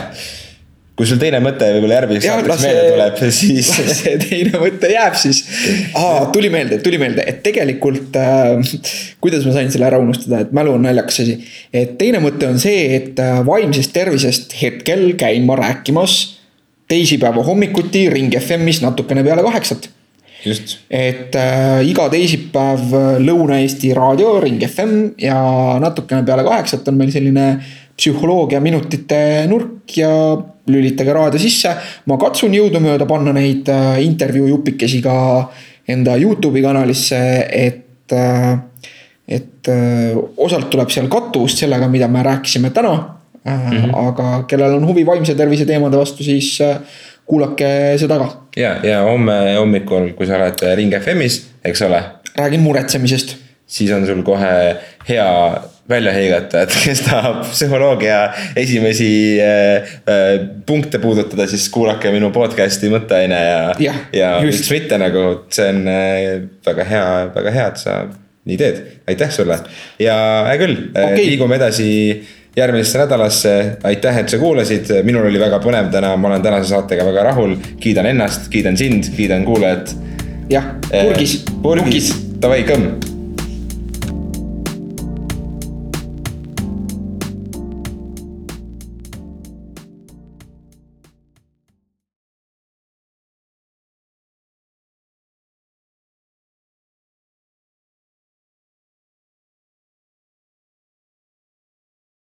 [1.00, 3.68] kui sul teine mõte võib-olla järgmiseks saateks meelde tuleb, siis.
[4.02, 5.38] see teine mõte jääb siis.
[5.96, 8.74] aa, tuli meelde, tuli meelde, et tegelikult äh,.
[9.24, 11.38] kuidas ma sain selle ära unustada, et mälu on naljakas asi.
[11.72, 16.20] et teine mõte on see, et äh, vaimsest tervisest hetkel käin ma rääkimas.
[16.92, 19.88] teisipäeva hommikuti Ring FM-is natukene peale kaheksat
[20.44, 20.80] just.
[20.92, 22.92] et äh, iga teisipäev
[23.24, 25.40] Lõuna-Eesti raadio Ring FM ja
[25.80, 27.54] natukene peale kaheksat on meil selline
[28.00, 30.12] psühholoogia minutite nurk ja
[30.72, 31.74] lülitage raadio sisse.
[32.06, 35.16] ma katsun jõudumööda panna neid äh, intervjuu jupikesi ka
[35.90, 37.20] enda Youtube'i kanalisse,
[37.50, 38.58] et, äh,
[39.28, 42.94] et äh, osalt tuleb seal kattuvust sellega, mida me rääkisime täna
[43.44, 43.70] mm.
[43.70, 43.98] -hmm.
[44.08, 46.58] aga kellel on huvi vaimse tervise teemade vastu, siis
[47.26, 48.30] kuulake seda ka.
[48.58, 52.04] ja, ja homme hommikul, kui sa oled Ring FM-is, eks ole.
[52.38, 53.49] räägin muretsemisest.
[53.70, 54.54] Siis on sul kohe
[55.10, 55.28] hea
[55.90, 58.20] välja hõigata, et kes tahab psühholoogia
[58.60, 59.10] esimesi
[59.42, 60.34] äh, äh,
[60.66, 65.86] punkte puudutada, siis kuulake minu podcast'i Mõtteaine ja, ja, ja miks mitte nagu, see on
[65.90, 66.20] äh,
[66.66, 67.96] väga hea, väga hea, et sa
[68.50, 69.58] nii teed, aitäh sulle.
[70.02, 70.20] ja
[70.52, 71.90] hea küll äh, okay., liigume edasi
[72.58, 73.58] järgmisesse nädalasse,
[73.90, 77.56] aitäh, et sa kuulasid, minul oli väga põnev täna, ma olen tänase saatega väga rahul,
[77.82, 79.96] kiidan ennast, kiidan sind, kiidan kuulajat.
[80.54, 81.40] jah, purgis.
[81.46, 81.62] Äh,.
[81.64, 83.09] purgis, davai, kõmm